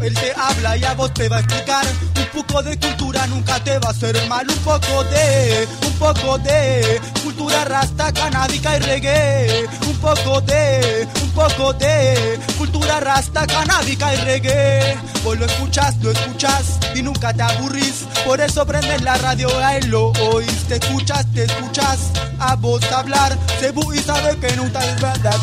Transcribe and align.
él 0.00 0.14
te 0.14 0.32
habla 0.36 0.76
y 0.76 0.84
a 0.84 0.94
vos 0.94 1.12
te 1.12 1.28
va 1.28 1.36
a 1.36 1.40
explicar. 1.40 1.84
Un 2.16 2.42
poco 2.42 2.62
de 2.62 2.78
cultura 2.78 3.26
nunca 3.26 3.62
te 3.62 3.78
va 3.78 3.88
a 3.88 3.90
hacer 3.90 4.16
mal. 4.28 4.48
Un 4.48 4.58
poco 4.58 5.04
de, 5.04 5.68
un 5.86 5.92
poco 5.94 6.38
de 6.38 7.00
cultura 7.22 7.64
rasta, 7.64 8.12
canábica 8.12 8.76
y 8.76 8.80
reggae. 8.80 9.66
Un 9.86 9.96
poco 9.98 10.40
de, 10.40 11.06
un 11.22 11.30
poco 11.30 11.72
de 11.74 12.38
cultura 12.58 13.00
rasta, 13.00 13.46
canábica 13.46 14.14
y 14.14 14.16
reggae. 14.18 14.96
Vos 15.24 15.38
lo 15.38 15.46
escuchas, 15.46 15.96
lo 16.02 16.10
escuchas 16.10 16.78
y 16.94 17.02
nunca 17.02 17.32
te 17.32 17.42
aburrís. 17.42 18.04
Por 18.24 18.40
eso 18.40 18.64
prendes 18.66 19.02
la 19.02 19.16
radio 19.18 19.48
a 19.58 19.76
él 19.76 19.88
lo 19.88 20.08
oís. 20.32 20.64
Te 20.68 20.76
escuchas, 20.76 21.26
te 21.34 21.44
escuchas 21.44 21.98
a 22.38 22.56
vos 22.56 22.82
hablar. 22.92 23.36
Cebu 23.60 23.92
y 23.92 23.98
sabe 23.98 24.36
que 24.38 24.56
nunca 24.56 24.80
es 24.84 25.00
verdad. 25.00 25.36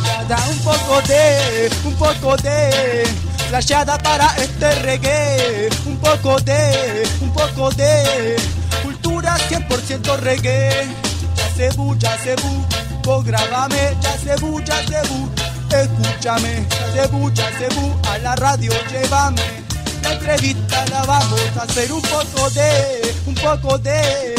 Un 0.50 0.59
poco 0.59 1.02
de, 1.08 1.70
un 1.86 1.94
poco 1.95 2.38
de 2.38 3.03
flasheada 3.50 3.97
para 3.97 4.28
este 4.38 4.72
reggae. 4.81 5.69
Un 5.86 5.97
poco 5.97 6.39
de, 6.42 7.03
un 7.22 7.33
poco 7.33 7.72
de 7.72 8.36
cultura 8.83 9.36
100% 9.50 10.17
reggae. 10.19 10.88
Ya 11.36 11.47
cebu, 11.55 11.95
ya 11.97 12.17
cebu, 12.17 12.66
vos 13.03 13.25
grábame, 13.25 13.97
ya 14.02 14.11
cebu, 14.23 14.61
ya 14.61 14.77
cebu. 14.88 15.30
Escúchame, 15.72 16.66
ya 16.70 17.03
cebu, 17.03 17.31
ya 17.33 17.50
cebu, 17.58 17.95
a 18.11 18.17
la 18.20 18.36
radio 18.36 18.72
llévame. 18.92 19.42
La 20.03 20.14
entrevista 20.14 20.86
la 20.92 21.03
vamos 21.03 21.42
a 21.59 21.64
hacer 21.64 21.92
un 21.92 22.02
poco 22.02 22.50
de, 22.52 23.16
un 23.25 23.36
poco 23.36 23.77
de. 23.80 24.36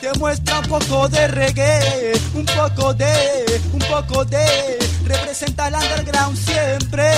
Te 0.00 0.12
muestra 0.18 0.60
un 0.60 0.66
poco 0.66 1.08
de 1.08 1.28
reggae, 1.28 2.12
un 2.34 2.46
poco 2.46 2.94
de, 2.94 3.60
un 3.72 3.80
poco 3.80 4.24
de. 4.24 4.79
Representa 5.10 5.66
el 5.66 5.74
underground 5.74 6.38
siempre, 6.38 7.10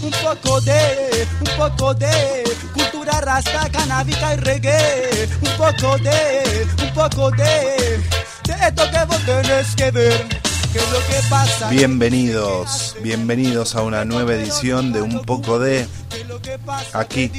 un 0.00 0.12
poco 0.12 0.60
de, 0.60 1.26
un 1.40 1.56
poco 1.58 1.92
de. 1.92 2.44
Cultura 2.72 3.20
rasta, 3.20 3.68
canábica 3.68 4.34
y 4.34 4.36
reggae, 4.36 5.28
un 5.40 5.50
poco 5.56 5.98
de, 5.98 6.66
un 6.84 6.94
poco 6.94 7.30
de. 7.32 8.00
De 8.44 8.68
esto 8.68 8.84
que 8.92 9.04
vos 9.06 9.26
tenés 9.26 9.74
que 9.74 9.90
ver. 9.90 10.28
¿Qué 10.72 10.78
es 10.78 10.90
lo 10.92 10.98
que 11.00 11.20
pasa? 11.28 11.68
Bienvenidos, 11.68 12.94
bienvenidos 13.02 13.74
a 13.74 13.82
una 13.82 14.04
nueva 14.04 14.34
edición 14.34 14.92
de 14.92 15.02
Un 15.02 15.22
poco 15.22 15.58
de 15.58 15.88
aquí, 16.92 17.32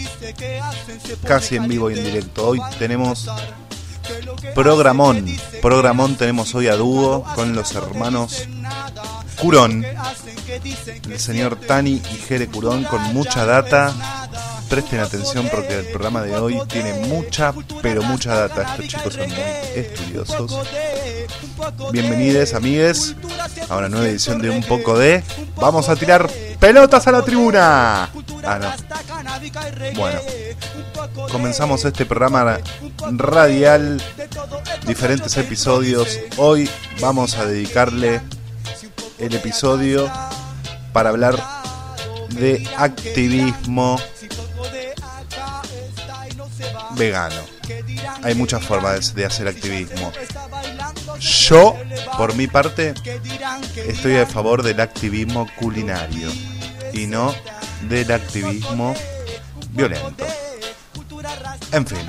casi 1.26 1.56
en 1.56 1.70
vivo 1.70 1.90
y 1.90 1.98
en 1.98 2.04
directo. 2.04 2.50
Hoy 2.50 2.59
tenemos 2.78 3.30
programón, 4.53 5.25
programón 5.62 6.18
tenemos 6.18 6.53
hoy 6.56 6.68
a 6.68 6.75
dúo 6.75 7.24
con 7.35 7.56
los 7.56 7.74
hermanos 7.74 8.50
Curón, 9.44 9.86
el 11.09 11.20
señor 11.20 11.58
Tani 11.58 12.02
y 12.14 12.16
Jere 12.16 12.48
Curón 12.48 12.86
con 12.86 13.02
mucha 13.14 13.46
data. 13.46 13.94
Presten 14.70 15.02
atención 15.02 15.50
porque 15.52 15.80
el 15.80 15.88
programa 15.88 16.22
de 16.22 16.38
hoy 16.38 16.62
tiene 16.70 16.94
mucha, 17.09 17.53
pero 17.82 18.03
mucha 18.03 18.34
data. 18.36 18.62
Estos 18.62 18.88
chicos 18.88 19.14
son 19.16 19.28
muy 19.28 19.44
estudiosos. 19.76 20.59
Bienvenidos, 21.92 22.53
amigues, 22.53 23.18
a 23.68 23.76
una 23.76 23.90
nueva 23.90 24.08
edición 24.08 24.42
de 24.42 24.50
Un 24.50 24.64
poco 24.64 24.98
de. 24.98 25.22
Vamos 25.58 25.90
a 25.90 25.98
tirar 25.98 26.32
pelotas 26.58 27.06
a 27.08 27.12
la 27.12 27.22
tribuna. 27.22 28.09
Ah, 28.46 28.59
no. 28.59 28.74
Bueno, 29.96 30.20
comenzamos 31.30 31.84
este 31.84 32.06
programa 32.06 32.59
radial, 33.12 34.02
diferentes 34.88 35.36
episodios. 35.36 36.18
Hoy 36.38 36.70
vamos 37.02 37.36
a 37.36 37.46
dedicarle 37.46 38.22
el 39.23 39.35
episodio 39.35 40.11
para 40.91 41.09
hablar 41.09 41.35
de 42.31 42.67
activismo 42.78 43.97
vegano. 46.97 47.41
Hay 48.22 48.35
muchas 48.35 48.63
formas 48.66 49.16
de 49.16 49.25
hacer 49.25 49.47
activismo. 49.47 50.11
Yo, 51.19 51.78
por 52.17 52.35
mi 52.35 52.47
parte, 52.47 52.94
estoy 53.88 54.17
a 54.17 54.25
favor 54.25 54.61
del 54.61 54.81
activismo 54.81 55.47
culinario 55.57 56.29
y 56.91 57.07
no 57.07 57.34
del 57.88 58.11
activismo 58.11 58.94
violento. 59.72 60.25
En 61.72 61.88
fin, 61.88 62.05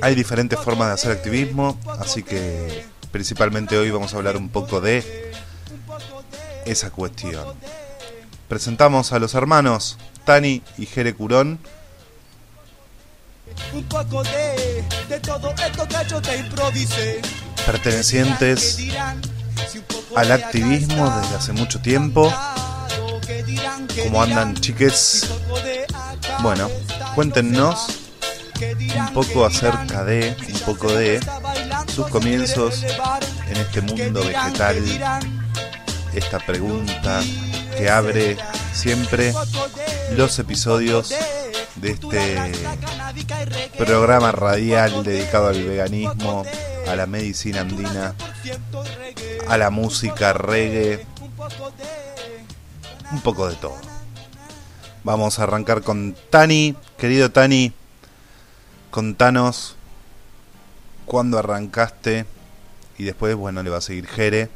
hay 0.00 0.14
diferentes 0.14 0.58
formas 0.60 0.88
de 0.88 0.94
hacer 0.94 1.10
activismo, 1.10 1.78
así 1.98 2.22
que 2.22 2.86
principalmente 3.10 3.76
hoy 3.76 3.90
vamos 3.90 4.14
a 4.14 4.16
hablar 4.16 4.36
un 4.36 4.48
poco 4.48 4.80
de 4.80 5.32
esa 6.70 6.90
cuestión. 6.90 7.54
Presentamos 8.48 9.12
a 9.12 9.18
los 9.18 9.34
hermanos 9.34 9.98
Tani 10.24 10.62
y 10.76 10.86
Jere 10.86 11.14
Curón. 11.14 11.58
Un 13.72 13.84
poco 13.84 14.22
de, 14.22 14.84
de 15.08 15.20
todo 15.20 15.50
esto 15.54 15.88
que 15.88 16.08
yo 16.08 16.20
te 16.22 16.36
improvisé. 16.36 17.20
pertenecientes 17.66 18.78
al 20.14 20.32
activismo 20.32 21.10
desde 21.20 21.36
hace 21.36 21.52
mucho 21.52 21.80
tiempo. 21.80 22.32
¿Cómo 24.04 24.22
andan, 24.22 24.54
chiques? 24.54 25.28
Bueno, 26.42 26.68
cuéntenos 27.14 27.88
un 28.60 29.12
poco 29.12 29.44
acerca 29.44 30.04
de, 30.04 30.36
un 30.52 30.60
poco 30.60 30.92
de 30.92 31.20
sus 31.94 32.06
comienzos 32.08 32.82
en 32.82 33.56
este 33.56 33.80
mundo 33.80 34.20
vegetal. 34.24 34.76
Esta 36.14 36.38
pregunta 36.38 37.20
que 37.76 37.88
abre 37.88 38.36
siempre 38.72 39.32
los 40.16 40.38
episodios 40.38 41.14
de 41.76 41.90
este 41.90 42.52
programa 43.76 44.32
radial 44.32 45.04
dedicado 45.04 45.48
al 45.48 45.62
veganismo, 45.62 46.44
a 46.88 46.96
la 46.96 47.06
medicina 47.06 47.60
andina, 47.60 48.14
a 49.48 49.56
la 49.58 49.70
música 49.70 50.32
reggae, 50.32 51.06
un 53.12 53.20
poco 53.20 53.48
de 53.48 53.56
todo. 53.56 53.76
Vamos 55.04 55.38
a 55.38 55.44
arrancar 55.44 55.82
con 55.82 56.16
Tani, 56.30 56.74
querido 56.98 57.30
Tani, 57.30 57.72
contanos 58.90 59.76
cuándo 61.06 61.38
arrancaste 61.38 62.26
y 62.98 63.04
después, 63.04 63.34
bueno, 63.36 63.62
le 63.62 63.70
va 63.70 63.78
a 63.78 63.80
seguir 63.82 64.06
Jere. 64.06 64.50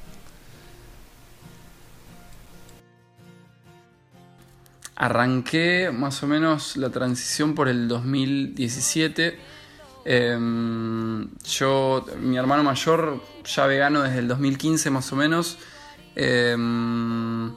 Arranqué 4.96 5.90
más 5.92 6.22
o 6.22 6.26
menos 6.26 6.76
la 6.76 6.90
transición 6.90 7.54
por 7.54 7.68
el 7.68 7.88
2017. 7.88 9.38
Em, 10.04 11.28
yo, 11.44 12.04
mi 12.20 12.36
hermano 12.36 12.62
mayor, 12.62 13.22
ya 13.44 13.66
vegano 13.66 14.02
desde 14.02 14.18
el 14.18 14.28
2015 14.28 14.90
más 14.90 15.12
o 15.12 15.16
menos. 15.16 15.58
Em, 16.14 17.54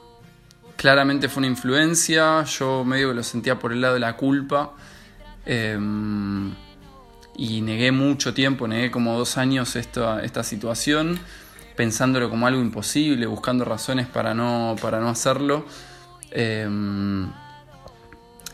claramente 0.76 1.28
fue 1.28 1.40
una 1.40 1.48
influencia. 1.48 2.42
Yo 2.44 2.84
medio 2.84 3.08
que 3.08 3.14
lo 3.14 3.22
sentía 3.22 3.58
por 3.58 3.72
el 3.72 3.80
lado 3.80 3.94
de 3.94 4.00
la 4.00 4.16
culpa. 4.16 4.72
Em, 5.44 6.52
y 7.36 7.60
negué 7.60 7.92
mucho 7.92 8.32
tiempo, 8.34 8.66
negué 8.66 8.90
como 8.90 9.16
dos 9.16 9.36
años 9.36 9.76
esta, 9.76 10.22
esta 10.24 10.42
situación, 10.42 11.18
pensándolo 11.76 12.30
como 12.30 12.46
algo 12.46 12.60
imposible, 12.60 13.26
buscando 13.26 13.64
razones 13.64 14.06
para 14.06 14.34
no, 14.34 14.76
para 14.80 15.00
no 15.00 15.08
hacerlo. 15.08 15.66
Em, 16.30 17.30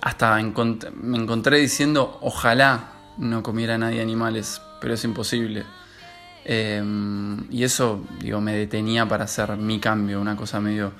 hasta 0.00 0.36
me 0.36 1.18
encontré 1.18 1.58
diciendo, 1.58 2.18
ojalá 2.22 2.92
no 3.18 3.42
comiera 3.42 3.78
nadie 3.78 4.00
animales, 4.00 4.60
pero 4.80 4.94
es 4.94 5.04
imposible. 5.04 5.64
Em, 6.44 7.46
y 7.50 7.62
eso, 7.62 8.04
digo, 8.20 8.40
me 8.40 8.54
detenía 8.54 9.06
para 9.06 9.24
hacer 9.24 9.56
mi 9.56 9.78
cambio, 9.78 10.20
una 10.20 10.36
cosa 10.36 10.60
medio, 10.60 10.92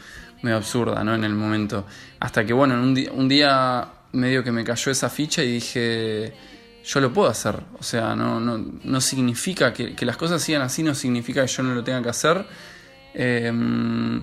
medio 0.43 0.57
absurda, 0.57 1.03
¿no? 1.03 1.15
En 1.15 1.25
el 1.25 1.35
momento. 1.35 1.85
Hasta 2.21 2.45
que, 2.45 2.53
bueno, 2.53 2.75
en 2.75 2.81
un, 2.81 3.09
un 3.15 3.29
día 3.29 3.89
medio 4.13 4.45
que 4.45 4.53
me 4.53 4.63
cayó 4.65 4.93
esa 4.93 5.09
ficha 5.09 5.43
y 5.43 5.53
dije, 5.53 6.33
yo 6.85 7.01
lo 7.01 7.13
puedo 7.13 7.29
hacer. 7.29 7.57
O 7.79 7.83
sea, 7.83 8.15
no, 8.15 8.41
no, 8.41 8.65
no 8.85 9.01
significa 9.01 9.73
que, 9.73 9.95
que 9.95 10.07
las 10.07 10.17
cosas 10.17 10.43
sigan 10.43 10.63
así, 10.63 10.83
no 10.83 10.95
significa 10.95 11.43
que 11.43 11.49
yo 11.49 11.63
no 11.63 11.75
lo 11.75 11.83
tenga 11.83 12.03
que 12.03 12.09
hacer. 12.09 12.47
Em, 13.15 14.23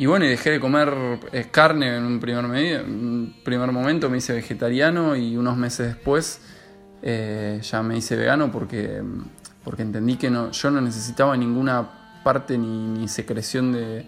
y 0.00 0.06
bueno, 0.06 0.24
y 0.24 0.28
dejé 0.28 0.52
de 0.52 0.60
comer 0.60 1.20
eh, 1.32 1.48
carne 1.50 1.94
en 1.96 2.04
un 2.04 2.20
primer, 2.20 2.44
un 2.46 3.34
primer 3.44 3.70
momento, 3.70 4.08
me 4.08 4.16
hice 4.16 4.32
vegetariano 4.32 5.14
y 5.14 5.36
unos 5.36 5.58
meses 5.58 5.88
después 5.88 6.40
eh, 7.02 7.60
ya 7.62 7.82
me 7.82 7.98
hice 7.98 8.16
vegano 8.16 8.50
porque, 8.50 9.02
porque 9.62 9.82
entendí 9.82 10.16
que 10.16 10.30
no, 10.30 10.52
yo 10.52 10.70
no 10.70 10.80
necesitaba 10.80 11.36
ninguna 11.36 12.22
parte 12.24 12.56
ni, 12.56 12.86
ni 12.86 13.08
secreción 13.08 13.72
de, 13.72 14.06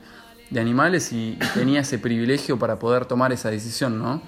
de 0.48 0.60
animales 0.60 1.12
y, 1.12 1.36
y 1.38 1.46
tenía 1.52 1.80
ese 1.80 1.98
privilegio 1.98 2.58
para 2.58 2.78
poder 2.78 3.04
tomar 3.04 3.30
esa 3.32 3.50
decisión, 3.50 3.98
¿no? 3.98 4.22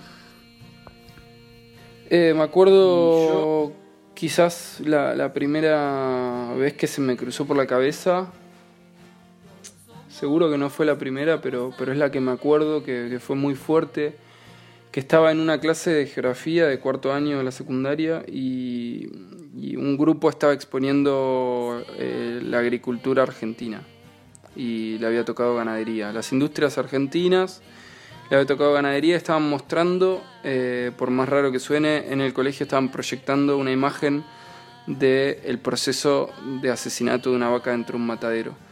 Eh, 2.10 2.34
me 2.36 2.42
acuerdo 2.42 3.72
quizás 4.12 4.80
la, 4.84 5.32
primera 5.32 6.52
vez 6.58 6.74
que 6.74 6.86
se 6.86 7.00
me 7.00 7.16
cruzó 7.16 7.46
por 7.46 7.56
la 7.56 7.66
cabeza. 7.66 8.30
Seguro 10.14 10.48
que 10.48 10.56
no 10.56 10.70
fue 10.70 10.86
la 10.86 10.96
primera, 10.96 11.40
pero, 11.40 11.72
pero 11.76 11.90
es 11.90 11.98
la 11.98 12.12
que 12.12 12.20
me 12.20 12.30
acuerdo 12.30 12.84
que, 12.84 13.18
fue 13.18 13.34
muy 13.34 13.56
fuerte. 13.56 14.14
Que 14.92 15.00
estaba 15.00 15.32
en 15.32 15.40
una 15.40 15.58
clase 15.58 15.90
de 15.90 16.06
geografía 16.06 16.68
de 16.68 16.78
cuarto 16.78 17.12
año 17.12 17.38
de 17.38 17.42
la 17.42 17.50
secundaria 17.50 18.24
y, 18.28 19.08
un 19.76 19.96
grupo 19.98 20.30
estaba 20.30 20.52
exponiendo 20.52 21.84
eh, 21.98 22.40
la 22.44 22.58
agricultura 22.58 23.24
argentina 23.24 23.82
y 24.54 24.98
le 24.98 25.06
había 25.06 25.24
tocado 25.24 25.56
ganadería. 25.56 26.12
Las 26.12 26.32
industrias 26.32 26.78
argentinas 26.78 27.60
le 28.30 28.36
había 28.36 28.46
tocado 28.46 28.72
ganadería, 28.72 29.16
estaban 29.16 29.48
mostrando, 29.48 30.22
eh, 30.44 30.92
por 30.96 31.10
más 31.10 31.28
raro 31.28 31.50
que 31.50 31.58
suene, 31.58 32.12
en 32.12 32.20
el 32.20 32.32
colegio 32.32 32.64
estaban 32.64 32.92
proyectando 32.92 33.58
una 33.58 33.72
imagen 33.72 34.24
del 34.86 35.58
proceso 35.58 36.30
de 36.62 36.70
asesinato 36.70 37.30
de 37.30 37.36
una 37.36 37.48
vaca 37.48 37.72
dentro 37.72 37.96
de 37.96 38.02
un 38.02 38.06
matadero. 38.06 38.63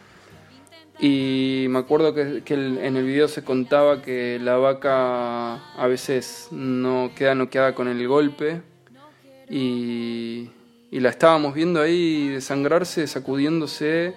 Y 1.04 1.66
me 1.68 1.80
acuerdo 1.80 2.14
que, 2.14 2.44
en 2.46 2.96
el 2.96 3.04
video 3.04 3.26
se 3.26 3.42
contaba 3.42 4.02
que 4.02 4.38
la 4.40 4.56
vaca 4.56 5.56
a 5.74 5.86
veces 5.88 6.46
no 6.52 7.10
queda 7.16 7.34
noqueada 7.34 7.74
con 7.74 7.88
el 7.88 8.06
golpe 8.06 8.62
y, 9.50 10.48
y 10.92 11.00
la 11.00 11.08
estábamos 11.08 11.54
viendo 11.54 11.80
ahí 11.80 12.28
desangrarse, 12.28 13.08
sacudiéndose, 13.08 14.14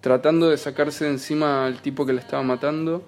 tratando 0.00 0.48
de 0.48 0.56
sacarse 0.56 1.04
de 1.04 1.10
encima 1.10 1.66
al 1.66 1.82
tipo 1.82 2.06
que 2.06 2.14
la 2.14 2.22
estaba 2.22 2.42
matando. 2.42 3.04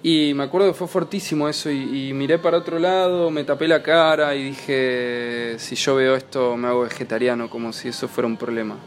Y 0.00 0.32
me 0.34 0.44
acuerdo 0.44 0.68
que 0.68 0.74
fue 0.74 0.86
fortísimo 0.86 1.48
eso 1.48 1.72
y, 1.72 2.12
miré 2.14 2.38
para 2.38 2.58
otro 2.58 2.78
lado, 2.78 3.32
me 3.32 3.42
tapé 3.42 3.66
la 3.66 3.82
cara 3.82 4.32
y 4.36 4.44
dije, 4.44 5.56
si 5.58 5.74
yo 5.74 5.96
veo 5.96 6.14
esto 6.14 6.56
me 6.56 6.68
hago 6.68 6.82
vegetariano, 6.82 7.50
como 7.50 7.72
si 7.72 7.88
eso 7.88 8.06
fuera 8.06 8.28
un 8.28 8.36
problema. 8.36 8.78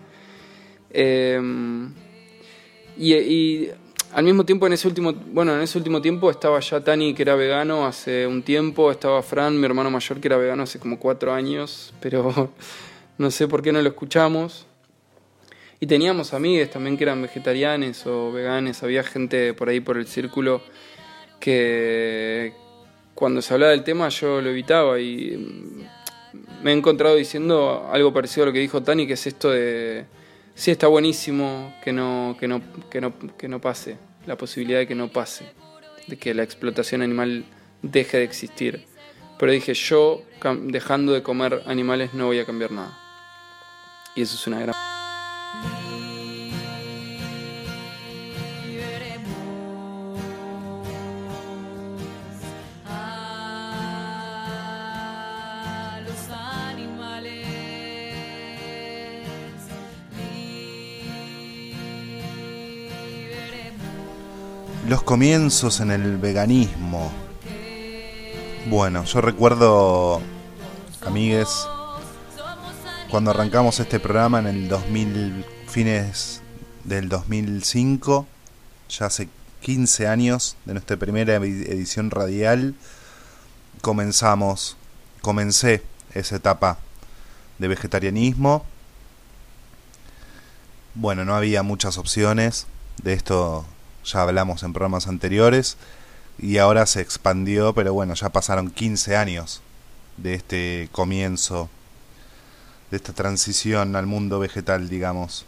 Em, 0.90 1.92
y, 2.96 3.68
al 4.12 4.24
mismo 4.24 4.44
tiempo 4.44 4.66
en 4.66 4.72
ese 4.72 4.86
último, 4.86 5.12
bueno, 5.12 5.54
en 5.54 5.60
ese 5.60 5.76
último 5.76 6.00
tiempo 6.00 6.30
estaba 6.30 6.60
ya 6.60 6.82
Tani 6.82 7.14
que 7.14 7.22
era 7.22 7.34
vegano 7.34 7.84
hace 7.84 8.26
un 8.26 8.42
tiempo, 8.42 8.92
estaba 8.92 9.20
Fran, 9.22 9.58
mi 9.58 9.66
hermano 9.66 9.90
mayor 9.90 10.20
que 10.20 10.28
era 10.28 10.36
vegano 10.36 10.62
hace 10.62 10.78
como 10.78 10.98
cuatro 11.00 11.32
años, 11.32 11.92
pero 12.00 12.50
no 13.18 13.30
sé 13.30 13.48
por 13.48 13.60
qué 13.60 13.72
no 13.72 13.82
lo 13.82 13.88
escuchamos. 13.88 14.66
Y 15.80 15.86
teníamos 15.86 16.32
amigues 16.32 16.70
también 16.70 16.96
que 16.96 17.04
eran 17.04 17.20
vegetarianes 17.20 18.06
o 18.06 18.32
veganes, 18.32 18.82
había 18.82 19.02
gente 19.02 19.52
por 19.52 19.68
ahí 19.68 19.80
por 19.80 19.98
el 19.98 20.06
círculo 20.06 20.62
que 21.40 22.54
cuando 23.14 23.42
se 23.42 23.54
hablaba 23.54 23.72
del 23.72 23.84
tema 23.84 24.08
yo 24.08 24.40
lo 24.40 24.50
evitaba 24.50 24.98
y 25.00 25.36
mm, 25.36 26.62
me 26.62 26.72
he 26.72 26.74
encontrado 26.74 27.16
diciendo 27.16 27.88
algo 27.92 28.12
parecido 28.12 28.44
a 28.44 28.46
lo 28.46 28.52
que 28.52 28.58
dijo 28.58 28.82
Tani, 28.82 29.06
que 29.06 29.14
es 29.14 29.26
esto 29.26 29.50
de 29.50 30.06
sí 30.54 30.70
está 30.70 30.86
buenísimo 30.86 31.74
que 31.82 31.92
no, 31.92 32.36
que 32.38 32.48
no, 32.48 32.62
que 32.90 33.00
no, 33.00 33.12
que 33.36 33.48
no 33.48 33.60
pase, 33.60 33.96
la 34.26 34.36
posibilidad 34.36 34.78
de 34.78 34.86
que 34.86 34.94
no 34.94 35.08
pase, 35.08 35.46
de 36.06 36.16
que 36.16 36.34
la 36.34 36.42
explotación 36.42 37.02
animal 37.02 37.44
deje 37.82 38.18
de 38.18 38.24
existir. 38.24 38.86
Pero 39.38 39.52
dije, 39.52 39.74
yo 39.74 40.22
dejando 40.62 41.12
de 41.12 41.22
comer 41.22 41.62
animales 41.66 42.14
no 42.14 42.26
voy 42.26 42.38
a 42.38 42.46
cambiar 42.46 42.70
nada. 42.70 42.96
Y 44.14 44.22
eso 44.22 44.36
es 44.36 44.46
una 44.46 44.60
gran... 44.60 44.83
comienzos 65.14 65.78
en 65.78 65.92
el 65.92 66.16
veganismo. 66.16 67.12
Bueno, 68.66 69.04
yo 69.04 69.20
recuerdo, 69.20 70.20
amigues, 71.06 71.68
cuando 73.12 73.30
arrancamos 73.30 73.78
este 73.78 74.00
programa 74.00 74.40
en 74.40 74.46
el 74.48 74.68
2000, 74.68 75.46
fines 75.68 76.42
del 76.82 77.08
2005, 77.08 78.26
ya 78.88 79.06
hace 79.06 79.28
15 79.60 80.08
años 80.08 80.56
de 80.64 80.72
nuestra 80.72 80.96
primera 80.96 81.36
edición 81.36 82.10
radial, 82.10 82.74
comenzamos, 83.82 84.76
comencé 85.20 85.84
esa 86.12 86.34
etapa 86.34 86.78
de 87.60 87.68
vegetarianismo. 87.68 88.64
Bueno, 90.96 91.24
no 91.24 91.36
había 91.36 91.62
muchas 91.62 91.98
opciones, 91.98 92.66
de 93.04 93.12
esto 93.12 93.64
ya 94.04 94.22
hablamos 94.22 94.62
en 94.62 94.72
programas 94.72 95.06
anteriores, 95.06 95.76
y 96.38 96.58
ahora 96.58 96.86
se 96.86 97.00
expandió, 97.00 97.74
pero 97.74 97.94
bueno, 97.94 98.14
ya 98.14 98.30
pasaron 98.30 98.70
15 98.70 99.16
años 99.16 99.62
de 100.16 100.34
este 100.34 100.88
comienzo 100.92 101.68
de 102.90 102.96
esta 102.96 103.12
transición 103.12 103.96
al 103.96 104.06
mundo 104.06 104.38
vegetal, 104.38 104.88
digamos. 104.88 105.46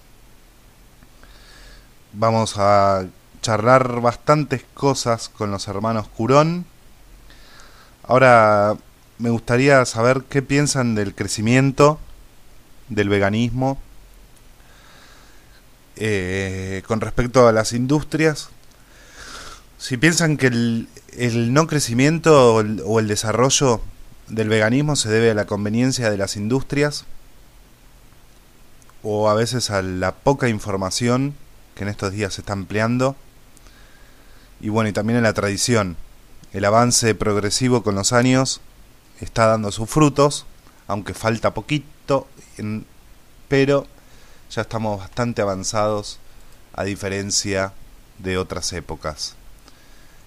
Vamos 2.12 2.54
a 2.56 3.06
charlar 3.42 4.00
bastantes 4.00 4.64
cosas 4.74 5.28
con 5.28 5.50
los 5.50 5.68
hermanos 5.68 6.08
Curón. 6.08 6.64
Ahora 8.02 8.76
me 9.18 9.30
gustaría 9.30 9.84
saber 9.84 10.22
qué 10.28 10.42
piensan 10.42 10.94
del 10.94 11.14
crecimiento 11.14 11.98
del 12.88 13.08
veganismo 13.08 13.78
eh, 15.96 16.82
con 16.86 17.00
respecto 17.00 17.48
a 17.48 17.52
las 17.52 17.72
industrias. 17.72 18.50
Si 19.78 19.96
piensan 19.96 20.36
que 20.36 20.46
el, 20.46 20.88
el 21.16 21.52
no 21.52 21.66
crecimiento 21.66 22.54
o 22.54 23.00
el 23.00 23.08
desarrollo 23.08 23.80
del 24.28 24.48
veganismo 24.48 24.96
se 24.96 25.08
debe 25.08 25.30
a 25.30 25.34
la 25.34 25.46
conveniencia 25.46 26.10
de 26.10 26.16
las 26.16 26.36
industrias 26.36 27.04
o 29.02 29.28
a 29.28 29.34
veces 29.34 29.70
a 29.70 29.82
la 29.82 30.12
poca 30.12 30.48
información 30.48 31.34
que 31.74 31.84
en 31.84 31.88
estos 31.88 32.12
días 32.12 32.34
se 32.34 32.40
está 32.40 32.54
empleando. 32.54 33.14
Y 34.60 34.68
bueno, 34.68 34.88
y 34.88 34.92
también 34.92 35.18
a 35.18 35.22
la 35.22 35.34
tradición. 35.34 35.96
El 36.52 36.64
avance 36.64 37.14
progresivo 37.14 37.82
con 37.82 37.94
los 37.94 38.12
años 38.12 38.60
está 39.20 39.46
dando 39.46 39.70
sus 39.70 39.88
frutos, 39.88 40.46
aunque 40.88 41.14
falta 41.14 41.54
poquito, 41.54 42.26
pero 43.48 43.86
ya 44.50 44.62
estamos 44.62 44.98
bastante 44.98 45.42
avanzados 45.42 46.18
a 46.74 46.84
diferencia 46.84 47.72
de 48.18 48.38
otras 48.38 48.72
épocas. 48.72 49.34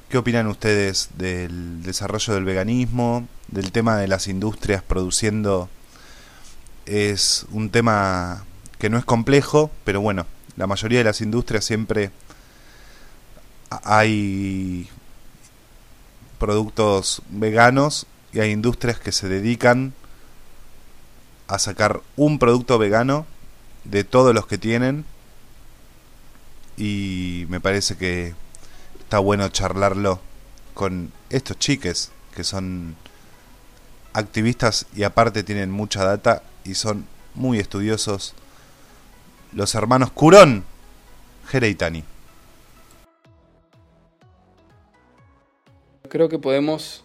¿Qué 0.09 0.17
opinan 0.17 0.47
ustedes 0.47 1.09
del 1.17 1.83
desarrollo 1.83 2.33
del 2.33 2.43
veganismo, 2.43 3.27
del 3.47 3.71
tema 3.71 3.97
de 3.97 4.07
las 4.07 4.27
industrias 4.27 4.81
produciendo? 4.81 5.69
Es 6.85 7.45
un 7.51 7.69
tema 7.69 8.43
que 8.79 8.89
no 8.89 8.97
es 8.97 9.05
complejo, 9.05 9.69
pero 9.83 10.01
bueno, 10.01 10.25
la 10.55 10.65
mayoría 10.65 10.99
de 10.99 11.05
las 11.05 11.21
industrias 11.21 11.63
siempre 11.63 12.11
hay 13.69 14.89
productos 16.39 17.21
veganos 17.29 18.07
y 18.33 18.39
hay 18.39 18.51
industrias 18.51 18.99
que 18.99 19.11
se 19.11 19.27
dedican 19.27 19.93
a 21.47 21.59
sacar 21.59 22.01
un 22.15 22.39
producto 22.39 22.77
vegano 22.77 23.25
de 23.89 24.03
todos 24.03 24.33
los 24.33 24.45
que 24.45 24.57
tienen 24.57 25.05
y 26.77 27.45
me 27.49 27.59
parece 27.59 27.97
que 27.97 28.33
está 28.99 29.19
bueno 29.19 29.49
charlarlo 29.49 30.19
con 30.73 31.11
estos 31.29 31.57
chiques 31.57 32.11
que 32.35 32.43
son 32.43 32.95
activistas 34.13 34.85
y 34.95 35.03
aparte 35.03 35.43
tienen 35.43 35.71
mucha 35.71 36.03
data 36.03 36.43
y 36.63 36.75
son 36.75 37.05
muy 37.33 37.59
estudiosos 37.59 38.33
los 39.51 39.73
hermanos 39.73 40.11
Curón, 40.11 40.63
Jere 41.47 41.69
y 41.69 41.75
Tani. 41.75 42.03
Creo 46.07 46.29
que 46.29 46.37
podemos 46.39 47.03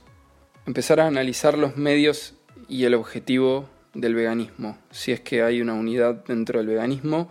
empezar 0.66 1.00
a 1.00 1.06
analizar 1.06 1.56
los 1.56 1.76
medios 1.76 2.34
y 2.68 2.84
el 2.84 2.94
objetivo 2.94 3.68
del 3.94 4.14
veganismo, 4.14 4.78
si 4.90 5.12
es 5.12 5.20
que 5.20 5.42
hay 5.42 5.60
una 5.60 5.74
unidad 5.74 6.24
dentro 6.26 6.58
del 6.58 6.68
veganismo, 6.68 7.28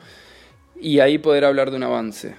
y 0.79 0.99
ahí 0.99 1.17
poder 1.17 1.45
hablar 1.45 1.71
de 1.71 1.77
un 1.77 1.83
avance. 1.83 2.35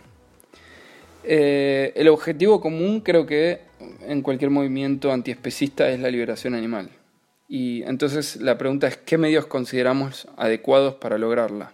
Eh, 1.23 1.93
el 1.97 2.09
objetivo 2.09 2.61
común 2.61 3.01
creo 3.01 3.27
que 3.27 3.61
en 4.07 4.23
cualquier 4.23 4.51
movimiento 4.51 5.13
antiespecista 5.13 5.89
es 5.91 6.01
la 6.01 6.11
liberación 6.11 6.55
animal. 6.55 6.91
Y 7.49 7.83
entonces 7.83 8.37
la 8.37 8.59
pregunta 8.59 8.89
es, 8.89 8.97
¿qué 8.97 9.19
medios 9.19 9.47
consideramos 9.47 10.29
adecuados 10.37 10.95
para 10.95 11.19
lograrla? 11.19 11.73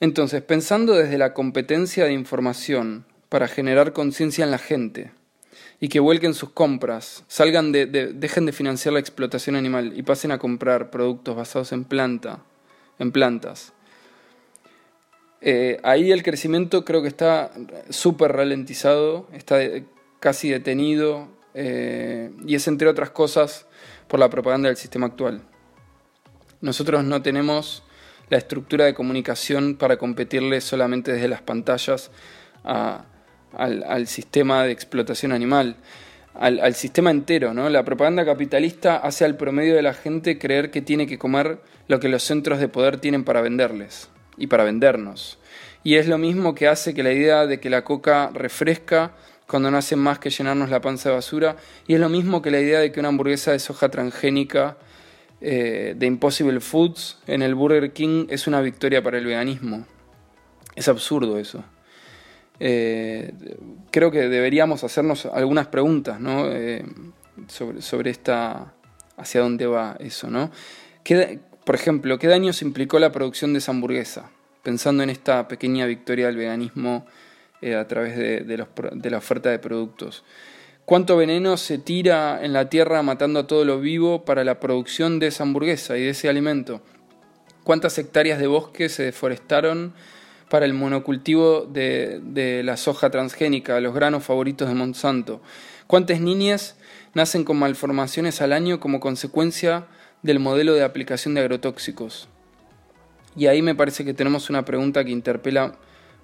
Entonces, 0.00 0.42
pensando 0.42 0.94
desde 0.94 1.16
la 1.16 1.32
competencia 1.32 2.04
de 2.04 2.12
información 2.12 3.04
para 3.28 3.46
generar 3.46 3.92
conciencia 3.92 4.44
en 4.44 4.50
la 4.50 4.58
gente 4.58 5.12
y 5.82 5.88
que 5.88 5.98
vuelquen 5.98 6.32
sus 6.32 6.50
compras, 6.50 7.24
salgan 7.26 7.72
de, 7.72 7.86
dejen 7.86 8.46
de 8.46 8.52
financiar 8.52 8.92
la 8.92 9.00
explotación 9.00 9.56
animal 9.56 9.94
y 9.96 10.04
pasen 10.04 10.30
a 10.30 10.38
comprar 10.38 10.90
productos 10.90 11.34
basados 11.34 11.72
en 11.72 11.82
planta, 11.82 12.38
en 13.00 13.10
plantas. 13.10 13.72
Eh, 15.40 15.80
ahí 15.82 16.12
el 16.12 16.22
crecimiento 16.22 16.84
creo 16.84 17.02
que 17.02 17.08
está 17.08 17.50
súper 17.90 18.30
ralentizado, 18.30 19.26
está 19.32 19.58
casi 20.20 20.50
detenido 20.50 21.26
eh, 21.52 22.30
y 22.46 22.54
es 22.54 22.68
entre 22.68 22.86
otras 22.86 23.10
cosas 23.10 23.66
por 24.06 24.20
la 24.20 24.30
propaganda 24.30 24.68
del 24.68 24.76
sistema 24.76 25.06
actual. 25.06 25.42
Nosotros 26.60 27.02
no 27.02 27.22
tenemos 27.22 27.82
la 28.28 28.38
estructura 28.38 28.84
de 28.84 28.94
comunicación 28.94 29.74
para 29.74 29.96
competirle 29.96 30.60
solamente 30.60 31.12
desde 31.12 31.26
las 31.26 31.42
pantallas 31.42 32.12
al, 33.56 34.06
sistema 34.06 34.64
de 34.64 34.72
explotación 34.72 35.32
animal, 35.32 35.76
al, 36.34 36.74
sistema 36.74 37.10
entero. 37.10 37.54
¿no? 37.54 37.68
La 37.68 37.84
propaganda 37.84 38.24
capitalista 38.24 38.96
hace 38.96 39.24
al 39.24 39.36
promedio 39.36 39.74
de 39.74 39.82
la 39.82 39.94
gente 39.94 40.38
creer 40.38 40.70
que 40.70 40.82
tiene 40.82 41.06
que 41.06 41.18
comer 41.18 41.60
lo 41.88 42.00
que 42.00 42.08
los 42.08 42.22
centros 42.22 42.58
de 42.58 42.68
poder 42.68 42.98
tienen 42.98 43.24
para 43.24 43.40
venderles 43.40 44.08
y 44.36 44.46
para 44.46 44.64
vendernos. 44.64 45.38
Y 45.84 45.96
es 45.96 46.06
lo 46.06 46.18
mismo 46.18 46.54
que 46.54 46.68
hace 46.68 46.94
que 46.94 47.02
la 47.02 47.12
idea 47.12 47.46
de 47.46 47.60
que 47.60 47.70
la 47.70 47.84
coca 47.84 48.30
refresca 48.32 49.12
cuando 49.46 49.70
no 49.70 49.76
hace 49.76 49.96
más 49.96 50.18
que 50.18 50.30
llenarnos 50.30 50.70
la 50.70 50.80
panza 50.80 51.10
de 51.10 51.16
basura, 51.16 51.56
y 51.86 51.92
es 51.92 52.00
lo 52.00 52.08
mismo 52.08 52.40
que 52.40 52.50
la 52.50 52.60
idea 52.60 52.80
de 52.80 52.90
que 52.90 53.00
una 53.00 53.10
hamburguesa 53.10 53.52
de 53.52 53.58
soja 53.58 53.90
transgénica 53.90 54.78
eh, 55.42 55.94
de 55.94 56.06
Impossible 56.06 56.60
Foods 56.60 57.18
en 57.26 57.42
el 57.42 57.54
Burger 57.54 57.92
King 57.92 58.26
es 58.30 58.46
una 58.46 58.62
victoria 58.62 59.02
para 59.02 59.18
el 59.18 59.26
veganismo. 59.26 59.86
Es 60.74 60.88
absurdo 60.88 61.38
eso. 61.38 61.64
Eh, 62.64 63.32
creo 63.90 64.12
que 64.12 64.28
deberíamos 64.28 64.84
hacernos 64.84 65.26
algunas 65.26 65.66
preguntas 65.66 66.20
¿no? 66.20 66.48
Eh, 66.48 66.84
sobre, 67.48 68.08
esta 68.08 68.72
hacia 69.16 69.40
dónde 69.40 69.66
va 69.66 69.96
eso. 69.98 70.30
¿no? 70.30 70.52
por 71.64 71.74
ejemplo, 71.74 72.20
¿qué 72.20 72.28
daños 72.28 72.62
implicó 72.62 73.00
la 73.00 73.10
producción 73.10 73.52
de 73.52 73.58
esa 73.58 73.72
hamburguesa? 73.72 74.30
Pensando 74.62 75.02
en 75.02 75.10
esta 75.10 75.48
pequeña 75.48 75.86
victoria 75.86 76.26
del 76.26 76.36
veganismo 76.36 77.04
a 77.76 77.84
través 77.88 78.16
de, 78.16 78.56
los, 78.56 78.68
de 78.92 79.10
la 79.10 79.18
oferta 79.18 79.50
de 79.50 79.58
productos. 79.58 80.22
¿Cuánto 80.84 81.16
veneno 81.16 81.56
se 81.56 81.78
tira 81.78 82.44
en 82.44 82.52
la 82.52 82.68
tierra 82.68 83.02
matando 83.02 83.40
a 83.40 83.46
todo 83.48 83.64
lo 83.64 83.80
vivo 83.80 84.24
para 84.24 84.44
la 84.44 84.60
producción 84.60 85.18
de 85.18 85.28
esa 85.28 85.42
hamburguesa 85.42 85.98
y 85.98 86.02
de 86.02 86.10
ese 86.10 86.28
alimento? 86.28 86.80
¿Cuántas 87.64 87.98
hectáreas 87.98 88.38
de 88.38 88.46
bosque 88.46 88.88
se 88.88 89.02
deforestaron 89.02 89.94
para 90.52 90.66
el 90.66 90.74
monocultivo 90.74 91.62
de, 91.62 92.60
la 92.62 92.76
soja 92.76 93.08
transgénica, 93.08 93.80
los 93.80 93.94
granos 93.94 94.22
favoritos 94.22 94.68
de 94.68 94.74
Monsanto? 94.74 95.40
¿Cuántas 95.86 96.20
niñas 96.20 96.76
nacen 97.14 97.44
con 97.44 97.58
malformaciones 97.58 98.42
al 98.42 98.52
año 98.52 98.78
como 98.78 99.00
consecuencia 99.00 99.86
del 100.20 100.40
modelo 100.40 100.74
de 100.74 100.84
aplicación 100.84 101.32
de 101.32 101.40
agrotóxicos? 101.40 102.28
Y 103.34 103.46
ahí 103.46 103.62
me 103.62 103.74
parece 103.74 104.04
que 104.04 104.12
tenemos 104.12 104.50
una 104.50 104.62
pregunta 104.66 105.02
que 105.06 105.10
interpela 105.10 105.76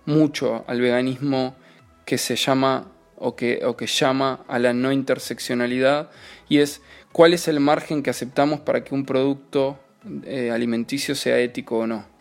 mucho 0.04 0.62
al 0.66 0.82
veganismo 0.82 1.56
que 2.04 2.18
se 2.18 2.36
llama 2.36 2.92
o 3.16 3.34
que, 3.34 3.62
o 3.64 3.78
que 3.78 3.86
llama 3.86 4.44
a 4.46 4.58
la 4.58 4.74
no 4.74 4.92
interseccionalidad 4.92 6.10
y 6.50 6.58
es 6.58 6.82
cuál 7.12 7.32
es 7.32 7.48
el 7.48 7.60
margen 7.60 8.02
que 8.02 8.10
aceptamos 8.10 8.60
para 8.60 8.84
que 8.84 8.94
un 8.94 9.06
producto 9.06 9.78
eh, 10.24 10.50
alimenticio 10.50 11.14
sea 11.14 11.38
ético 11.38 11.78
o 11.78 11.86
no. 11.86 12.17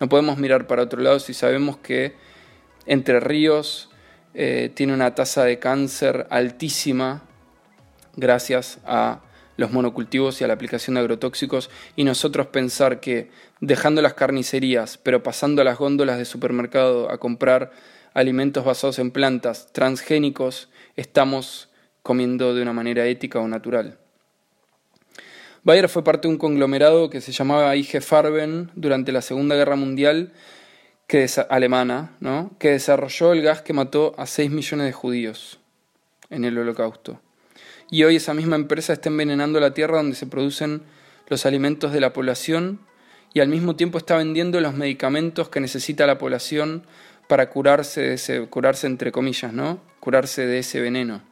No 0.00 0.08
podemos 0.08 0.38
mirar 0.38 0.66
para 0.66 0.82
otro 0.82 1.02
lado 1.02 1.20
si 1.20 1.34
sabemos 1.34 1.76
que 1.76 2.14
Entre 2.86 3.20
Ríos 3.20 3.90
eh, 4.32 4.72
tiene 4.74 4.94
una 4.94 5.14
tasa 5.14 5.44
de 5.44 5.58
cáncer 5.58 6.26
altísima 6.30 7.24
gracias 8.16 8.78
a 8.86 9.20
los 9.58 9.72
monocultivos 9.72 10.40
y 10.40 10.44
a 10.44 10.46
la 10.46 10.54
aplicación 10.54 10.94
de 10.94 11.00
agrotóxicos 11.00 11.68
y 11.96 12.04
nosotros 12.04 12.46
pensar 12.46 13.00
que 13.00 13.30
dejando 13.60 14.00
las 14.00 14.14
carnicerías 14.14 14.96
pero 14.96 15.22
pasando 15.22 15.60
a 15.60 15.66
las 15.66 15.76
góndolas 15.76 16.16
de 16.16 16.24
supermercado 16.24 17.10
a 17.10 17.18
comprar 17.18 17.70
alimentos 18.14 18.64
basados 18.64 18.98
en 18.98 19.10
plantas 19.10 19.70
transgénicos 19.74 20.70
estamos 20.96 21.68
comiendo 22.02 22.54
de 22.54 22.62
una 22.62 22.72
manera 22.72 23.04
ética 23.04 23.38
o 23.38 23.48
natural. 23.48 23.98
Bayer 25.62 25.88
fue 25.88 26.02
parte 26.02 26.26
de 26.26 26.32
un 26.32 26.38
conglomerado 26.38 27.10
que 27.10 27.20
se 27.20 27.32
llamaba 27.32 27.76
IG 27.76 28.00
Farben 28.00 28.70
durante 28.74 29.12
la 29.12 29.20
Segunda 29.20 29.56
Guerra 29.56 29.76
Mundial 29.76 30.32
que 31.06 31.28
alemana, 31.50 32.16
¿no? 32.20 32.52
que 32.58 32.70
desarrolló 32.70 33.32
el 33.32 33.42
gas 33.42 33.60
que 33.62 33.72
mató 33.72 34.14
a 34.16 34.26
6 34.26 34.50
millones 34.50 34.86
de 34.86 34.92
judíos 34.92 35.58
en 36.30 36.44
el 36.44 36.56
holocausto. 36.56 37.20
Y 37.90 38.04
hoy 38.04 38.16
esa 38.16 38.32
misma 38.32 38.56
empresa 38.56 38.92
está 38.92 39.08
envenenando 39.08 39.60
la 39.60 39.74
tierra 39.74 39.98
donde 39.98 40.16
se 40.16 40.26
producen 40.26 40.82
los 41.28 41.44
alimentos 41.44 41.92
de 41.92 42.00
la 42.00 42.12
población 42.12 42.80
y 43.34 43.40
al 43.40 43.48
mismo 43.48 43.76
tiempo 43.76 43.98
está 43.98 44.16
vendiendo 44.16 44.60
los 44.60 44.74
medicamentos 44.74 45.48
que 45.48 45.60
necesita 45.60 46.06
la 46.06 46.16
población 46.16 46.86
para 47.28 47.50
curarse, 47.50 48.00
de 48.00 48.14
ese, 48.14 48.46
curarse 48.46 48.86
entre 48.86 49.12
comillas, 49.12 49.52
¿no? 49.52 49.80
Curarse 50.00 50.46
de 50.46 50.60
ese 50.60 50.80
veneno. 50.80 51.22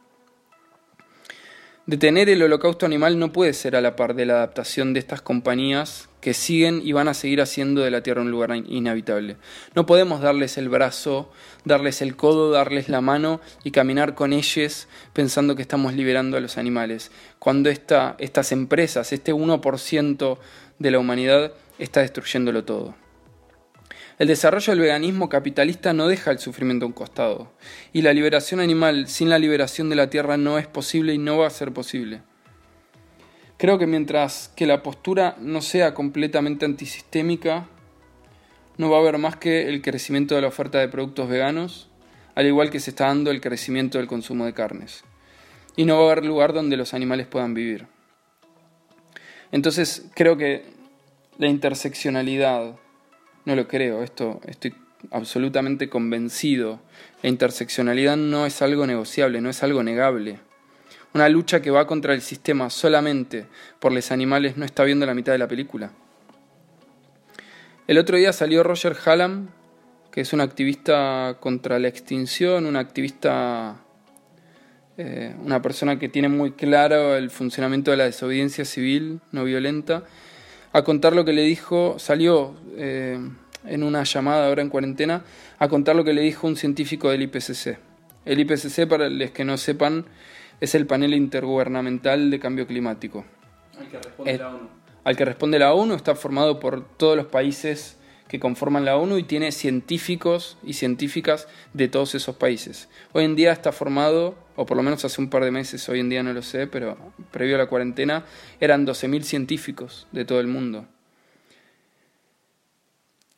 Detener 1.89 2.29
el 2.29 2.43
holocausto 2.43 2.85
animal 2.85 3.17
no 3.17 3.33
puede 3.33 3.51
ser 3.51 3.75
a 3.75 3.81
la 3.81 3.95
par 3.95 4.13
de 4.13 4.27
la 4.27 4.35
adaptación 4.35 4.93
de 4.93 4.99
estas 4.99 5.23
compañías 5.23 6.07
que 6.21 6.35
siguen 6.35 6.81
y 6.83 6.91
van 6.91 7.07
a 7.07 7.15
seguir 7.15 7.41
haciendo 7.41 7.81
de 7.81 7.89
la 7.89 8.03
Tierra 8.03 8.21
un 8.21 8.29
lugar 8.29 8.55
inhabitable. 8.55 9.37
No 9.73 9.87
podemos 9.87 10.21
darles 10.21 10.59
el 10.59 10.69
brazo, 10.69 11.31
darles 11.65 12.03
el 12.03 12.15
codo, 12.15 12.51
darles 12.51 12.89
la 12.89 13.01
mano 13.01 13.41
y 13.63 13.71
caminar 13.71 14.13
con 14.13 14.33
ellos 14.33 14.87
pensando 15.13 15.55
que 15.55 15.63
estamos 15.63 15.95
liberando 15.95 16.37
a 16.37 16.41
los 16.41 16.59
animales, 16.59 17.09
cuando 17.39 17.71
esta, 17.71 18.15
estas 18.19 18.51
empresas, 18.51 19.11
este 19.11 19.33
1% 19.33 20.37
de 20.77 20.91
la 20.91 20.99
humanidad, 20.99 21.53
está 21.79 22.01
destruyéndolo 22.01 22.65
todo. 22.65 22.93
El 24.19 24.27
desarrollo 24.27 24.73
del 24.73 24.81
veganismo 24.81 25.29
capitalista 25.29 25.93
no 25.93 26.09
deja 26.09 26.31
el 26.31 26.39
sufrimiento 26.39 26.85
a 26.85 26.87
un 26.87 26.93
costado, 26.93 27.53
y 27.93 28.01
la 28.01 28.11
liberación 28.11 28.59
animal 28.59 29.07
sin 29.07 29.29
la 29.29 29.39
liberación 29.39 29.89
de 29.89 29.95
la 29.95 30.09
tierra 30.09 30.35
no 30.35 30.59
es 30.59 30.67
posible 30.67 31.13
y 31.13 31.17
no 31.17 31.37
va 31.37 31.47
a 31.47 31.51
ser 31.51 31.71
posible. 31.71 32.21
Creo 33.55 33.79
que 33.79 33.87
mientras 33.87 34.51
que 34.57 34.67
la 34.67 34.83
postura 34.83 35.37
no 35.39 35.61
sea 35.61 35.93
completamente 35.93 36.65
antisistémica, 36.65 37.67
no 38.75 38.89
va 38.89 38.97
a 38.97 38.99
haber 38.99 39.19
más 39.19 39.37
que 39.37 39.69
el 39.69 39.81
crecimiento 39.81 40.35
de 40.35 40.41
la 40.41 40.49
oferta 40.49 40.79
de 40.79 40.89
productos 40.89 41.29
veganos, 41.29 41.89
al 42.35 42.45
igual 42.45 42.71
que 42.71 42.81
se 42.81 42.89
está 42.89 43.07
dando 43.07 43.31
el 43.31 43.39
crecimiento 43.39 43.99
del 43.99 44.07
consumo 44.07 44.45
de 44.45 44.53
carnes. 44.53 45.05
Y 45.77 45.85
no 45.85 45.95
va 45.95 46.01
a 46.01 46.11
haber 46.11 46.25
lugar 46.25 46.51
donde 46.51 46.75
los 46.75 46.93
animales 46.93 47.27
puedan 47.27 47.53
vivir. 47.53 47.87
Entonces 49.53 50.09
creo 50.13 50.35
que 50.35 50.65
la 51.37 51.47
interseccionalidad, 51.47 52.75
no 53.45 53.55
lo 53.55 53.67
creo, 53.67 54.03
esto 54.03 54.41
estoy 54.45 54.73
absolutamente 55.11 55.89
convencido. 55.89 56.79
La 57.23 57.29
interseccionalidad 57.29 58.17
no 58.17 58.45
es 58.45 58.61
algo 58.61 58.85
negociable, 58.85 59.41
no 59.41 59.49
es 59.49 59.63
algo 59.63 59.83
negable. 59.83 60.39
Una 61.13 61.27
lucha 61.29 61.61
que 61.61 61.71
va 61.71 61.87
contra 61.87 62.13
el 62.13 62.21
sistema 62.21 62.69
solamente 62.69 63.47
por 63.79 63.91
los 63.91 64.11
animales 64.11 64.57
no 64.57 64.65
está 64.65 64.83
viendo 64.83 65.05
la 65.05 65.15
mitad 65.15 65.31
de 65.31 65.39
la 65.39 65.47
película. 65.47 65.91
El 67.87 67.97
otro 67.97 68.17
día 68.17 68.31
salió 68.33 68.61
Roger 68.61 68.95
Hallam, 69.03 69.49
que 70.11 70.21
es 70.21 70.33
un 70.33 70.41
activista 70.41 71.37
contra 71.39 71.79
la 71.79 71.87
extinción, 71.87 72.67
un 72.67 72.75
activista, 72.75 73.77
eh, 74.97 75.35
una 75.43 75.61
persona 75.61 75.97
que 75.97 76.09
tiene 76.09 76.29
muy 76.29 76.51
claro 76.51 77.15
el 77.15 77.31
funcionamiento 77.31 77.89
de 77.89 77.97
la 77.97 78.03
desobediencia 78.03 78.65
civil 78.65 79.21
no 79.31 79.43
violenta, 79.43 80.03
a 80.71 80.83
contar 80.83 81.13
lo 81.13 81.25
que 81.25 81.33
le 81.33 81.43
dijo, 81.43 81.97
salió 81.99 82.55
eh, 82.75 83.19
en 83.65 83.83
una 83.83 84.03
llamada 84.03 84.47
ahora 84.47 84.61
en 84.61 84.69
cuarentena, 84.69 85.23
a 85.57 85.67
contar 85.67 85.95
lo 85.95 86.03
que 86.03 86.13
le 86.13 86.21
dijo 86.21 86.47
un 86.47 86.55
científico 86.55 87.09
del 87.09 87.23
IPCC. 87.23 87.77
El 88.25 88.39
IPCC, 88.39 88.87
para 88.87 89.09
los 89.09 89.31
que 89.31 89.45
no 89.45 89.57
sepan, 89.57 90.05
es 90.59 90.75
el 90.75 90.85
panel 90.85 91.13
intergubernamental 91.13 92.29
de 92.29 92.39
cambio 92.39 92.67
climático. 92.67 93.25
Al 93.77 93.87
que 93.87 93.97
responde 93.97 94.37
la 94.37 94.49
ONU. 94.49 94.69
Al 95.03 95.15
que 95.17 95.25
responde 95.25 95.59
la 95.59 95.73
ONU 95.73 95.93
está 95.95 96.15
formado 96.15 96.59
por 96.59 96.85
todos 96.97 97.15
los 97.15 97.25
países 97.27 97.98
que 98.29 98.39
conforman 98.39 98.85
la 98.85 98.95
ONU 98.95 99.17
y 99.17 99.23
tiene 99.23 99.51
científicos 99.51 100.57
y 100.63 100.73
científicas 100.73 101.47
de 101.73 101.87
todos 101.87 102.13
esos 102.13 102.35
países. 102.35 102.87
Hoy 103.11 103.25
en 103.25 103.35
día 103.35 103.51
está 103.51 103.71
formado, 103.71 104.35
o 104.55 104.67
por 104.67 104.77
lo 104.77 104.83
menos 104.83 105.03
hace 105.03 105.19
un 105.19 105.31
par 105.31 105.43
de 105.43 105.51
meses, 105.51 105.89
hoy 105.89 105.99
en 105.99 106.09
día 106.09 106.21
no 106.21 106.31
lo 106.31 106.43
sé, 106.43 106.67
pero 106.67 106.95
previo 107.31 107.55
a 107.55 107.57
la 107.57 107.65
cuarentena, 107.65 108.25
eran 108.59 108.85
12.000 108.85 109.23
científicos 109.23 110.07
de 110.11 110.25
todo 110.25 110.39
el 110.39 110.47
mundo. 110.47 110.85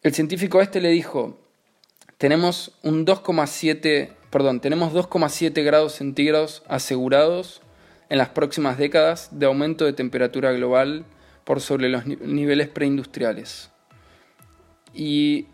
El 0.04 0.14
científico 0.14 0.62
este 0.62 0.82
le 0.82 0.90
dijo, 0.90 1.40
tenemos 2.18 2.78
un 2.84 3.06
2,7, 3.06 4.10
perdón, 4.30 4.60
tenemos 4.60 4.94
2,7 4.94 5.64
grados 5.64 5.94
centígrados 5.94 6.64
asegurados 6.68 7.62
en 8.10 8.18
las 8.18 8.30
próximas 8.30 8.78
décadas 8.78 9.30
de 9.32 9.46
aumento 9.46 9.86
de 9.86 9.94
temperatura 9.94 10.52
global 10.52 11.06
por 11.46 11.62
sobre 11.62 11.88
los 11.88 12.06
niveles 12.06 12.68
preindustriales. 12.68 13.71
Y 14.94 15.48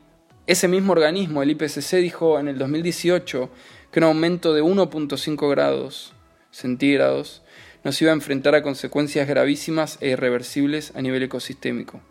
ese 0.47 0.67
mismo 0.67 0.93
organismo, 0.93 1.43
el 1.43 1.51
IPCC, 1.51 1.97
dijo 1.97 2.39
en 2.39 2.47
el 2.47 2.57
2018 2.57 3.49
que 3.91 3.99
un 3.99 4.05
aumento 4.05 4.53
de 4.53 4.63
1.5 4.63 5.49
grados 5.49 6.13
centígrados 6.51 7.43
nos 7.83 8.01
iba 8.01 8.11
a 8.11 8.15
enfrentar 8.15 8.55
a 8.55 8.63
consecuencias 8.63 9.27
gravísimas 9.27 9.97
e 10.01 10.09
irreversibles 10.09 10.93
a 10.95 11.01
nivel 11.01 11.23
ecosistémico, 11.23 12.01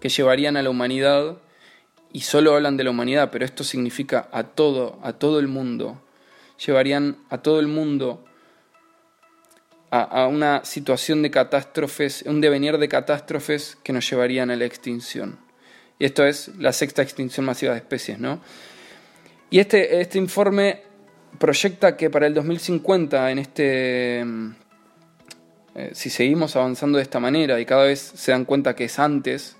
que 0.00 0.08
llevarían 0.08 0.56
a 0.56 0.62
la 0.62 0.70
humanidad, 0.70 1.38
y 2.12 2.20
solo 2.20 2.54
hablan 2.54 2.76
de 2.76 2.84
la 2.84 2.90
humanidad, 2.90 3.30
pero 3.30 3.44
esto 3.44 3.64
significa 3.64 4.28
a 4.32 4.42
todo, 4.42 4.98
a 5.02 5.14
todo 5.14 5.38
el 5.38 5.48
mundo, 5.48 6.02
llevarían 6.64 7.16
a 7.30 7.38
todo 7.38 7.58
el 7.58 7.68
mundo 7.68 8.24
a, 9.90 10.02
a 10.02 10.26
una 10.26 10.64
situación 10.64 11.22
de 11.22 11.30
catástrofes, 11.30 12.22
un 12.26 12.40
devenir 12.40 12.76
de 12.78 12.88
catástrofes 12.88 13.78
que 13.82 13.92
nos 13.92 14.08
llevarían 14.10 14.50
a 14.50 14.56
la 14.56 14.66
extinción 14.66 15.38
y 16.02 16.04
esto 16.04 16.26
es 16.26 16.50
la 16.58 16.72
sexta 16.72 17.00
extinción 17.00 17.46
masiva 17.46 17.74
de 17.74 17.78
especies. 17.78 18.18
¿no? 18.18 18.40
Y 19.50 19.60
este, 19.60 20.00
este 20.00 20.18
informe 20.18 20.82
proyecta 21.38 21.96
que 21.96 22.10
para 22.10 22.26
el 22.26 22.34
2050, 22.34 23.30
en 23.30 23.38
este, 23.38 24.20
eh, 25.76 25.90
si 25.92 26.10
seguimos 26.10 26.56
avanzando 26.56 26.98
de 26.98 27.04
esta 27.04 27.20
manera 27.20 27.60
y 27.60 27.66
cada 27.66 27.84
vez 27.84 28.00
se 28.00 28.32
dan 28.32 28.46
cuenta 28.46 28.74
que 28.74 28.86
es 28.86 28.98
antes, 28.98 29.54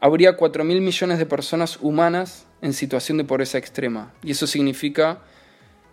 habría 0.00 0.36
4.000 0.36 0.64
millones 0.80 1.20
de 1.20 1.26
personas 1.26 1.78
humanas 1.80 2.46
en 2.60 2.72
situación 2.72 3.16
de 3.16 3.22
pobreza 3.22 3.56
extrema. 3.56 4.12
Y 4.24 4.32
eso 4.32 4.48
significa 4.48 5.20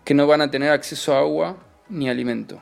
que 0.03 0.15
no 0.15 0.25
van 0.25 0.41
a 0.41 0.49
tener 0.49 0.71
acceso 0.71 1.13
a 1.13 1.19
agua 1.19 1.57
ni 1.89 2.09
alimento. 2.09 2.59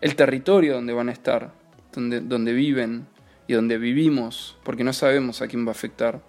El 0.00 0.16
territorio 0.16 0.74
donde 0.74 0.92
van 0.92 1.08
a 1.08 1.12
estar, 1.12 1.52
donde, 1.92 2.20
donde 2.20 2.52
viven, 2.52 3.06
y 3.50 3.52
donde 3.52 3.78
vivimos, 3.78 4.56
porque 4.62 4.84
no 4.84 4.92
sabemos 4.92 5.42
a 5.42 5.48
quién 5.48 5.66
va 5.66 5.70
a 5.70 5.72
afectar, 5.72 6.20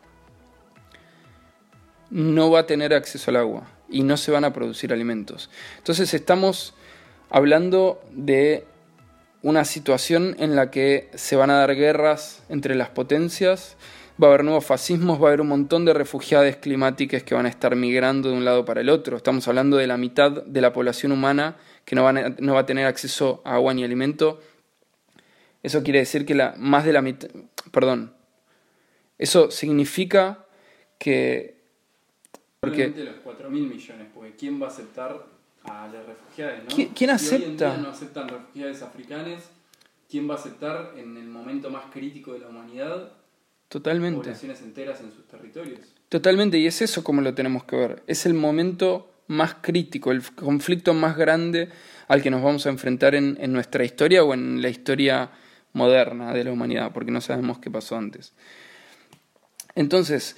no 2.09 2.49
va 2.49 2.61
a 2.61 2.65
tener 2.65 2.95
acceso 2.95 3.29
al 3.29 3.37
agua 3.37 3.67
y 3.87 4.01
no 4.01 4.17
se 4.17 4.31
van 4.31 4.43
a 4.43 4.53
producir 4.53 4.91
alimentos. 4.91 5.51
Entonces 5.77 6.15
estamos 6.15 6.73
hablando 7.29 8.01
de 8.11 8.65
una 9.43 9.65
situación 9.65 10.35
en 10.39 10.55
la 10.55 10.71
que 10.71 11.11
se 11.13 11.35
van 11.35 11.51
a 11.51 11.59
dar 11.59 11.75
guerras 11.75 12.41
entre 12.49 12.73
las 12.73 12.89
potencias, 12.89 13.77
va 14.21 14.25
a 14.25 14.29
haber 14.31 14.43
nuevos 14.43 14.65
fascismos, 14.65 15.21
va 15.21 15.25
a 15.25 15.27
haber 15.27 15.41
un 15.41 15.49
montón 15.49 15.85
de 15.85 15.93
refugiados 15.93 16.55
climáticos 16.55 17.21
que 17.21 17.35
van 17.35 17.45
a 17.45 17.49
estar 17.49 17.75
migrando 17.75 18.31
de 18.31 18.35
un 18.35 18.45
lado 18.45 18.65
para 18.65 18.81
el 18.81 18.89
otro. 18.89 19.17
Estamos 19.17 19.47
hablando 19.47 19.77
de 19.77 19.85
la 19.85 19.97
mitad 19.97 20.43
de 20.43 20.61
la 20.61 20.73
población 20.73 21.11
humana 21.11 21.55
que 21.85 21.95
no, 21.95 22.11
no 22.11 22.53
va 22.55 22.61
a 22.61 22.65
tener 22.65 22.87
acceso 22.87 23.43
a 23.45 23.53
agua 23.53 23.75
ni 23.75 23.83
alimento 23.83 24.39
eso 25.63 25.83
quiere 25.83 25.99
decir 25.99 26.25
que 26.25 26.35
la, 26.35 26.55
más 26.57 26.85
de 26.85 26.93
la 26.93 27.01
mitad, 27.01 27.29
perdón, 27.71 28.13
eso 29.17 29.51
significa 29.51 30.45
que... 30.97 31.61
Porque, 32.59 32.89
los 32.89 33.15
4.000 33.23 33.49
millones, 33.49 34.07
porque 34.13 34.35
¿quién 34.35 34.61
va 34.61 34.67
a 34.67 34.69
aceptar 34.69 35.25
a 35.63 35.87
los 35.87 36.05
refugiados? 36.05 36.59
¿no? 36.63 36.89
¿Quién, 36.95 37.09
acepta? 37.09 37.45
Hoy 37.45 37.51
en 37.51 37.57
día 37.57 37.77
no 37.77 37.89
aceptan 37.89 38.29
refugiados 38.29 38.81
africanos, 38.81 39.43
¿quién 40.09 40.29
va 40.29 40.35
a 40.35 40.37
aceptar 40.37 40.93
en 40.97 41.17
el 41.17 41.25
momento 41.25 41.69
más 41.69 41.85
crítico 41.91 42.33
de 42.33 42.39
la 42.39 42.47
humanidad 42.47 43.11
Totalmente. 43.67 44.19
poblaciones 44.19 44.61
enteras 44.61 45.01
en 45.01 45.11
sus 45.11 45.27
territorios? 45.27 45.79
Totalmente, 46.09 46.57
y 46.57 46.67
es 46.67 46.81
eso 46.81 47.03
como 47.03 47.21
lo 47.21 47.33
tenemos 47.33 47.63
que 47.63 47.75
ver. 47.75 48.03
Es 48.05 48.25
el 48.25 48.33
momento 48.33 49.11
más 49.27 49.55
crítico, 49.61 50.11
el 50.11 50.23
conflicto 50.33 50.93
más 50.93 51.15
grande 51.15 51.69
al 52.07 52.21
que 52.21 52.29
nos 52.29 52.43
vamos 52.43 52.65
a 52.65 52.69
enfrentar 52.69 53.15
en, 53.15 53.37
en 53.39 53.53
nuestra 53.53 53.85
historia 53.85 54.23
o 54.23 54.33
en 54.33 54.61
la 54.61 54.69
historia 54.69 55.31
moderna 55.73 56.33
de 56.33 56.43
la 56.43 56.51
humanidad, 56.51 56.91
porque 56.93 57.11
no 57.11 57.21
sabemos 57.21 57.59
qué 57.59 57.69
pasó 57.71 57.97
antes. 57.97 58.33
Entonces, 59.75 60.35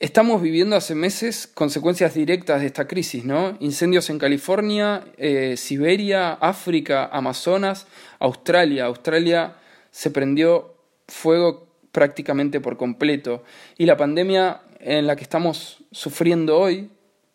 estamos 0.00 0.42
viviendo 0.42 0.76
hace 0.76 0.94
meses 0.94 1.46
consecuencias 1.46 2.14
directas 2.14 2.60
de 2.60 2.66
esta 2.66 2.86
crisis, 2.86 3.24
¿no? 3.24 3.56
Incendios 3.60 4.10
en 4.10 4.18
California, 4.18 5.04
eh, 5.16 5.56
Siberia, 5.56 6.32
África, 6.34 7.06
Amazonas, 7.06 7.86
Australia. 8.18 8.86
Australia 8.86 9.56
se 9.90 10.10
prendió 10.10 10.74
fuego 11.06 11.68
prácticamente 11.92 12.60
por 12.60 12.76
completo. 12.76 13.42
Y 13.76 13.86
la 13.86 13.96
pandemia 13.96 14.62
en 14.80 15.06
la 15.06 15.16
que 15.16 15.22
estamos 15.22 15.78
sufriendo 15.90 16.58
hoy 16.58 16.90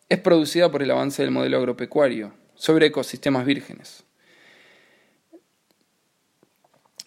es 0.08 0.18
producida 0.18 0.70
por 0.70 0.82
el 0.82 0.90
avance 0.90 1.22
del 1.22 1.30
modelo 1.30 1.58
agropecuario 1.58 2.32
sobre 2.54 2.86
ecosistemas 2.86 3.44
vírgenes. 3.44 4.04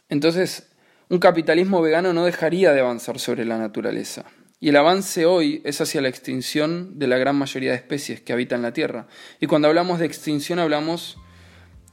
Entonces, 0.10 0.70
un 1.10 1.20
capitalismo 1.20 1.82
vegano 1.82 2.14
no 2.14 2.26
dejaría 2.26 2.74
de 2.74 2.82
avanzar 2.82 3.20
sobre 3.20 3.46
la 3.46 3.58
naturaleza. 3.58 4.26
Y 4.60 4.70
el 4.70 4.76
avance 4.76 5.26
hoy 5.26 5.62
es 5.66 5.80
hacia 5.82 6.02
la 6.02 6.10
extinción 6.10 6.98
de 6.98 7.08
la 7.08 7.18
gran 7.18 7.36
mayoría 7.36 7.72
de 7.72 7.78
especies 7.78 8.22
que 8.22 8.34
habitan 8.34 8.62
la 8.62 8.74
Tierra. 8.74 9.08
Y 9.40 9.46
cuando 9.46 9.68
hablamos 9.68 10.00
de 10.00 10.06
extinción 10.06 10.58
hablamos 10.60 11.18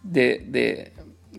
de, 0.02 0.92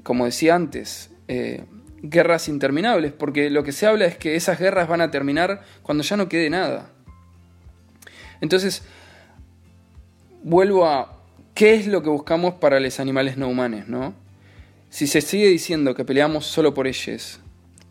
como 0.03 0.25
decía 0.25 0.55
antes, 0.55 1.09
eh, 1.27 1.65
guerras 2.03 2.47
interminables, 2.47 3.11
porque 3.11 3.49
lo 3.49 3.63
que 3.63 3.71
se 3.71 3.87
habla 3.87 4.05
es 4.05 4.17
que 4.17 4.35
esas 4.35 4.59
guerras 4.59 4.87
van 4.87 5.01
a 5.01 5.09
terminar 5.09 5.63
cuando 5.81 6.03
ya 6.03 6.15
no 6.15 6.29
quede 6.29 6.49
nada. 6.49 6.91
Entonces, 8.41 8.83
vuelvo 10.43 10.85
a 10.85 11.23
qué 11.55 11.73
es 11.73 11.87
lo 11.87 12.03
que 12.03 12.09
buscamos 12.09 12.55
para 12.55 12.79
los 12.79 12.99
animales 12.99 13.37
no 13.37 13.47
humanos, 13.47 13.87
¿no? 13.87 14.24
Si 14.95 15.07
se 15.07 15.19
sigue 15.19 15.49
diciendo 15.49 15.93
que 15.93 16.05
peleamos 16.05 16.45
solo 16.45 16.73
por 16.73 16.87
ellos, 16.87 17.41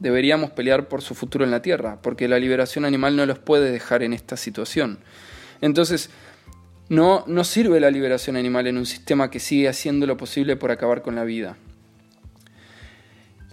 deberíamos 0.01 0.53
pelear 0.53 0.89
por 0.89 1.03
su 1.03 1.15
futuro 1.15 1.45
en 1.45 1.51
la 1.51 1.61
Tierra, 1.61 2.01
porque 2.01 2.29
la 2.29 2.39
liberación 2.39 2.87
animal 2.87 3.15
no 3.15 3.27
los 3.27 3.39
puede 3.39 3.71
dejar 3.71 4.03
en 4.03 4.15
esta 4.15 4.39
situación. 4.39 5.01
Entonces, 5.61 6.09
no, 6.89 7.23
no 7.27 7.45
sirve 7.45 7.79
la 7.79 7.91
liberación 7.91 8.37
animal 8.37 8.69
en 8.69 8.79
un 8.79 8.87
sistema 8.87 9.31
que 9.31 9.39
sigue 9.39 9.69
haciendo 9.69 10.07
lo 10.07 10.17
posible 10.17 10.57
por 10.57 10.71
acabar 10.71 11.03
con 11.03 11.15
la 11.15 11.25
vida. 11.25 11.59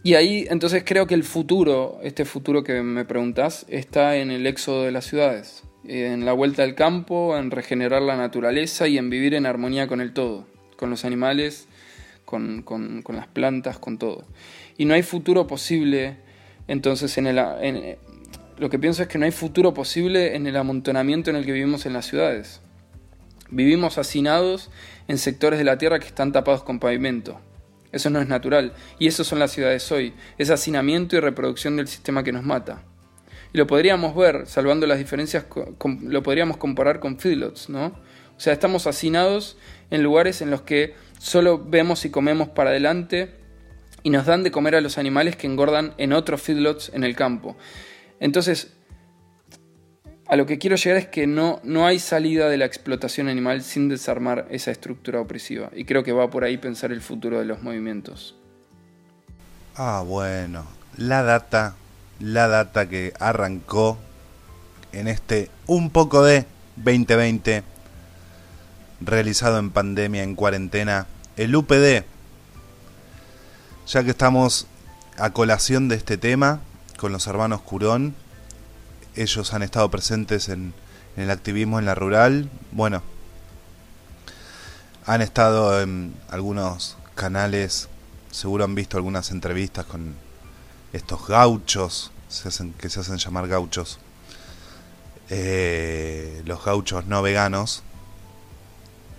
Y 0.01 0.13
ahí 0.13 0.47
entonces 0.49 0.85
creo 0.85 1.05
que 1.05 1.15
el 1.15 1.25
futuro, 1.25 1.99
este 2.03 2.23
futuro 2.23 2.63
que 2.63 2.81
me 2.81 3.03
preguntas, 3.03 3.65
está 3.67 4.15
en 4.15 4.31
el 4.31 4.47
éxodo 4.47 4.83
de 4.83 4.91
las 4.91 5.03
ciudades, 5.03 5.63
en 5.85 6.23
la 6.23 6.31
vuelta 6.31 6.63
al 6.63 6.73
campo, 6.73 7.37
en 7.37 7.51
regenerar 7.51 8.01
la 8.01 8.15
naturaleza 8.15 8.87
y 8.87 8.97
en 8.97 9.09
vivir 9.09 9.33
en 9.33 9.45
armonía 9.45 9.89
con 9.89 9.99
el 9.99 10.13
todo, 10.13 10.47
con 10.77 10.89
los 10.89 11.03
animales 11.03 11.67
con, 12.31 13.03
las 13.09 13.27
plantas, 13.27 13.77
con 13.77 13.97
todo. 13.97 14.25
Y 14.77 14.85
no 14.85 14.93
hay 14.93 15.03
futuro 15.03 15.47
posible, 15.47 16.17
entonces, 16.67 17.17
en 17.17 17.27
el, 17.27 17.97
lo 18.57 18.69
que 18.69 18.79
pienso 18.79 19.03
es 19.03 19.07
que 19.07 19.17
no 19.17 19.25
hay 19.25 19.31
futuro 19.31 19.73
posible 19.73 20.35
en 20.35 20.47
el 20.47 20.55
amontonamiento 20.55 21.29
en 21.29 21.35
el 21.35 21.45
que 21.45 21.51
vivimos 21.51 21.85
en 21.85 21.93
las 21.93 22.05
ciudades. 22.05 22.61
Vivimos 23.49 23.97
hacinados 23.97 24.71
en 25.07 25.17
sectores 25.17 25.59
de 25.59 25.65
la 25.65 25.77
tierra 25.77 25.99
que 25.99 26.07
están 26.07 26.31
tapados 26.31 26.63
con 26.63 26.79
pavimento. 26.79 27.39
Eso 27.91 28.09
no 28.09 28.21
es 28.21 28.27
natural. 28.27 28.73
Y 28.97 29.07
eso 29.07 29.23
son 29.23 29.39
las 29.39 29.51
ciudades 29.51 29.91
hoy. 29.91 30.13
Es 30.37 30.49
hacinamiento 30.49 31.17
y 31.17 31.19
reproducción 31.19 31.75
del 31.75 31.87
sistema 31.87 32.23
que 32.23 32.31
nos 32.31 32.43
mata. 32.43 32.83
Y 33.53 33.57
lo 33.57 33.67
podríamos 33.67 34.15
ver, 34.15 34.47
salvando 34.47 34.87
las 34.87 34.97
diferencias, 34.97 35.45
lo 36.03 36.23
podríamos 36.23 36.55
comparar 36.55 37.01
con 37.01 37.19
feedlots, 37.19 37.69
¿no? 37.69 37.87
O 37.87 38.43
sea, 38.43 38.53
estamos 38.53 38.87
hacinados 38.87 39.57
en 39.91 40.01
lugares 40.01 40.41
en 40.41 40.49
los 40.49 40.63
que 40.63 40.95
solo 41.19 41.63
vemos 41.63 42.03
y 42.05 42.09
comemos 42.09 42.49
para 42.49 42.71
adelante 42.71 43.35
y 44.03 44.09
nos 44.09 44.25
dan 44.25 44.43
de 44.43 44.51
comer 44.51 44.75
a 44.75 44.81
los 44.81 44.97
animales 44.97 45.35
que 45.35 45.45
engordan 45.45 45.93
en 45.97 46.13
otros 46.13 46.41
feedlots 46.41 46.91
en 46.93 47.03
el 47.03 47.15
campo. 47.15 47.55
Entonces, 48.19 48.73
a 50.27 50.35
lo 50.35 50.45
que 50.45 50.57
quiero 50.57 50.77
llegar 50.77 50.97
es 50.97 51.07
que 51.07 51.27
no, 51.27 51.59
no 51.63 51.85
hay 51.85 51.99
salida 51.99 52.49
de 52.49 52.57
la 52.57 52.65
explotación 52.65 53.27
animal 53.27 53.61
sin 53.63 53.89
desarmar 53.89 54.47
esa 54.49 54.71
estructura 54.71 55.19
opresiva. 55.19 55.69
Y 55.75 55.85
creo 55.85 56.03
que 56.03 56.13
va 56.13 56.29
por 56.29 56.43
ahí 56.43 56.57
pensar 56.57 56.91
el 56.91 57.01
futuro 57.01 57.37
de 57.37 57.45
los 57.45 57.61
movimientos. 57.61 58.35
Ah, 59.75 60.03
bueno. 60.05 60.65
La 60.97 61.23
data, 61.23 61.75
la 62.19 62.47
data 62.47 62.87
que 62.87 63.13
arrancó 63.19 63.97
en 64.93 65.07
este 65.07 65.49
un 65.67 65.89
poco 65.89 66.23
de 66.23 66.45
2020 66.77 67.63
realizado 69.01 69.57
en 69.59 69.71
pandemia, 69.71 70.23
en 70.23 70.35
cuarentena, 70.35 71.07
el 71.37 71.55
UPD. 71.55 72.05
Ya 73.87 74.03
que 74.03 74.11
estamos 74.11 74.67
a 75.17 75.31
colación 75.31 75.87
de 75.87 75.95
este 75.95 76.17
tema 76.17 76.61
con 76.97 77.11
los 77.11 77.27
hermanos 77.27 77.61
Curón, 77.61 78.15
ellos 79.15 79.53
han 79.53 79.63
estado 79.63 79.89
presentes 79.89 80.49
en, 80.49 80.73
el 81.17 81.29
activismo 81.29 81.79
en 81.79 81.85
la 81.85 81.95
rural. 81.95 82.49
Bueno, 82.71 83.03
han 85.05 85.21
estado 85.21 85.81
en 85.81 86.15
algunos 86.29 86.97
canales, 87.15 87.89
seguro 88.31 88.63
han 88.63 88.75
visto 88.75 88.97
algunas 88.97 89.31
entrevistas 89.31 89.85
con 89.85 90.15
estos 90.93 91.27
gauchos, 91.27 92.11
se 92.29 92.47
hacen, 92.47 92.73
que 92.73 92.89
se 92.89 93.01
hacen 93.01 93.17
llamar 93.17 93.47
gauchos, 93.47 93.99
eh, 95.29 96.41
los 96.45 96.63
gauchos 96.63 97.05
no 97.07 97.21
veganos. 97.21 97.83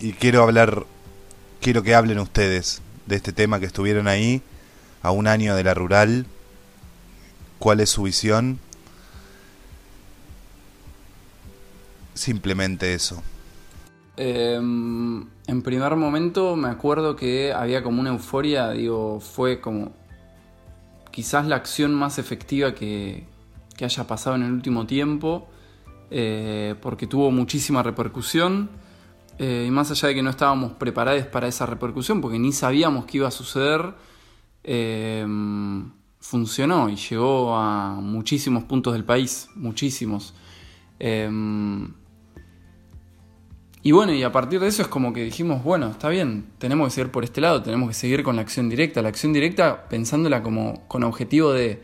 Y 0.02 0.14
quiero 0.14 0.42
hablar, 0.42 0.84
quiero 1.60 1.84
que 1.84 1.94
hablen 1.94 2.18
ustedes 2.18 2.82
de 3.06 3.14
este 3.14 3.32
tema 3.32 3.60
que 3.60 3.66
estuvieron 3.66 4.08
ahí 4.08 4.42
a 5.00 5.12
un 5.12 5.28
año 5.28 5.54
de 5.54 5.62
la 5.62 5.74
rural. 5.74 6.26
¿Cuál 7.60 7.78
es 7.78 7.90
su 7.90 8.02
visión? 8.02 8.58
Simplemente 12.14 12.94
eso. 12.94 13.22
Em, 14.16 15.24
en 15.46 15.62
primer 15.62 15.94
momento 15.94 16.56
me 16.56 16.68
acuerdo 16.68 17.14
que 17.14 17.52
había 17.52 17.84
como 17.84 18.00
una 18.00 18.10
euforia, 18.10 18.70
digo, 18.70 19.20
fue 19.20 19.60
como 19.60 19.92
quizás 21.12 21.46
la 21.46 21.54
acción 21.54 21.94
más 21.94 22.18
efectiva 22.18 22.74
que, 22.74 23.24
que 23.76 23.84
haya 23.84 24.04
pasado 24.08 24.34
en 24.34 24.42
el 24.42 24.50
último 24.50 24.84
tiempo, 24.84 25.46
eh, 26.10 26.74
porque 26.82 27.06
tuvo 27.06 27.30
muchísima 27.30 27.84
repercusión, 27.84 28.81
eh, 29.44 29.64
y 29.66 29.72
más 29.72 29.90
allá 29.90 30.07
de 30.07 30.14
que 30.14 30.22
no 30.22 30.31
estábamos 30.31 30.74
preparados 30.74 31.26
para 31.26 31.48
esa 31.48 31.66
repercusión, 31.66 32.20
porque 32.20 32.38
ni 32.38 32.52
sabíamos 32.52 33.07
qué 33.07 33.16
iba 33.16 33.26
a 33.26 33.33
suceder, 33.33 33.92
em, 34.62 35.90
funcionó 36.20 36.88
y 36.88 36.94
llegó 36.94 37.57
a 37.57 37.94
muchísimos 38.00 38.62
puntos 38.62 38.92
del 38.92 39.05
país, 39.05 39.48
muchísimos. 39.57 40.33
Em, 41.00 41.92
y 43.83 43.90
bueno, 43.90 44.12
y 44.12 44.22
a 44.22 44.31
partir 44.31 44.61
de 44.61 44.68
eso 44.68 44.83
es 44.83 44.87
como 44.87 45.12
que 45.12 45.24
dijimos, 45.24 45.64
bueno, 45.64 45.90
está 45.90 46.09
bien, 46.09 46.46
tenemos 46.59 46.87
que 46.87 46.94
seguir 46.94 47.11
por 47.11 47.24
este 47.24 47.40
lado, 47.40 47.62
tenemos 47.62 47.88
que 47.88 47.94
seguir 47.94 48.22
con 48.22 48.37
la 48.37 48.42
acción 48.42 48.68
directa. 48.68 49.02
La 49.02 49.09
acción 49.09 49.33
directa 49.33 49.88
pensándola 49.88 50.44
como 50.44 50.87
con 50.87 51.02
objetivo 51.02 51.50
de 51.52 51.83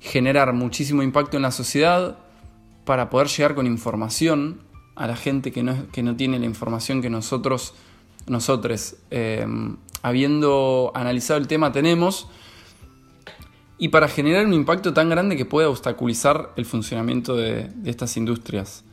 generar 0.00 0.54
muchísimo 0.54 1.02
impacto 1.02 1.36
en 1.36 1.42
la 1.42 1.50
sociedad 1.50 2.16
para 2.86 3.10
poder 3.10 3.28
llegar 3.28 3.54
con 3.54 3.66
información 3.66 4.69
a 4.94 5.06
la 5.06 5.16
gente 5.16 5.52
que 5.52 5.62
no, 5.62 5.88
que 5.92 6.02
no 6.02 6.16
tiene 6.16 6.38
la 6.38 6.46
información 6.46 7.02
que 7.02 7.10
nosotros, 7.10 7.74
nosotros, 8.26 8.96
eh, 9.10 9.46
habiendo 10.02 10.92
analizado 10.94 11.38
el 11.40 11.48
tema, 11.48 11.72
tenemos. 11.72 12.28
Y 13.78 13.88
para 13.88 14.08
generar 14.08 14.44
un 14.46 14.52
impacto 14.52 14.92
tan 14.92 15.08
grande 15.08 15.36
que 15.36 15.46
pueda 15.46 15.68
obstaculizar 15.68 16.52
el 16.56 16.66
funcionamiento 16.66 17.34
de, 17.34 17.70
estas 17.86 18.16
industrias. 18.16 18.84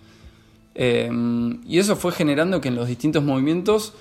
Em, 0.75 1.62
y 1.65 1.79
eso 1.79 1.95
fue 1.95 2.13
generando 2.13 2.62
que 2.62 2.69
en 2.69 2.75
los 2.75 2.88
distintos 2.88 3.23
movimientos 3.23 3.93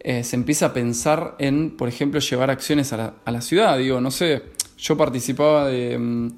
eh, 0.00 0.22
se 0.22 0.36
empieza 0.36 0.66
a 0.66 0.72
pensar 0.74 1.34
en, 1.38 1.70
por 1.70 1.88
ejemplo, 1.88 2.20
llevar 2.20 2.50
acciones 2.50 2.92
a 2.92 3.14
la, 3.24 3.40
ciudad. 3.40 3.78
Digo, 3.78 4.02
no 4.02 4.10
sé, 4.10 4.42
yo 4.76 4.98
participaba 4.98 5.68
de, 5.68 5.94
em, 5.94 6.32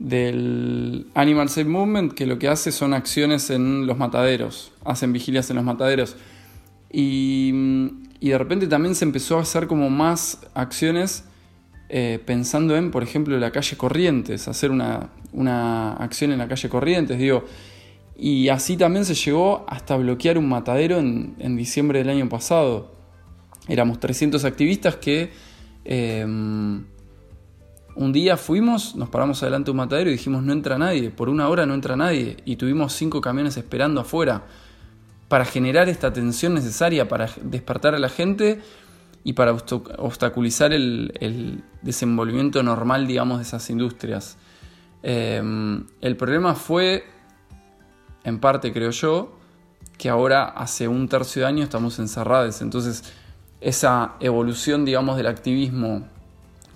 del 0.00 1.06
Animal 1.14 1.50
Safe 1.50 1.66
Movement, 1.66 2.14
que 2.14 2.26
lo 2.26 2.38
que 2.38 2.48
hace 2.48 2.72
son 2.72 2.94
acciones 2.94 3.50
en 3.50 3.86
los 3.86 3.98
mataderos, 3.98 4.72
hacen 4.84 5.12
vigilias 5.12 5.50
en 5.50 5.56
los 5.56 5.64
mataderos. 5.64 6.16
Y, 6.90 7.52
de 8.20 8.36
repente 8.36 8.66
también 8.66 8.94
se 8.94 9.04
empezó 9.04 9.38
a 9.38 9.42
hacer 9.42 9.66
como 9.66 9.88
más 9.90 10.40
acciones 10.54 11.24
eh, 11.88 12.18
pensando 12.24 12.76
en, 12.76 12.90
por 12.90 13.02
ejemplo, 13.02 13.38
la 13.38 13.50
calle 13.50 13.76
Corrientes, 13.76 14.48
hacer 14.48 14.70
una, 14.70 15.10
una 15.32 15.92
acción 15.94 16.32
en 16.32 16.38
la 16.38 16.48
calle 16.48 16.68
Corrientes. 16.68 17.18
Digo, 17.18 17.44
y 18.16 18.48
así 18.48 18.76
también 18.76 19.04
se 19.04 19.14
llegó 19.14 19.64
hasta 19.68 19.96
bloquear 19.96 20.38
un 20.38 20.48
matadero 20.48 20.98
en, 20.98 21.56
diciembre 21.56 21.98
del 21.98 22.08
año 22.08 22.28
pasado. 22.28 22.94
Éramos 23.68 24.00
300 24.00 24.44
activistas 24.44 24.96
que 24.96 25.30
em, 25.84 26.84
un 27.94 28.12
día 28.12 28.36
fuimos, 28.36 28.96
nos 28.96 29.08
paramos 29.08 29.42
adelante 29.42 29.66
de 29.66 29.70
un 29.72 29.76
matadero 29.78 30.10
y 30.10 30.14
dijimos 30.14 30.42
no 30.42 30.52
entra 30.52 30.78
nadie, 30.78 31.10
por 31.10 31.28
una 31.28 31.48
hora 31.48 31.66
no 31.66 31.74
entra 31.74 31.96
nadie 31.96 32.36
y 32.44 32.56
tuvimos 32.56 32.92
cinco 32.92 33.20
camiones 33.20 33.56
esperando 33.56 34.00
afuera 34.00 34.44
para 35.28 35.44
generar 35.44 35.88
esta 35.88 36.12
tensión 36.12 36.54
necesaria, 36.54 37.08
para 37.08 37.28
despertar 37.42 37.94
a 37.94 37.98
la 37.98 38.08
gente 38.08 38.60
y 39.22 39.34
para 39.34 39.52
obstaculizar 39.52 40.72
el, 40.72 41.62
desenvolvimiento 41.82 42.62
normal, 42.62 43.06
digamos, 43.06 43.38
de 43.38 43.44
esas 43.44 43.68
industrias. 43.70 44.36
Em, 45.02 45.86
el 46.00 46.16
problema 46.16 46.54
fue 46.54 47.04
en 48.24 48.38
parte 48.38 48.72
creo 48.72 48.90
yo, 48.90 49.36
que 49.98 50.08
ahora 50.08 50.44
hace 50.44 50.88
un 50.88 51.08
tercio 51.08 51.42
de 51.42 51.48
año 51.48 51.64
estamos 51.64 51.98
encerrados. 51.98 52.62
Entonces, 52.62 53.04
esa 53.60 54.14
evolución, 54.20 54.84
digamos, 54.84 55.16
del 55.16 55.26
activismo 55.26 56.08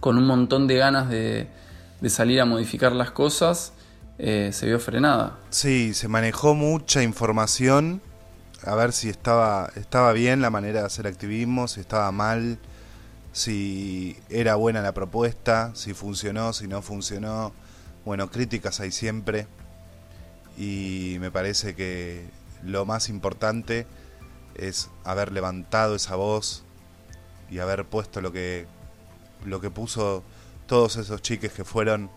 con 0.05 0.19
un 0.19 0.27
montón 0.27 0.67
de 0.67 0.77
ganas 0.77 1.09
de, 1.09 1.49
salir 2.09 2.39
a 2.39 2.45
modificar 2.45 2.93
las 2.93 3.11
cosas, 3.11 3.73
eh, 4.19 4.51
se 4.53 4.67
vio 4.67 4.79
frenada. 4.79 5.39
Sí, 5.49 5.95
se 5.95 6.09
manejó 6.09 6.55
mucha 6.55 7.03
información, 7.03 8.03
a 8.67 8.75
ver 8.75 8.93
si 8.93 9.09
estaba, 9.09 9.71
estaba 9.77 10.13
bien 10.13 10.43
la 10.43 10.51
manera 10.51 10.81
de 10.81 10.87
hacer 10.87 11.07
activismo, 11.07 11.69
si 11.69 11.81
estaba 11.81 12.13
mal, 12.13 12.59
si 13.33 14.19
era 14.29 14.57
buena 14.57 14.83
la 14.83 14.93
propuesta, 14.93 15.71
si 15.75 15.95
funcionó, 15.95 16.53
si 16.53 16.69
no 16.69 16.83
funcionó. 16.83 17.55
Bueno, 18.05 18.31
críticas 18.31 18.81
hay 18.81 18.93
siempre 18.93 19.47
y 20.59 21.17
me 21.21 21.31
parece 21.31 21.75
que 21.75 22.27
lo 22.63 22.85
más 22.85 23.09
importante 23.09 23.87
es 24.55 24.91
haber 25.03 25.33
levantado 25.33 25.95
esa 25.95 26.15
voz 26.15 26.63
y 27.51 27.61
haber 27.61 27.87
puesto 27.87 28.21
lo 28.21 28.33
que 28.33 28.67
lo 29.45 29.61
que 29.61 29.71
puso 29.71 30.23
todos 30.67 30.97
esos 30.97 31.23
chiques 31.23 31.53
que 31.53 31.65
fueron 31.65 32.11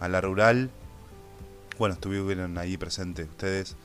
a 0.00 0.08
la 0.08 0.20
rural. 0.20 0.70
Bueno 1.78 1.94
estuvieron 1.94 2.58
ahí 2.58 2.76
presentes 2.76 3.28
ustedes. 3.28 3.76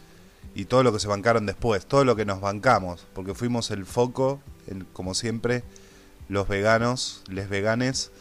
Y 0.56 0.66
todo 0.66 0.84
lo 0.84 0.92
que 0.92 1.00
se 1.00 1.08
bancaron 1.08 1.46
después 1.46 1.86
todo 1.86 2.04
lo 2.04 2.16
que 2.16 2.26
nos 2.26 2.42
bancamos 2.42 3.06
porque 3.14 3.36
fuimos 3.36 3.70
el 3.70 3.86
foco 3.86 4.42
como 4.94 5.14
siempre 5.14 5.64
los 6.30 6.48
veganos 6.48 7.24
les 7.30 7.50
veganes. 7.50 8.12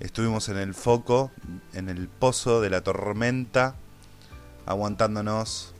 Estuvimos 0.00 0.48
en 0.48 0.58
el 0.58 0.74
foco 0.74 1.30
en 1.74 1.88
el 1.88 2.08
pozo 2.08 2.60
de 2.60 2.70
la 2.70 2.82
tormenta 2.82 3.76
aguantándonos 4.66 5.72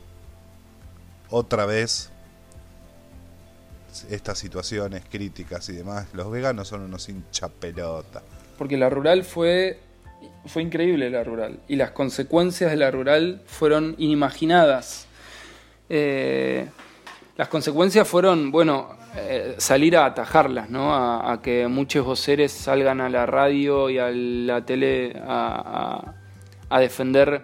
otra 1.28 1.66
vez 1.66 2.10
estas 4.04 4.38
situaciones 4.38 5.02
críticas 5.10 5.68
y 5.68 5.72
demás. 5.72 6.08
Los 6.12 6.30
veganos 6.30 6.68
son 6.68 6.82
unos 6.82 7.08
hincha 7.08 7.48
pelota. 7.48 8.22
Porque 8.58 8.76
la 8.76 8.90
rural 8.90 9.24
fue 9.24 9.80
fue 10.46 10.62
increíble 10.62 11.10
la 11.10 11.22
rural 11.24 11.58
y 11.68 11.76
las 11.76 11.90
consecuencias 11.90 12.70
de 12.70 12.76
la 12.76 12.90
rural 12.90 13.42
fueron 13.46 13.94
inimaginadas. 13.98 15.06
Eh, 15.88 16.66
las 17.36 17.48
consecuencias 17.48 18.08
fueron, 18.08 18.50
bueno, 18.50 18.96
eh, 19.16 19.56
salir 19.58 19.96
a 19.96 20.06
atajarlas, 20.06 20.70
¿no? 20.70 20.94
A, 20.94 21.40
que 21.42 21.68
muchos 21.68 22.04
voceres 22.04 22.52
salgan 22.52 23.00
a 23.00 23.10
la 23.10 23.26
radio 23.26 23.90
y 23.90 23.98
a 23.98 24.10
la 24.10 24.64
tele 24.64 25.20
a, 25.22 26.14
a 26.68 26.80
defender 26.80 27.42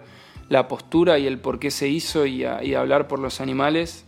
la 0.49 0.67
postura 0.67 1.17
y 1.19 1.27
el 1.27 1.39
por 1.39 1.59
qué 1.59 1.71
se 1.71 1.87
hizo 1.87 2.25
y, 2.25 2.45
hablar 2.45 3.07
por 3.07 3.19
los 3.19 3.41
animales. 3.41 4.05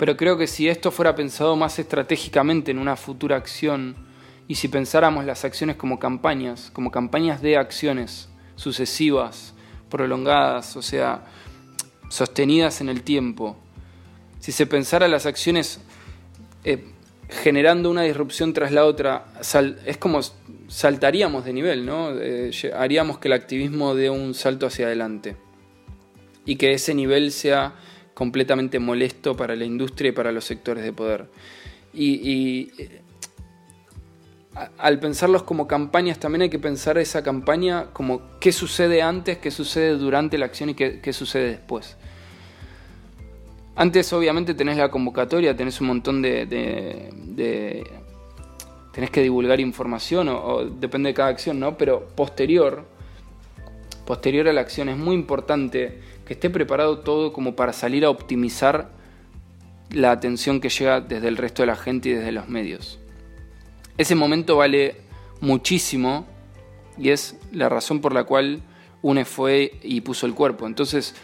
Pero 0.00 0.16
creo 0.16 0.38
que 0.38 0.46
si 0.46 0.66
esto 0.66 0.90
fuera 0.90 1.14
pensado 1.14 1.56
más 1.56 1.78
estratégicamente 1.78 2.70
en 2.70 2.78
una 2.78 2.96
futura 2.96 3.36
acción 3.36 3.96
y 4.48 4.54
si 4.54 4.68
pensáramos 4.68 5.26
las 5.26 5.44
acciones 5.44 5.76
como 5.76 5.98
campañas, 5.98 6.70
como 6.72 6.90
campañas 6.90 7.42
de 7.42 7.58
acciones 7.58 8.30
sucesivas, 8.56 9.52
prolongadas, 9.90 10.74
o 10.74 10.80
sea, 10.80 11.26
sostenidas 12.08 12.80
en 12.80 12.88
el 12.88 13.02
tiempo, 13.02 13.58
si 14.38 14.52
se 14.52 14.66
pensara 14.66 15.06
las 15.06 15.26
acciones 15.26 15.82
eh, 16.64 16.82
generando 17.28 17.90
una 17.90 18.00
disrupción 18.00 18.54
tras 18.54 18.72
la 18.72 18.86
otra, 18.86 19.26
es 19.84 19.98
como 19.98 20.20
saltaríamos 20.68 21.44
de 21.44 21.52
nivel, 21.52 21.84
¿no? 21.84 22.12
Eh, 22.18 22.52
haríamos 22.74 23.18
que 23.18 23.28
el 23.28 23.34
activismo 23.34 23.94
dé 23.94 24.08
un 24.08 24.32
salto 24.32 24.64
hacia 24.64 24.86
adelante 24.86 25.36
y 26.46 26.56
que 26.56 26.72
ese 26.72 26.94
nivel 26.94 27.32
sea 27.32 27.74
completamente 28.20 28.78
molesto 28.78 29.34
para 29.34 29.56
la 29.56 29.64
industria 29.64 30.10
y 30.10 30.12
para 30.12 30.30
los 30.30 30.44
sectores 30.44 30.84
de 30.84 30.92
poder. 30.92 31.30
Y, 31.94 32.70
eh, 32.76 33.00
al 34.76 35.00
pensarlos 35.00 35.42
como 35.42 35.66
campañas, 35.66 36.18
también 36.18 36.42
hay 36.42 36.50
que 36.50 36.58
pensar 36.58 36.98
esa 36.98 37.22
campaña 37.22 37.86
como 37.94 38.20
qué 38.38 38.52
sucede 38.52 39.00
antes, 39.00 39.38
qué 39.38 39.50
sucede 39.50 39.96
durante 39.96 40.36
la 40.36 40.44
acción 40.44 40.68
y 40.68 40.74
qué 40.74 41.12
sucede 41.14 41.48
después. 41.48 41.96
Antes 43.74 44.12
obviamente 44.12 44.52
tenés 44.52 44.76
la 44.76 44.90
convocatoria, 44.90 45.56
tenés 45.56 45.80
un 45.80 45.86
montón 45.86 46.20
de... 46.20 47.86
tenés 48.92 49.10
que 49.10 49.22
divulgar 49.22 49.60
información 49.60 50.28
o, 50.28 50.66
depende 50.66 51.08
de 51.08 51.14
cada 51.14 51.30
acción, 51.30 51.58
¿no? 51.58 51.78
Pero 51.78 52.06
posterior, 52.08 52.84
posterior 54.04 54.46
a 54.46 54.52
la 54.52 54.60
acción 54.60 54.90
es 54.90 54.98
muy 54.98 55.14
importante 55.14 56.09
esté 56.30 56.48
preparado 56.50 57.00
todo 57.00 57.32
como 57.32 57.56
para 57.56 57.72
salir 57.72 58.04
a 58.04 58.10
optimizar 58.10 58.90
la 59.90 60.12
atención 60.12 60.60
que 60.60 60.68
llega 60.68 61.00
desde 61.00 61.28
el 61.28 61.36
resto 61.36 61.62
de 61.62 61.66
la 61.66 61.76
gente 61.76 62.08
y 62.08 62.12
desde 62.12 62.32
los 62.32 62.48
medios. 62.48 62.98
Ese 63.98 64.14
momento 64.14 64.56
vale 64.56 64.96
muchísimo 65.40 66.26
y 66.96 67.10
es 67.10 67.36
la 67.52 67.68
razón 67.68 68.00
por 68.00 68.14
la 68.14 68.24
cual 68.24 68.62
UNE 69.02 69.24
fue 69.24 69.78
y 69.82 70.00
puso 70.02 70.26
el 70.26 70.34
cuerpo. 70.34 70.66
Entonces, 70.66 71.14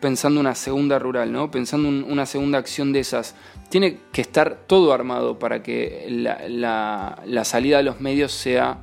pensando 0.00 0.40
una 0.40 0.54
segunda 0.54 0.98
rural, 0.98 1.32
¿no? 1.32 1.50
Pensando 1.50 1.88
una 1.88 2.26
segunda 2.26 2.58
acción 2.58 2.92
de 2.92 3.00
esas, 3.00 3.34
tiene 3.68 3.98
que 4.12 4.22
estar 4.22 4.64
todo 4.66 4.92
armado 4.92 5.38
para 5.38 5.62
que 5.62 6.06
la, 6.08 7.44
salida 7.44 7.78
a 7.78 7.82
los 7.82 8.00
medios 8.00 8.32
sea 8.32 8.78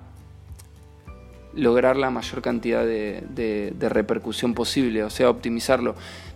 lograr 1.58 1.98
la 1.98 2.10
mayor 2.10 2.42
cantidad 2.42 2.86
de, 2.86 3.74
repercusión 3.80 4.54
posible, 4.54 5.04
o 5.04 5.10
sea, 5.10 5.30
optimizarlo. 5.30 5.96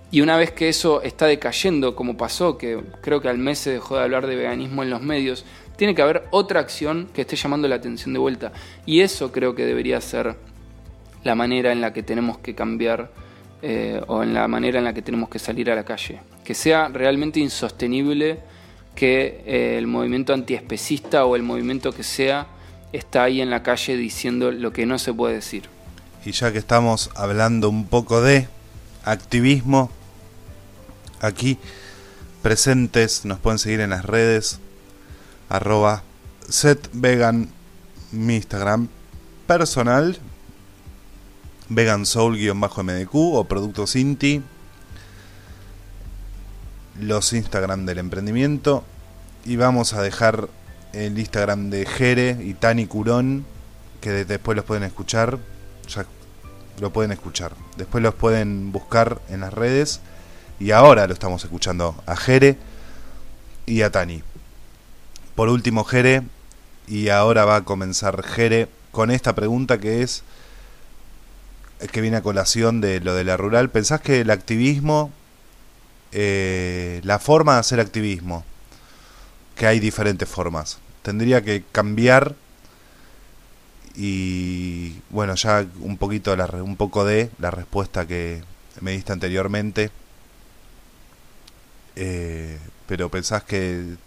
Y 0.09 0.19
una 0.19 0.35
vez 0.35 0.51
que 0.51 0.67
eso 0.67 1.01
está 1.01 1.27
decayendo, 1.27 1.95
como 1.95 2.17
pasó, 2.17 2.57
que 2.57 2.81
creo 3.01 3.21
que 3.21 3.29
al 3.29 3.37
mes 3.37 3.59
se 3.59 3.71
dejó 3.71 3.95
de 3.95 4.03
hablar 4.03 4.27
de 4.27 4.35
veganismo 4.35 4.83
en 4.83 4.89
los 4.89 5.01
medios, 5.01 5.45
tiene 5.77 5.95
que 5.95 6.01
haber 6.01 6.23
otra 6.31 6.59
acción 6.59 7.07
que 7.13 7.21
esté 7.21 7.37
llamando 7.37 7.67
la 7.67 7.75
atención 7.75 8.11
de 8.11 8.19
vuelta. 8.19 8.51
Y 8.85 8.99
eso 8.99 9.31
creo 9.31 9.55
que 9.55 9.65
debería 9.65 10.01
ser 10.01 10.35
la 11.23 11.35
manera 11.35 11.71
en 11.71 11.79
la 11.79 11.93
que 11.93 12.03
tenemos 12.03 12.39
que 12.39 12.55
cambiar 12.55 13.11
eh, 13.61 14.01
o 14.07 14.23
en 14.23 14.33
la 14.33 14.47
manera 14.47 14.79
en 14.79 14.85
la 14.85 14.93
que 14.93 15.01
tenemos 15.01 15.29
que 15.29 15.39
salir 15.39 15.71
a 15.71 15.75
la 15.75 15.85
calle. 15.85 16.19
Que 16.43 16.55
sea 16.55 16.89
realmente 16.89 17.39
insostenible 17.39 18.39
que 18.95 19.43
eh, 19.45 19.77
el 19.77 19.87
movimiento 19.87 20.33
antiespecista 20.33 21.25
o 21.25 21.35
el 21.35 21.43
movimiento 21.43 21.93
que 21.93 22.03
sea 22.03 22.47
está 22.93 23.23
ahí 23.23 23.41
en 23.41 23.49
la 23.49 23.63
calle 23.63 23.97
diciendo 23.97 24.51
lo 24.51 24.73
que 24.73 24.85
no 24.85 24.99
se 24.99 25.13
puede 25.13 25.35
decir. 25.35 25.69
Y 26.25 26.31
ya 26.31 26.51
que 26.51 26.57
estamos 26.57 27.09
hablando 27.15 27.69
un 27.69 27.87
poco 27.87 28.21
de 28.21 28.47
activismo, 29.03 29.89
aquí 31.19 31.57
presentes 32.41 33.25
nos 33.25 33.39
pueden 33.39 33.59
seguir 33.59 33.81
en 33.81 33.91
las 33.91 34.05
redes 34.05 34.59
arroba 35.49 36.03
setvegan 36.49 37.49
mi 38.11 38.35
Instagram 38.35 38.87
personal 39.47 40.19
Vegan 41.73 42.05
Soul-MDQ 42.05 43.13
o 43.13 43.45
Productos 43.45 43.95
Inti, 43.95 44.41
los 46.99 47.31
Instagram 47.31 47.85
del 47.85 47.99
emprendimiento 47.99 48.83
y 49.45 49.55
vamos 49.55 49.93
a 49.93 50.01
dejar 50.01 50.49
el 50.93 51.17
Instagram 51.17 51.69
de 51.69 51.85
Jere 51.85 52.37
y 52.41 52.53
Tani 52.53 52.85
Curón, 52.85 53.45
que 54.01 54.25
después 54.25 54.55
los 54.55 54.65
pueden 54.65 54.83
escuchar, 54.83 55.37
ya 55.87 56.05
lo 56.79 56.91
pueden 56.91 57.11
escuchar, 57.11 57.53
después 57.77 58.03
los 58.03 58.15
pueden 58.15 58.71
buscar 58.71 59.21
en 59.29 59.41
las 59.41 59.53
redes 59.53 60.01
y 60.59 60.71
ahora 60.71 61.07
lo 61.07 61.13
estamos 61.13 61.43
escuchando 61.43 62.01
a 62.05 62.15
Jere 62.15 62.57
y 63.65 63.81
a 63.83 63.91
Tani. 63.91 64.23
Por 65.35 65.49
último 65.49 65.83
Jere 65.83 66.23
y 66.87 67.09
ahora 67.09 67.45
va 67.45 67.57
a 67.57 67.63
comenzar 67.63 68.23
Jere 68.23 68.67
con 68.91 69.11
esta 69.11 69.33
pregunta 69.33 69.79
que 69.79 70.01
es 70.01 70.23
que 71.91 72.01
viene 72.01 72.17
a 72.17 72.21
colación 72.21 72.81
de 72.81 72.99
lo 72.99 73.15
de 73.15 73.23
la 73.23 73.37
rural, 73.37 73.69
¿pensás 73.69 74.01
que 74.01 74.21
el 74.21 74.29
activismo, 74.29 75.11
eh, 76.11 77.01
la 77.03 77.17
forma 77.17 77.53
de 77.53 77.59
hacer 77.59 77.79
activismo, 77.79 78.45
que 79.61 79.67
hay 79.67 79.79
diferentes 79.79 80.27
formas, 80.27 80.79
tendría 81.03 81.43
que 81.43 81.63
cambiar 81.71 82.35
y 83.95 84.95
bueno, 85.11 85.35
ya 85.35 85.67
un 85.81 85.97
poquito 85.97 86.35
la, 86.35 86.47
un 86.47 86.75
poco 86.75 87.05
de 87.05 87.29
la 87.37 87.51
respuesta 87.51 88.07
que 88.07 88.41
me 88.79 88.93
diste 88.93 89.13
anteriormente, 89.13 89.91
eh, 91.95 92.57
pero 92.87 93.09
pensás 93.09 93.43
que 93.43 93.97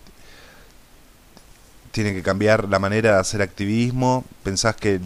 tiene 1.93 2.13
que 2.15 2.25
cambiar 2.25 2.69
la 2.69 2.81
manera 2.81 3.13
de 3.13 3.21
hacer 3.21 3.41
activismo, 3.41 4.25
pensás 4.43 4.75
que 4.75 5.01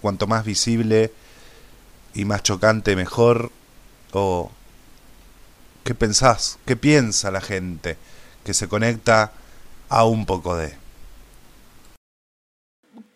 cuanto 0.00 0.28
más 0.28 0.44
visible 0.44 1.10
y 2.14 2.24
más 2.24 2.44
chocante 2.44 2.94
mejor? 2.94 3.50
¿O 4.12 4.52
qué 5.82 5.96
pensás? 5.96 6.60
¿Qué 6.64 6.76
piensa 6.76 7.32
la 7.32 7.40
gente 7.40 7.98
que 8.44 8.54
se 8.54 8.68
conecta 8.68 9.32
a 9.88 10.04
un 10.04 10.26
poco 10.26 10.56
de? 10.56 10.72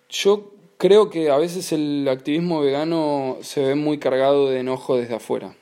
Yo 0.09 0.53
creo 0.79 1.11
que 1.11 1.31
a 1.31 1.37
veces 1.37 1.73
el 1.73 2.09
activismo 2.09 2.61
vegano 2.61 3.39
se 3.43 3.63
ve 3.63 3.75
muy 3.75 3.99
cargado 3.99 4.51
de 4.51 4.61
enojo 4.61 4.97
desde 4.97 5.17
afuera. 5.17 5.55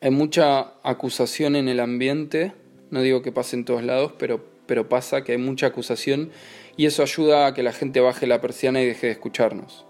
Hay 0.00 0.10
mucha 0.10 0.74
acusación 0.82 1.56
en 1.56 1.68
el 1.68 1.80
ambiente, 1.80 2.52
no 2.90 3.00
digo 3.02 3.22
que 3.22 3.32
pase 3.32 3.56
en 3.56 3.64
todos 3.64 3.82
lados, 3.82 4.12
pero, 4.18 4.44
pero 4.66 4.88
pasa 4.88 5.24
que 5.24 5.32
hay 5.32 5.38
mucha 5.38 5.66
acusación 5.66 6.30
y 6.76 6.86
eso 6.86 7.02
ayuda 7.02 7.46
a 7.46 7.54
que 7.54 7.62
la 7.62 7.72
gente 7.72 8.00
baje 8.00 8.26
la 8.26 8.40
persiana 8.40 8.80
y 8.80 8.86
deje 8.86 9.06
de 9.06 9.12
escucharnos. 9.12 9.84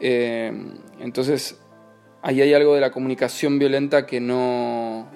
Eh, 0.00 0.52
entonces, 1.00 1.58
ahí 2.22 2.40
hay 2.40 2.54
algo 2.54 2.74
de 2.74 2.80
la 2.80 2.92
comunicación 2.92 3.58
violenta 3.58 4.06
que 4.06 4.20
no, 4.20 5.08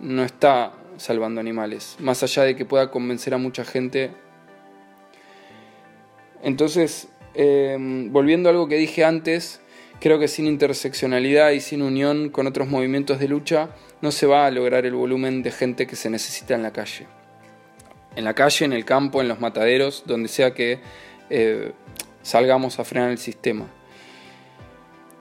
no 0.00 0.24
está 0.24 0.72
salvando 0.98 1.40
animales, 1.40 1.96
más 1.98 2.22
allá 2.22 2.44
de 2.44 2.56
que 2.56 2.64
pueda 2.64 2.90
convencer 2.90 3.34
a 3.34 3.38
mucha 3.38 3.64
gente. 3.64 4.10
Entonces, 6.42 7.08
eh, 7.34 7.76
volviendo 8.10 8.48
a 8.48 8.52
algo 8.52 8.68
que 8.68 8.76
dije 8.76 9.04
antes, 9.04 9.60
creo 10.00 10.18
que 10.18 10.28
sin 10.28 10.46
interseccionalidad 10.46 11.50
y 11.50 11.60
sin 11.60 11.82
unión 11.82 12.30
con 12.30 12.46
otros 12.46 12.68
movimientos 12.68 13.18
de 13.18 13.28
lucha, 13.28 13.70
no 14.00 14.12
se 14.12 14.26
va 14.26 14.46
a 14.46 14.50
lograr 14.50 14.86
el 14.86 14.94
volumen 14.94 15.42
de 15.42 15.50
gente 15.50 15.86
que 15.86 15.96
se 15.96 16.10
necesita 16.10 16.54
en 16.54 16.62
la 16.62 16.72
calle. 16.72 17.06
En 18.16 18.24
la 18.24 18.34
calle, 18.34 18.64
en 18.64 18.72
el 18.72 18.84
campo, 18.84 19.20
en 19.20 19.28
los 19.28 19.40
mataderos, 19.40 20.04
donde 20.06 20.28
sea 20.28 20.52
que 20.54 20.80
eh, 21.30 21.72
salgamos 22.22 22.78
a 22.78 22.84
frenar 22.84 23.10
el 23.10 23.18
sistema. 23.18 23.66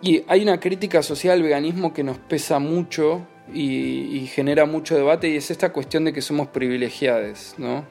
Y 0.01 0.23
hay 0.27 0.43
una 0.43 0.59
crítica 0.59 1.01
social 1.01 1.33
al 1.33 1.43
veganismo 1.43 1.93
que 1.93 2.03
nos 2.03 2.17
pesa 2.17 2.59
mucho 2.59 3.25
y, 3.53 4.27
genera 4.27 4.65
mucho 4.65 4.95
debate 4.95 5.29
y 5.29 5.37
es 5.37 5.51
esta 5.51 5.71
cuestión 5.71 6.05
de 6.05 6.13
que 6.13 6.21
somos 6.21 6.47
privilegiados, 6.47 7.55
¿no? 7.57 7.85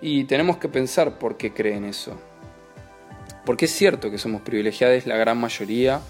Y 0.00 0.24
tenemos 0.24 0.58
que 0.58 0.68
pensar 0.68 1.18
por 1.18 1.36
qué 1.36 1.52
creen 1.52 1.84
eso. 1.84 2.18
Porque 3.44 3.64
es 3.64 3.72
cierto 3.72 4.10
que 4.10 4.18
somos 4.18 4.42
privilegiados 4.42 5.06
la 5.06 5.16
gran 5.16 5.38
mayoría, 5.38 6.00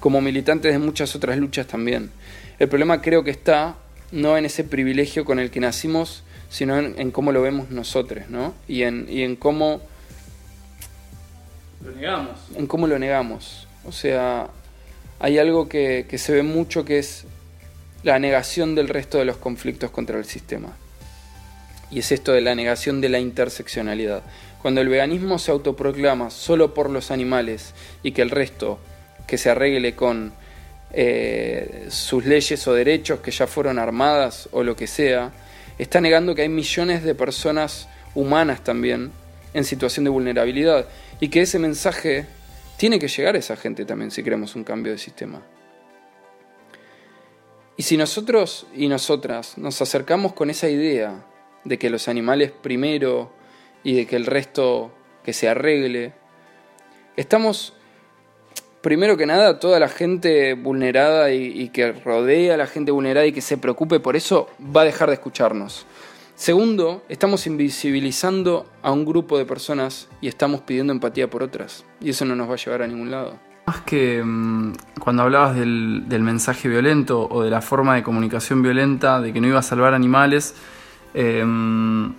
como 0.00 0.20
militantes 0.20 0.72
de 0.72 0.78
muchas 0.78 1.14
otras 1.16 1.38
luchas 1.38 1.66
también. 1.66 2.10
El 2.58 2.68
problema 2.68 3.00
creo 3.00 3.24
que 3.24 3.30
está 3.30 3.76
no 4.12 4.36
en 4.36 4.44
ese 4.44 4.64
privilegio 4.64 5.24
con 5.24 5.38
el 5.38 5.50
que 5.50 5.60
nacimos, 5.60 6.24
sino 6.50 6.78
en, 6.78 7.10
cómo 7.10 7.32
lo 7.32 7.42
vemos 7.42 7.70
nosotros, 7.70 8.28
¿no? 8.28 8.54
Y 8.68 8.82
en, 8.82 9.06
y 9.08 9.22
en 9.22 9.34
cómo... 9.34 9.80
Lo 11.84 11.92
negamos. 11.92 12.38
En 12.56 12.66
cómo 12.66 12.86
lo 12.86 12.98
negamos. 12.98 13.66
O 13.84 13.92
sea, 13.92 14.48
hay 15.18 15.38
algo 15.38 15.68
que, 15.68 16.06
se 16.16 16.32
ve 16.32 16.42
mucho 16.42 16.84
que 16.84 16.98
es 16.98 17.24
la 18.04 18.18
negación 18.18 18.74
del 18.74 18.88
resto 18.88 19.18
de 19.18 19.24
los 19.24 19.38
conflictos 19.38 19.90
contra 19.90 20.18
el 20.18 20.26
sistema. 20.26 20.76
Y 21.90 22.00
es 22.00 22.12
esto 22.12 22.32
de 22.32 22.42
la 22.42 22.54
negación 22.54 23.00
de 23.00 23.08
la 23.08 23.18
interseccionalidad. 23.18 24.22
Cuando 24.60 24.82
el 24.82 24.88
veganismo 24.88 25.38
se 25.38 25.50
autoproclama 25.50 26.30
solo 26.30 26.74
por 26.74 26.90
los 26.90 27.10
animales 27.10 27.74
y 28.02 28.12
que 28.12 28.22
el 28.22 28.30
resto 28.30 28.78
que 29.26 29.38
se 29.38 29.50
arregle 29.50 29.94
con 29.94 30.32
eh, 30.92 31.86
sus 31.88 32.26
leyes 32.26 32.68
o 32.68 32.74
derechos 32.74 33.20
que 33.20 33.30
ya 33.30 33.46
fueron 33.46 33.78
armadas 33.78 34.50
o 34.52 34.62
lo 34.62 34.76
que 34.76 34.86
sea, 34.86 35.32
está 35.78 36.00
negando 36.00 36.34
que 36.34 36.42
hay 36.42 36.48
millones 36.50 37.04
de 37.04 37.14
personas 37.14 37.88
humanas 38.14 38.62
también 38.62 39.12
en 39.54 39.64
situación 39.64 40.04
de 40.04 40.10
vulnerabilidad 40.10 40.86
y 41.20 41.28
que 41.28 41.40
ese 41.40 41.58
mensaje 41.58 42.26
tiene 42.76 42.98
que 42.98 43.08
llegar 43.08 43.34
a 43.34 43.38
esa 43.38 43.56
gente 43.56 43.86
también 43.86 44.10
si 44.10 44.22
queremos 44.22 44.54
un 44.56 44.64
cambio 44.64 44.92
de 44.92 44.98
sistema. 44.98 45.40
Y 47.76 47.82
si 47.82 47.96
nosotros 47.96 48.66
y 48.74 48.88
nosotras 48.88 49.58
nos 49.58 49.82
acercamos 49.82 50.32
con 50.32 50.50
esa 50.50 50.68
idea 50.68 51.26
de 51.64 51.78
que 51.78 51.90
los 51.90 52.08
animales 52.08 52.52
primero 52.52 53.32
y 53.82 53.94
de 53.94 54.06
que 54.06 54.16
el 54.16 54.26
resto 54.26 54.92
que 55.24 55.32
se 55.32 55.48
arregle, 55.48 56.12
estamos 57.16 57.72
primero 58.80 59.16
que 59.16 59.26
nada 59.26 59.58
toda 59.58 59.80
la 59.80 59.88
gente 59.88 60.54
vulnerada 60.54 61.32
y, 61.32 61.46
y, 61.46 61.70
que 61.70 61.92
rodea 61.92 62.54
a 62.54 62.58
la 62.58 62.66
gente 62.66 62.92
vulnerada 62.92 63.26
y 63.26 63.32
que 63.32 63.40
se 63.40 63.56
preocupe 63.56 63.98
por 63.98 64.14
eso 64.14 64.48
va 64.74 64.82
a 64.82 64.84
dejar 64.84 65.08
de 65.08 65.14
escucharnos. 65.14 65.86
Segundo, 66.36 67.02
estamos 67.08 67.46
invisibilizando 67.46 68.66
a 68.82 68.90
un 68.90 69.04
grupo 69.04 69.38
de 69.38 69.46
personas 69.46 70.08
y 70.20 70.28
estamos 70.28 70.62
pidiendo 70.62 70.92
empatía 70.92 71.30
por 71.30 71.42
otras. 71.42 71.84
Y 72.00 72.10
eso 72.10 72.24
no 72.24 72.34
nos 72.34 72.50
va 72.50 72.54
a 72.54 72.56
llevar 72.56 72.82
a 72.82 72.86
ningún 72.88 73.10
lado. 73.10 73.38
Más 73.66 73.80
que 73.80 74.22
mm, 74.22 74.72
cuando 75.00 75.22
hablabas 75.22 75.56
del, 75.56 76.04
mensaje 76.20 76.68
violento 76.68 77.26
o 77.30 77.42
de 77.42 77.50
la 77.50 77.62
forma 77.62 77.94
de 77.94 78.02
comunicación 78.02 78.62
violenta, 78.62 79.20
de 79.20 79.32
que 79.32 79.40
no 79.40 79.46
iba 79.46 79.58
a 79.58 79.62
salvar 79.62 79.94
animales, 79.94 80.54
em, 81.14 82.12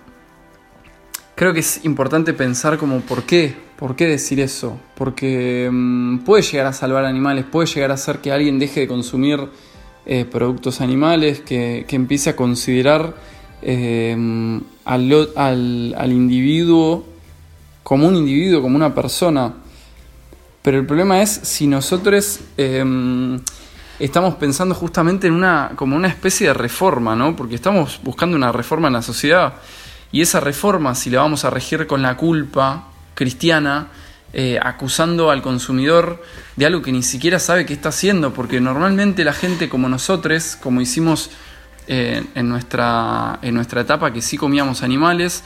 creo 1.36 1.52
que 1.52 1.60
es 1.60 1.84
importante 1.84 2.32
pensar 2.32 2.78
como 2.78 3.00
por 3.00 3.22
qué, 3.22 3.54
por 3.76 3.94
qué 3.94 4.06
decir 4.06 4.40
eso, 4.40 4.80
porque 4.96 5.68
mm, 5.70 6.18
puede 6.18 6.42
llegar 6.42 6.66
a 6.66 6.72
salvar 6.72 7.04
animales, 7.04 7.44
puede 7.44 7.68
llegar 7.68 7.92
a 7.92 7.94
hacer 7.94 8.18
que 8.18 8.32
alguien 8.32 8.58
deje 8.58 8.80
de 8.80 8.88
consumir 8.88 9.48
eh, 10.04 10.24
productos 10.24 10.80
animales, 10.80 11.40
que, 11.40 11.84
empiece 11.90 12.30
a 12.30 12.36
considerar 12.36 13.14
al, 14.84 15.28
al, 15.34 16.12
individuo 16.12 17.04
como 17.82 18.06
un 18.06 18.14
individuo, 18.14 18.62
como 18.62 18.76
una 18.76 18.94
persona. 18.94 19.54
Pero 20.66 20.80
el 20.80 20.84
problema 20.84 21.22
es 21.22 21.30
si 21.30 21.68
nosotros 21.68 22.40
em, 22.56 23.38
estamos 24.00 24.34
pensando 24.34 24.74
justamente 24.74 25.28
en 25.28 25.34
una, 25.34 25.70
como 25.76 25.94
una 25.94 26.08
especie 26.08 26.48
de 26.48 26.54
reforma, 26.54 27.14
¿no? 27.14 27.36
Porque 27.36 27.54
estamos 27.54 28.00
buscando 28.02 28.36
una 28.36 28.50
reforma 28.50 28.88
en 28.88 28.94
la 28.94 29.02
sociedad 29.02 29.54
y 30.10 30.22
esa 30.22 30.40
reforma, 30.40 30.96
si 30.96 31.08
la 31.08 31.20
vamos 31.20 31.44
a 31.44 31.50
regir 31.50 31.86
con 31.86 32.02
la 32.02 32.16
culpa 32.16 32.88
cristiana, 33.14 33.90
eh, 34.32 34.58
acusando 34.60 35.30
al 35.30 35.40
consumidor 35.40 36.20
de 36.56 36.66
algo 36.66 36.82
que 36.82 36.90
ni 36.90 37.04
siquiera 37.04 37.38
sabe 37.38 37.64
qué 37.64 37.72
está 37.72 37.90
haciendo, 37.90 38.34
porque 38.34 38.60
normalmente 38.60 39.22
la 39.22 39.34
gente 39.34 39.68
como 39.68 39.88
nosotros, 39.88 40.58
como 40.60 40.80
hicimos 40.80 41.30
eh, 41.86 42.24
en, 42.34 42.48
nuestra, 42.48 43.38
en 43.40 43.54
nuestra 43.54 43.82
etapa 43.82 44.12
que 44.12 44.20
sí 44.20 44.36
comíamos 44.36 44.82
animales, 44.82 45.44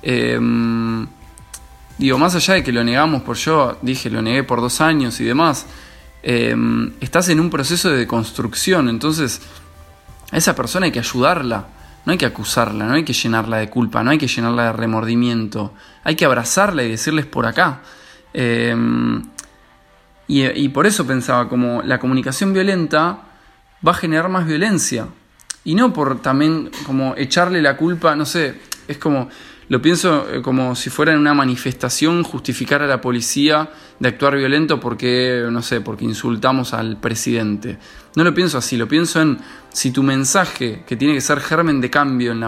em, 0.00 1.06
digo, 1.98 2.18
más 2.18 2.34
allá 2.34 2.54
de 2.54 2.64
que 2.64 2.72
lo 2.72 2.84
negamos 2.84 3.22
por 3.22 3.36
yo, 3.36 3.78
dije, 3.82 4.10
lo 4.10 4.22
negué 4.22 4.44
por 4.44 4.60
dos 4.60 4.80
años 4.80 5.20
y 5.20 5.24
demás, 5.24 5.66
em, 6.22 6.92
estás 7.00 7.28
en 7.28 7.40
un 7.40 7.50
proceso 7.50 7.90
de 7.90 7.98
deconstrucción, 7.98 8.88
entonces 8.88 9.40
a 10.30 10.36
esa 10.36 10.54
persona 10.54 10.86
hay 10.86 10.92
que 10.92 10.98
ayudarla. 10.98 11.68
No 12.04 12.12
hay 12.12 12.18
que 12.18 12.26
acusarla, 12.26 12.84
no 12.84 12.94
hay 12.94 13.04
que 13.04 13.14
llenarla 13.14 13.58
de 13.58 13.70
culpa, 13.70 14.02
no 14.04 14.10
hay 14.10 14.18
que 14.18 14.26
llenarla 14.26 14.64
de 14.64 14.72
remordimiento. 14.72 15.72
Hay 16.02 16.16
que 16.16 16.26
abrazarla 16.26 16.82
y 16.82 16.90
decirles 16.90 17.24
por 17.24 17.46
acá. 17.46 17.80
Em, 18.34 19.22
y, 20.26 20.68
por 20.70 20.86
eso 20.86 21.06
pensaba, 21.06 21.48
como 21.48 21.82
la 21.82 21.98
comunicación 21.98 22.52
violenta 22.52 23.18
va 23.86 23.92
a 23.92 23.94
generar 23.94 24.28
más 24.28 24.46
violencia. 24.46 25.06
Y 25.64 25.74
no 25.74 25.92
por 25.92 26.20
también 26.20 26.70
como 26.84 27.14
echarle 27.16 27.62
la 27.62 27.76
culpa, 27.76 28.14
no 28.16 28.26
sé, 28.26 28.60
es 28.86 28.98
como 28.98 29.28
lo 29.68 29.80
pienso 29.80 30.28
eh, 30.30 30.42
como 30.42 30.74
si 30.74 30.90
fuera 30.90 31.12
en 31.12 31.18
una 31.18 31.34
manifestación 31.34 32.22
justificar 32.22 32.82
a 32.82 32.86
la 32.86 33.00
policía 33.00 33.70
de 33.98 34.08
actuar 34.08 34.36
violento 34.36 34.78
porque, 34.78 35.46
no 35.50 35.62
sé, 35.62 35.80
porque 35.80 36.04
insultamos 36.04 36.74
al 36.74 36.98
presidente. 37.00 37.78
No 38.16 38.24
lo 38.24 38.34
pienso 38.34 38.58
así, 38.58 38.76
lo 38.76 38.86
pienso 38.86 39.22
en 39.22 39.38
si 39.72 39.90
tu 39.90 40.02
mensaje, 40.02 40.84
que 40.86 40.96
tiene 40.96 41.14
que 41.14 41.20
ser 41.20 41.40
germen 41.40 41.80
de 41.80 41.90
cambio 41.90 42.32
en 42.32 42.40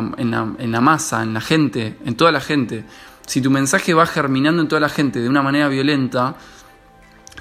la, 0.72 0.80
masa, 0.80 1.22
en 1.22 1.32
la 1.34 1.40
gente, 1.40 1.96
en 2.04 2.16
toda 2.16 2.32
la 2.32 2.40
gente, 2.40 2.84
si 3.26 3.40
tu 3.40 3.50
mensaje 3.50 3.94
va 3.94 4.06
germinando 4.06 4.62
en 4.62 4.68
toda 4.68 4.80
la 4.80 4.88
gente 4.88 5.20
de 5.20 5.28
una 5.28 5.42
manera 5.42 5.68
violenta, 5.68 6.36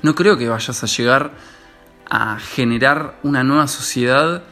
no 0.01 0.15
creo 0.15 0.38
que 0.38 0.49
vayas 0.49 0.83
a 0.83 0.88
llegar 0.88 1.33
a 2.09 2.39
generar 2.39 3.19
una 3.23 3.43
nueva 3.43 3.67
sociedad 3.67 4.43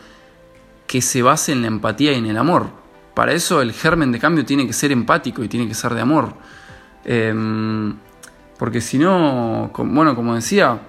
que 0.86 1.02
se 1.02 1.22
base 1.22 1.52
en 1.54 1.62
la 1.62 1.68
empatía 1.68 2.12
y 2.12 2.18
en 2.18 2.28
el 2.28 2.38
amor. 2.38 2.83
Para 3.14 3.34
eso 3.34 3.62
el 3.62 3.74
germen 3.74 4.12
de 4.12 4.20
cambio 4.20 4.46
tiene 4.46 4.66
que 4.66 4.74
ser 4.74 4.92
empático 4.92 5.44
y 5.44 5.48
tiene 5.48 5.68
que 5.68 5.74
ser 5.74 5.94
de 5.94 6.02
amor. 6.02 6.36
Em, 7.06 7.96
porque 8.58 8.82
si 8.82 8.98
no, 8.98 9.72
bueno, 9.78 10.16
como 10.16 10.36
decía, 10.36 10.80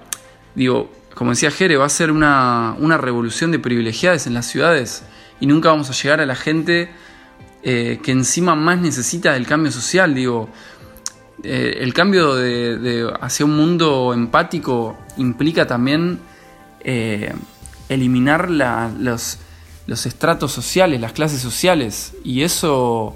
digo, 0.55 0.89
como 1.13 1.31
decía 1.31 1.51
Jere, 1.51 1.77
va 1.77 1.85
a 1.85 1.89
ser 1.89 2.11
una, 2.11 2.75
revolución 2.99 3.51
de 3.51 3.59
privilegiados 3.59 4.27
en 4.27 4.33
las 4.33 4.45
ciudades 4.45 5.03
y 5.39 5.47
nunca 5.47 5.69
vamos 5.69 5.89
a 5.89 5.93
llegar 5.93 6.19
a 6.19 6.25
la 6.25 6.35
gente 6.35 6.89
eh, 7.63 7.99
que 8.03 8.11
encima 8.11 8.55
más 8.55 8.79
necesita 8.79 9.33
del 9.33 9.47
cambio 9.47 9.71
social. 9.71 10.13
Digo, 10.13 10.49
eh, 11.43 11.77
el 11.79 11.93
cambio 11.93 12.35
de, 12.35 13.11
hacia 13.21 13.45
un 13.45 13.55
mundo 13.55 14.13
empático 14.13 14.97
implica 15.17 15.67
también 15.67 16.19
eh, 16.81 17.33
eliminar 17.87 18.49
los, 18.49 19.39
los 19.87 20.05
estratos 20.05 20.51
sociales, 20.51 20.99
las 20.99 21.13
clases 21.13 21.41
sociales, 21.41 22.13
y 22.23 22.41
eso 22.41 23.15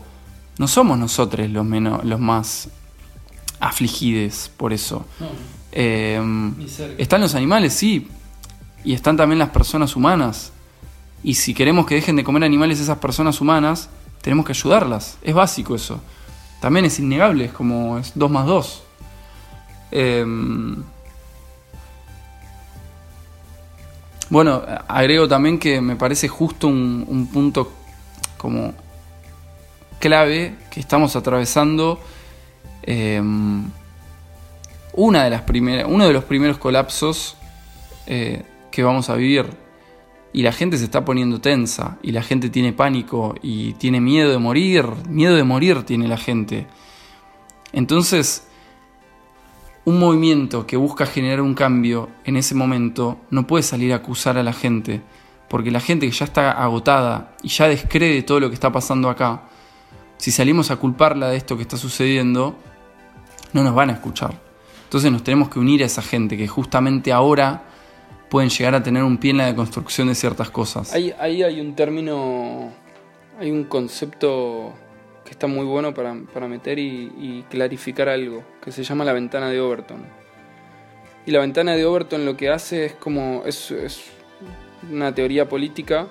no 0.58 0.68
somos 0.68 0.98
nosotros 0.98 1.50
los, 1.50 1.66
menos, 1.66 2.04
los 2.04 2.20
más 2.20 2.70
afligidos 3.60 4.52
por 4.56 4.74
eso. 4.74 5.06
Eh, 5.72 6.22
están 6.98 7.22
los 7.22 7.36
animales, 7.36 7.74
sí, 7.74 8.08
y 8.84 8.94
están 8.94 9.18
también 9.18 9.40
las 9.40 9.50
personas 9.50 9.96
humanas. 9.96 10.52
Y 11.24 11.36
si 11.36 11.54
queremos 11.54 11.86
que 11.86 11.96
dejen 11.96 12.16
de 12.16 12.24
comer 12.24 12.44
animales 12.44 12.80
esas 12.80 12.98
personas 12.98 13.42
humanas, 13.42 13.90
tenemos 14.22 14.46
que 14.46 14.54
ayudarlas. 14.54 15.18
Es 15.22 15.34
básico 15.34 15.76
eso. 15.76 16.02
También 16.62 16.86
es 16.86 17.00
innegable, 17.00 17.46
es 17.46 17.52
como 17.52 17.98
es 17.98 18.12
2 18.16 18.32
más 18.32 18.46
2. 18.46 18.84
Bueno, 24.30 24.62
agrego 24.88 25.28
también 25.28 25.58
que 25.58 25.82
me 25.82 25.96
parece 25.96 26.28
justo 26.28 26.68
un, 26.68 27.30
punto 27.34 27.72
como 28.38 28.74
clave 30.00 30.56
que 30.70 30.80
estamos 30.80 31.16
atravesando 31.16 32.00
eh, 32.84 33.22
una 34.94 35.24
de 35.24 35.30
las 35.30 35.42
primeras, 35.42 35.88
uno 35.90 36.08
de 36.08 36.14
los 36.14 36.24
primeros 36.26 36.58
colapsos 36.58 37.38
eh, 38.06 38.44
que 38.72 38.84
vamos 38.84 39.10
a 39.10 39.16
vivir. 39.16 39.48
Y 40.32 40.44
la 40.44 40.52
gente 40.52 40.78
se 40.78 40.84
está 40.84 41.04
poniendo 41.06 41.42
tensa, 41.42 41.98
y 42.04 42.12
la 42.12 42.22
gente 42.22 42.50
tiene 42.50 42.72
pánico, 42.72 43.34
y 43.42 43.74
tiene 43.74 44.00
miedo 44.00 44.30
de 44.32 44.38
morir, 44.38 44.86
miedo 45.08 45.36
de 45.36 45.44
morir 45.44 45.84
tiene 45.84 46.08
la 46.08 46.18
gente. 46.18 46.68
Entonces, 47.74 48.48
un 49.90 49.98
movimiento 49.98 50.68
que 50.68 50.78
busca 50.78 51.08
generar 51.08 51.42
un 51.42 51.56
cambio 51.56 52.10
en 52.24 52.38
ese 52.38 52.54
momento 52.54 53.18
no 53.32 53.48
puede 53.48 53.64
salir 53.64 53.92
a 53.92 53.96
acusar 53.96 54.38
a 54.38 54.44
la 54.44 54.54
gente, 54.54 55.02
porque 55.50 55.72
la 55.72 55.80
gente 55.80 56.06
que 56.06 56.12
ya 56.12 56.26
está 56.26 56.52
agotada 56.52 57.36
y 57.42 57.48
ya 57.48 57.68
descree 57.68 58.22
todo 58.22 58.40
lo 58.40 58.50
que 58.50 58.54
está 58.54 58.72
pasando 58.72 59.10
acá, 59.10 59.50
si 60.18 60.30
salimos 60.30 60.70
a 60.70 60.76
culparla 60.76 61.30
de 61.30 61.38
esto 61.38 61.56
que 61.56 61.64
está 61.64 61.76
sucediendo, 61.76 62.56
no 63.52 63.64
nos 63.64 63.74
van 63.74 63.90
a 63.90 63.94
escuchar. 63.94 64.40
Entonces 64.84 65.12
nos 65.12 65.24
tenemos 65.24 65.50
que 65.50 65.58
unir 65.58 65.82
a 65.82 65.88
esa 65.88 66.04
gente 66.04 66.38
que 66.38 66.48
justamente 66.48 67.12
ahora 67.12 67.64
pueden 68.30 68.52
llegar 68.52 68.76
a 68.76 68.84
tener 68.84 69.04
un 69.04 69.18
pie 69.18 69.32
en 69.32 69.38
la 69.38 69.48
deconstrucción 69.48 70.08
de 70.08 70.14
ciertas 70.14 70.52
cosas. 70.52 70.94
Ahí 70.94 71.14
hay 71.20 71.60
un 71.60 71.74
término, 71.74 72.70
hay 73.40 73.50
un 73.50 73.64
concepto 73.64 74.72
que 75.30 75.34
está 75.34 75.46
muy 75.46 75.64
bueno 75.64 75.94
para, 75.94 76.48
meter 76.48 76.80
y, 76.80 77.46
clarificar 77.52 78.10
algo, 78.10 78.44
que 78.64 78.72
se 78.72 78.84
llama 78.84 79.06
la 79.06 79.14
ventana 79.14 79.48
de 79.52 79.62
Overton. 79.62 80.04
Y 81.28 81.30
la 81.30 81.40
ventana 81.40 81.76
de 81.76 81.86
Overton 81.86 82.26
lo 82.26 82.36
que 82.36 82.50
hace 82.50 82.86
es 82.86 82.94
como, 82.94 83.44
es, 83.46 83.72
una 84.92 85.14
teoría 85.14 85.48
política 85.48 86.08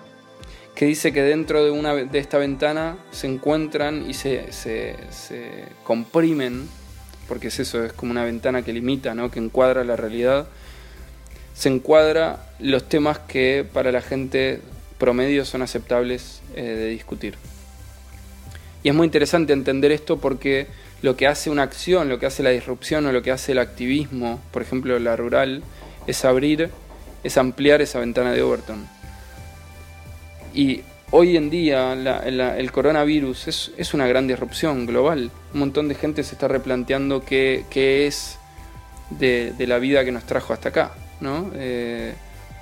que 0.77 0.87
dice 0.87 1.13
que 1.13 1.23
dentro 1.23 1.65
de, 1.65 1.73
una, 1.73 1.97
de 1.97 2.19
esta 2.21 2.39
ventana 2.39 2.97
se 3.11 3.27
encuentran 3.27 4.09
y 4.09 4.15
se, 4.15 4.53
se, 4.53 4.95
comprimen, 5.83 6.69
porque 7.27 7.49
es 7.49 7.59
eso, 7.59 7.85
es 7.85 7.93
como 7.93 8.13
una 8.13 8.25
ventana 8.25 8.63
que 8.63 8.73
limita, 8.73 9.17
¿no? 9.17 9.33
que 9.33 9.41
encuadra 9.41 9.83
la 9.83 9.97
realidad, 9.97 10.47
se 11.55 11.71
encuadra 11.71 12.47
los 12.61 12.89
temas 12.89 13.19
que 13.19 13.67
para 13.73 13.91
la 13.91 14.01
gente 14.01 14.61
promedio 14.97 15.45
son 15.45 15.63
aceptables 15.63 16.41
eh, 16.55 16.63
de 16.63 16.87
discutir. 16.91 17.35
Y 18.83 18.89
es 18.89 18.95
muy 18.95 19.07
interesante 19.07 19.53
entender 19.53 19.93
esto 19.93 20.19
porque 20.19 20.67
lo 21.03 21.17
que 21.17 21.27
hace 21.27 21.51
una 21.51 21.63
acción, 21.63 22.09
lo 22.09 22.19
que 22.19 22.27
hace 22.27 22.43
la 22.43 22.51
disrupción 22.51 23.07
o 23.07 23.13
lo 23.13 23.23
que 23.23 23.31
hace 23.31 23.53
el 23.53 23.59
activismo, 23.59 24.41
por 24.53 24.63
ejemplo 24.63 24.99
la 24.99 25.17
rural, 25.17 25.63
es 26.07 26.25
abrir, 26.25 26.71
es 27.25 27.37
ampliar 27.37 27.81
esa 27.83 28.01
ventana 28.01 28.33
de 28.33 28.43
Overton. 28.43 28.87
Y 30.55 30.83
hoy 31.11 31.37
en 31.37 31.51
día 31.51 31.93
el 31.93 32.73
coronavirus 32.73 33.73
es, 33.77 33.95
una 33.95 34.07
gran 34.07 34.27
disrupción 34.27 34.87
global. 34.87 35.31
Un 35.53 35.61
montón 35.61 35.89
de 35.89 35.95
gente 35.95 36.23
se 36.23 36.35
está 36.35 36.49
replanteando 36.49 37.25
qué, 37.25 37.65
es 38.07 38.39
de, 39.11 39.55
la 39.67 39.79
vida 39.79 40.05
que 40.05 40.13
nos 40.13 40.25
trajo 40.25 40.53
hasta 40.53 40.71
acá. 40.71 40.93
¿no? 41.21 41.51
Eh, 41.55 42.15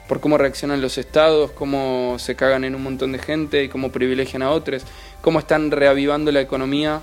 por 0.09 0.21
cómo 0.21 0.39
reaccionan 0.39 0.81
los 0.81 0.99
estados, 0.99 1.51
cómo 1.53 2.17
se 2.19 2.37
cagan 2.37 2.65
en 2.65 2.75
un 2.75 2.83
montón 2.83 3.13
de 3.13 3.19
gente 3.19 3.65
y 3.65 3.69
cómo 3.69 3.91
privilegian 3.91 4.43
a 4.43 4.51
otros, 4.51 4.85
cómo 5.27 5.41
están 5.41 5.73
reavivando 5.73 6.31
la 6.31 6.41
economía 6.41 7.03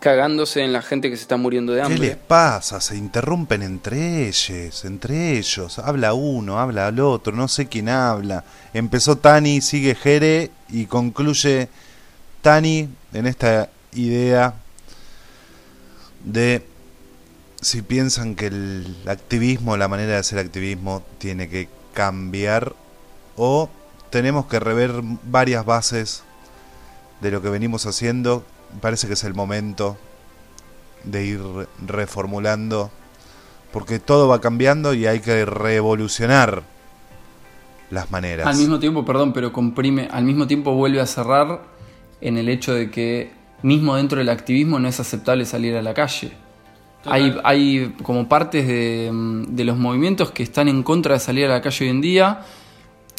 cagándose 0.00 0.64
en 0.64 0.72
la 0.72 0.80
gente 0.80 1.10
que 1.10 1.16
se 1.16 1.20
está 1.20 1.36
muriendo 1.36 1.74
de 1.74 1.82
hambre. 1.82 2.00
¿Qué 2.00 2.06
les 2.06 2.16
pasa? 2.16 2.80
Se 2.80 2.96
interrumpen 2.96 3.62
entre 3.62 4.26
ellos, 4.26 4.82
entre 4.86 5.36
ellos. 5.36 5.78
Habla 5.78 6.14
uno, 6.14 6.58
habla 6.58 6.86
al 6.86 6.98
otro, 7.00 7.36
no 7.36 7.46
sé 7.46 7.66
quién 7.66 7.90
habla. 7.90 8.44
Empezó 8.72 9.18
Tani, 9.18 9.60
sigue 9.60 9.94
Jere 9.94 10.52
y 10.70 10.86
concluye 10.86 11.68
Tani 12.40 12.88
en 13.12 13.26
esta 13.26 13.68
idea 13.92 14.54
de 16.24 16.66
si 17.60 17.82
piensan 17.82 18.36
que 18.36 18.46
el 18.46 18.96
activismo, 19.06 19.76
la 19.76 19.88
manera 19.88 20.12
de 20.12 20.18
hacer 20.18 20.38
activismo 20.38 21.02
tiene 21.18 21.50
que 21.50 21.68
cambiar 21.92 22.72
o 23.36 23.68
tenemos 24.08 24.46
que 24.46 24.60
rever 24.60 24.92
varias 25.24 25.66
bases 25.66 26.23
de 27.20 27.30
lo 27.30 27.42
que 27.42 27.48
venimos 27.48 27.86
haciendo. 27.86 28.44
Parece 28.80 29.06
que 29.06 29.14
es 29.14 29.24
el 29.24 29.34
momento 29.34 29.96
de 31.04 31.24
ir 31.24 31.40
reformulando, 31.86 32.90
porque 33.72 33.98
todo 33.98 34.28
va 34.28 34.40
cambiando 34.40 34.94
y 34.94 35.06
hay 35.06 35.20
que 35.20 35.44
revolucionar 35.44 36.62
las 37.90 38.10
maneras. 38.10 38.46
Al 38.46 38.56
mismo 38.56 38.78
tiempo, 38.78 39.04
perdón, 39.04 39.32
pero 39.32 39.52
comprime, 39.52 40.08
al 40.10 40.24
mismo 40.24 40.46
tiempo 40.46 40.74
vuelve 40.74 41.00
a 41.00 41.06
cerrar 41.06 41.62
en 42.20 42.38
el 42.38 42.48
hecho 42.48 42.74
de 42.74 42.90
que 42.90 43.32
mismo 43.62 43.96
dentro 43.96 44.18
del 44.18 44.28
activismo 44.28 44.78
no 44.78 44.88
es 44.88 45.00
aceptable 45.00 45.44
salir 45.44 45.76
a 45.76 45.82
la 45.82 45.94
calle. 45.94 46.32
Hay, 47.06 47.36
hay, 47.44 47.94
como 48.02 48.28
partes 48.28 48.66
de, 48.66 49.10
de, 49.48 49.64
los 49.64 49.76
movimientos 49.76 50.30
que 50.30 50.42
están 50.42 50.68
en 50.68 50.82
contra 50.82 51.14
de 51.14 51.20
salir 51.20 51.44
a 51.44 51.48
la 51.48 51.60
calle 51.60 51.84
hoy 51.84 51.90
en 51.90 52.00
día, 52.00 52.40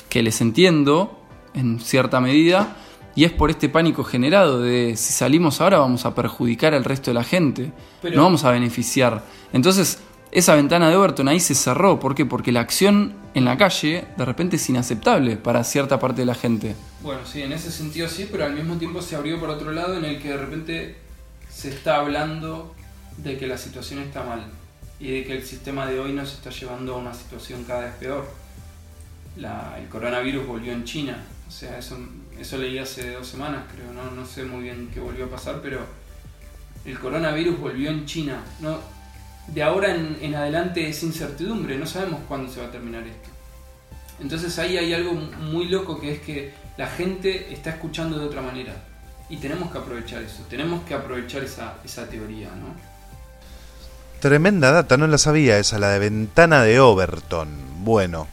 que 0.09 0.23
les 0.23 0.41
entiendo 0.41 1.19
en 1.53 1.79
cierta 1.79 2.19
medida, 2.19 2.75
y 3.15 3.23
es 3.23 3.31
por 3.31 3.49
este 3.49 3.69
pánico 3.69 4.03
generado 4.03 4.61
de 4.61 4.95
si 4.97 5.13
salimos 5.13 5.61
ahora 5.61 5.79
vamos 5.79 6.05
a 6.05 6.13
perjudicar 6.13 6.73
al 6.73 6.83
resto 6.83 7.11
de 7.11 7.15
la 7.15 7.23
gente, 7.23 7.71
no 8.13 8.23
vamos 8.23 8.43
a 8.43 8.51
beneficiar. 8.51 9.23
Entonces, 9.53 9.99
esa 10.31 10.55
ventana 10.55 10.89
de 10.89 10.97
Overton 10.97 11.29
ahí 11.29 11.39
se 11.39 11.55
cerró. 11.55 11.97
¿Por 11.97 12.13
qué? 12.13 12.25
Porque 12.25 12.51
la 12.51 12.59
acción 12.59 13.13
en 13.33 13.45
la 13.45 13.57
calle 13.57 14.03
de 14.17 14.25
repente 14.25 14.57
es 14.57 14.69
inaceptable 14.69 15.37
para 15.37 15.63
cierta 15.63 15.97
parte 15.97 16.21
de 16.21 16.25
la 16.25 16.35
gente. 16.35 16.75
Bueno, 17.01 17.21
sí, 17.25 17.41
en 17.41 17.53
ese 17.53 17.71
sentido 17.71 18.09
sí, 18.09 18.27
pero 18.29 18.43
al 18.43 18.53
mismo 18.53 18.75
tiempo 18.75 19.01
se 19.01 19.15
abrió 19.15 19.39
por 19.39 19.49
otro 19.49 19.71
lado 19.71 19.97
en 19.97 20.03
el 20.03 20.21
que 20.21 20.29
de 20.29 20.37
repente 20.37 20.97
se 21.49 21.69
está 21.69 21.97
hablando 21.97 22.75
de 23.17 23.37
que 23.37 23.47
la 23.47 23.57
situación 23.57 23.99
está 23.99 24.23
mal 24.23 24.43
y 24.99 25.11
de 25.11 25.23
que 25.23 25.37
el 25.37 25.43
sistema 25.43 25.85
de 25.85 26.01
hoy 26.01 26.11
nos 26.11 26.33
está 26.33 26.49
llevando 26.49 26.95
a 26.95 26.97
una 26.97 27.13
situación 27.13 27.63
cada 27.63 27.85
vez 27.85 27.93
peor. 27.95 28.27
el 29.37 29.87
coronavirus 29.87 30.45
volvió 30.45 30.73
en 30.73 30.83
China, 30.83 31.23
o 31.47 31.51
sea, 31.51 31.77
eso, 31.77 31.97
eso 32.39 32.57
leí 32.57 32.77
hace 32.77 33.11
dos 33.11 33.27
semanas, 33.27 33.63
creo, 33.73 33.91
no, 33.93 34.11
no 34.11 34.25
sé 34.25 34.43
muy 34.43 34.63
bien 34.63 34.89
qué 34.93 34.99
volvió 34.99 35.25
a 35.25 35.29
pasar, 35.29 35.59
pero 35.61 35.85
el 36.85 36.99
coronavirus 36.99 37.59
volvió 37.59 37.89
en 37.89 38.05
China. 38.05 38.43
No, 38.59 38.79
de 39.47 39.63
ahora 39.63 39.93
en, 39.93 40.35
adelante 40.35 40.87
es 40.89 41.03
incertidumbre, 41.03 41.77
no 41.77 41.85
sabemos 41.85 42.21
cuándo 42.27 42.51
se 42.51 42.61
va 42.61 42.67
a 42.67 42.71
terminar 42.71 43.03
esto. 43.03 43.29
Entonces 44.19 44.57
ahí 44.59 44.77
hay 44.77 44.93
algo 44.93 45.13
muy 45.13 45.67
loco 45.67 45.99
que 45.99 46.13
es 46.13 46.19
que 46.21 46.53
la 46.77 46.87
gente 46.87 47.53
está 47.53 47.71
escuchando 47.71 48.17
de 48.17 48.25
otra 48.25 48.41
manera. 48.41 48.73
Y 49.27 49.37
tenemos 49.37 49.71
que 49.71 49.79
aprovechar 49.79 50.21
eso, 50.21 50.43
tenemos 50.49 50.83
que 50.83 50.93
aprovechar 50.93 51.43
esa, 51.43 51.77
esa 51.83 52.07
teoría, 52.07 52.49
¿no? 52.49 52.75
Tremenda 54.19 54.71
data, 54.71 54.97
no 54.97 55.07
la 55.07 55.17
sabía 55.17 55.57
esa, 55.57 55.79
la 55.79 55.89
de 55.89 55.99
ventana 55.99 56.61
de 56.61 56.79
Overton. 56.79 57.49
Bueno, 57.83 58.27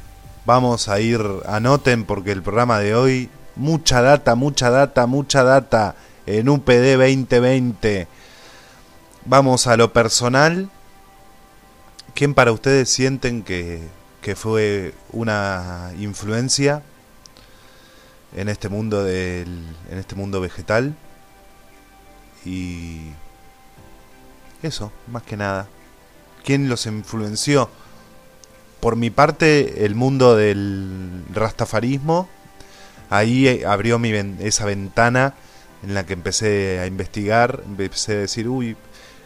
vamos 0.44 0.88
a 0.88 1.00
ir, 1.00 1.20
anoten 1.46 2.04
porque 2.04 2.32
el 2.32 2.42
programa 2.42 2.78
de 2.78 2.94
hoy, 2.94 3.30
mucha 3.56 4.02
data, 4.02 4.34
mucha 4.34 4.70
data, 4.70 5.06
mucha 5.06 5.42
data 5.42 5.94
en 6.26 6.48
UPD 6.48 6.96
2020. 6.96 8.08
Vamos 9.24 9.66
a 9.66 9.76
lo 9.76 9.92
personal. 9.92 10.70
¿Quién 12.14 12.34
para 12.34 12.52
ustedes 12.52 12.90
sienten 12.90 13.42
que, 13.42 13.82
que 14.20 14.36
fue 14.36 14.94
una 15.12 15.92
influencia 15.98 16.82
en 18.36 18.48
este 18.48 18.68
mundo 18.68 19.04
del, 19.04 19.64
en 19.90 19.98
este 19.98 20.14
mundo 20.14 20.40
vegetal? 20.40 20.94
Y 22.44 23.12
eso, 24.62 24.92
más 25.08 25.22
que 25.22 25.36
nada. 25.36 25.68
¿Quién 26.44 26.68
los 26.68 26.86
influenció? 26.86 27.70
por 28.82 28.96
mi 28.96 29.10
parte, 29.10 29.84
el 29.84 29.94
mundo 29.94 30.34
del 30.34 31.22
rastafarismo, 31.32 32.28
ahí 33.12 33.46
eh, 33.46 33.66
abrió 33.66 33.98
mi 33.98 34.10
esa 34.40 34.64
ventana 34.64 35.34
en 35.82 35.94
la 35.94 36.06
que 36.06 36.12
empecé 36.12 36.80
a 36.80 36.86
investigar, 36.86 37.62
empecé 37.66 38.12
a 38.12 38.18
decir, 38.20 38.48
uy, 38.48 38.76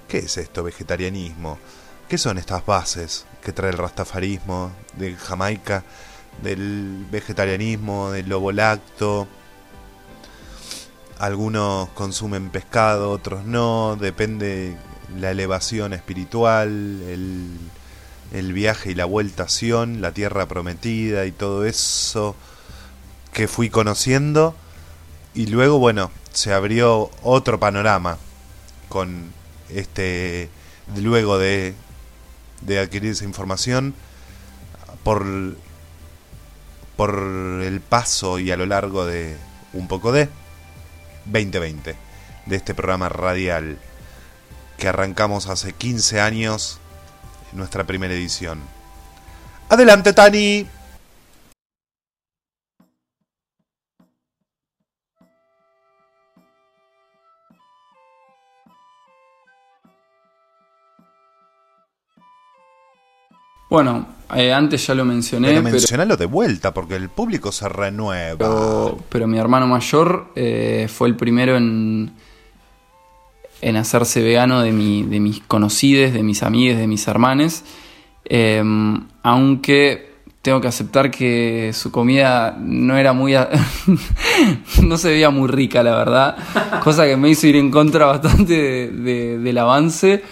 ¿qué 0.08 0.18
es 0.18 0.36
esto, 0.38 0.62
vegetarianismo? 0.62 1.58
¿Qué 2.08 2.18
son 2.18 2.38
estas 2.38 2.64
bases 2.64 3.26
que 3.42 3.52
trae 3.52 3.70
el 3.70 3.78
rastafarismo 3.78 4.72
de 4.96 5.14
Jamaica, 5.16 5.84
del 6.42 7.06
vegetarianismo, 7.10 8.10
del 8.10 8.28
lobo 8.28 8.52
lacto? 8.52 9.28
Algunos 11.18 11.88
consumen 11.90 12.50
pescado, 12.50 13.10
otros 13.10 13.44
no, 13.44 13.96
depende 13.96 14.76
la 15.18 15.30
elevación 15.30 15.92
espiritual, 15.92 16.68
el 17.02 17.58
el 18.32 18.52
viaje 18.52 18.90
y 18.90 18.94
la 18.94 19.04
vuelta 19.04 19.44
a 19.44 19.48
Sion, 19.48 20.00
la 20.00 20.12
tierra 20.12 20.46
prometida 20.46 21.26
y 21.26 21.32
todo 21.32 21.64
eso 21.64 22.34
que 23.36 23.48
fui 23.48 23.68
conociendo. 23.68 24.56
Y 25.34 25.48
luego, 25.48 25.78
bueno, 25.78 26.10
se 26.32 26.54
abrió 26.54 27.10
otro 27.22 27.60
panorama 27.60 28.16
con 28.88 29.30
este, 29.68 30.48
luego 30.96 31.36
de, 31.36 31.74
de 32.62 32.78
adquirir 32.78 33.12
esa 33.12 33.26
información, 33.26 33.94
por, 35.04 35.26
por 36.96 37.18
el 37.62 37.82
paso 37.82 38.38
y 38.38 38.52
a 38.52 38.56
lo 38.56 38.64
largo 38.64 39.04
de 39.04 39.36
un 39.74 39.86
poco 39.86 40.12
de 40.12 40.30
2020, 41.26 41.94
de 42.46 42.56
este 42.56 42.74
programa 42.74 43.10
radial 43.10 43.78
que 44.78 44.88
arrancamos 44.88 45.46
hace 45.48 45.74
15 45.74 46.22
años 46.22 46.80
nuestra 47.52 47.84
primera 47.84 48.14
edición. 48.14 48.62
Adelante, 49.68 50.14
Tani. 50.14 50.66
Bueno, 63.68 64.06
eh, 64.34 64.52
antes 64.52 64.86
ya 64.86 64.94
lo 64.94 65.04
mencioné. 65.04 65.48
Pero 65.48 65.62
mencionalo 65.62 66.16
de 66.16 66.26
vuelta, 66.26 66.72
porque 66.72 66.96
el 66.96 67.08
público 67.08 67.52
se 67.52 67.68
renueva. 67.68 68.98
Pero, 69.08 69.26
mi 69.26 69.38
hermano 69.38 69.66
mayor 69.66 70.32
eh, 70.34 70.88
fue 70.92 71.08
el 71.08 71.16
primero 71.16 71.56
en, 71.56 72.12
en 73.60 73.76
hacerse 73.76 74.22
vegano 74.22 74.62
de, 74.62 74.72
mi, 74.72 75.02
de 75.04 75.20
mis 75.20 75.40
conocidos, 75.40 76.12
de 76.12 76.22
mis 76.22 76.42
amigos, 76.42 76.78
de 76.78 76.86
mis 76.86 77.06
hermanes. 77.06 77.64
Em, 78.24 79.06
aunque 79.22 80.16
tengo 80.42 80.60
que 80.60 80.68
aceptar 80.68 81.10
que 81.10 81.72
su 81.72 81.90
comida 81.90 82.56
no 82.58 82.96
era 82.96 83.12
muy... 83.12 83.34
no 84.82 84.96
se 84.96 85.08
veía 85.08 85.30
muy 85.30 85.48
rica, 85.48 85.82
la 85.82 85.96
verdad. 85.96 86.36
Cosa 86.84 87.04
que 87.04 87.16
me 87.16 87.30
hizo 87.30 87.48
ir 87.48 87.56
en 87.56 87.70
contra 87.70 88.06
bastante 88.06 88.88
del 88.90 89.58
avance. 89.58 90.22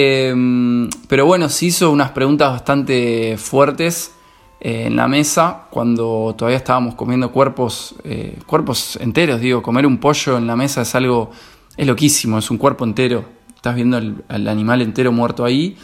Em, 0.00 0.88
pero 1.08 1.26
bueno, 1.26 1.48
se 1.48 1.66
hizo 1.66 1.90
unas 1.90 2.12
preguntas 2.12 2.52
bastante 2.52 3.36
fuertes 3.36 4.12
eh, 4.60 4.84
en 4.86 4.94
la 4.94 5.08
mesa 5.08 5.66
cuando 5.70 6.36
todavía 6.38 6.58
estábamos 6.58 6.94
comiendo 6.94 7.32
cuerpos, 7.32 7.96
eh, 8.04 8.38
cuerpos 8.46 8.96
enteros. 9.00 9.40
Digo, 9.40 9.60
comer 9.60 9.86
un 9.86 9.98
pollo 9.98 10.38
en 10.38 10.46
la 10.46 10.54
mesa 10.54 10.82
es 10.82 10.94
algo 10.94 11.32
es 11.76 11.84
loquísimo, 11.84 12.38
es 12.38 12.48
un 12.48 12.58
cuerpo 12.58 12.84
entero. 12.84 13.24
Estás 13.56 13.74
viendo 13.74 13.96
al, 13.96 14.46
animal 14.46 14.82
entero 14.82 15.10
muerto 15.10 15.44
ahí. 15.44 15.76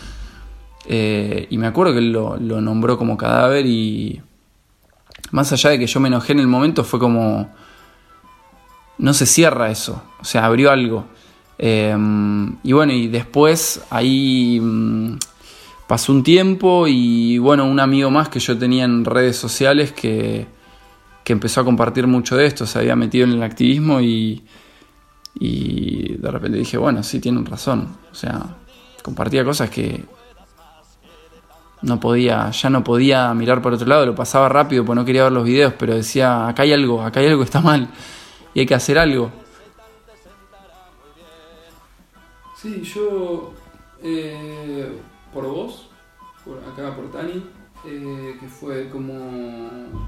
Eh, 0.86 1.48
y 1.50 1.58
me 1.58 1.66
acuerdo 1.66 1.94
que 1.94 1.98
él 1.98 2.12
lo, 2.12 2.38
nombró 2.38 2.96
como 2.96 3.16
cadáver 3.16 3.66
y 3.66 4.22
más 5.32 5.50
allá 5.52 5.70
de 5.70 5.80
que 5.80 5.88
yo 5.88 5.98
me 5.98 6.06
enojé 6.06 6.34
en 6.34 6.38
el 6.38 6.46
momento 6.46 6.84
fue 6.84 7.00
como... 7.00 7.52
No 8.96 9.12
se 9.12 9.26
cierra 9.26 9.72
eso, 9.72 10.04
o 10.20 10.24
sea, 10.24 10.46
abrió 10.46 10.70
algo. 10.70 11.04
Eh, 11.58 11.96
y 12.62 12.72
bueno, 12.72 12.92
y 12.92 13.08
después 13.08 13.82
ahí 13.90 14.58
mm, 14.60 15.18
pasó 15.86 16.12
un 16.12 16.22
tiempo 16.22 16.86
y 16.88 17.38
bueno, 17.38 17.64
un 17.64 17.80
amigo 17.80 18.10
más 18.10 18.28
que 18.28 18.40
yo 18.40 18.58
tenía 18.58 18.84
en 18.84 19.04
redes 19.04 19.36
sociales 19.36 19.92
que, 19.92 20.46
que 21.22 21.32
empezó 21.32 21.60
a 21.60 21.64
compartir 21.64 22.06
mucho 22.06 22.36
de 22.36 22.46
esto, 22.46 22.66
se 22.66 22.78
había 22.78 22.96
metido 22.96 23.24
en 23.24 23.32
el 23.32 23.42
activismo 23.42 24.00
y, 24.00 24.42
y 25.34 26.16
de 26.16 26.30
repente 26.30 26.58
dije, 26.58 26.76
bueno, 26.76 27.02
sí, 27.02 27.20
tienen 27.20 27.44
razón. 27.46 27.88
O 28.10 28.14
sea, 28.14 28.56
compartía 29.02 29.44
cosas 29.44 29.70
que 29.70 30.04
no 31.82 32.00
podía, 32.00 32.50
ya 32.50 32.70
no 32.70 32.82
podía 32.82 33.32
mirar 33.34 33.60
por 33.60 33.74
otro 33.74 33.86
lado, 33.86 34.06
lo 34.06 34.14
pasaba 34.14 34.48
rápido 34.48 34.84
porque 34.84 35.00
no 35.00 35.04
quería 35.04 35.24
ver 35.24 35.32
los 35.32 35.44
videos, 35.44 35.74
pero 35.78 35.94
decía, 35.94 36.48
acá 36.48 36.62
hay 36.62 36.72
algo, 36.72 37.02
acá 37.02 37.20
hay 37.20 37.26
algo 37.26 37.40
que 37.40 37.44
está 37.44 37.60
mal 37.60 37.88
y 38.54 38.60
hay 38.60 38.66
que 38.66 38.74
hacer 38.74 38.98
algo. 38.98 39.30
Sí, 42.64 42.80
yo, 42.80 43.52
eh, 44.02 44.88
por 45.34 45.46
vos, 45.46 45.90
por 46.46 46.56
acá 46.60 46.96
por 46.96 47.12
Tani, 47.12 47.44
eh, 47.84 48.38
que 48.40 48.48
fue 48.48 48.88
como, 48.88 49.12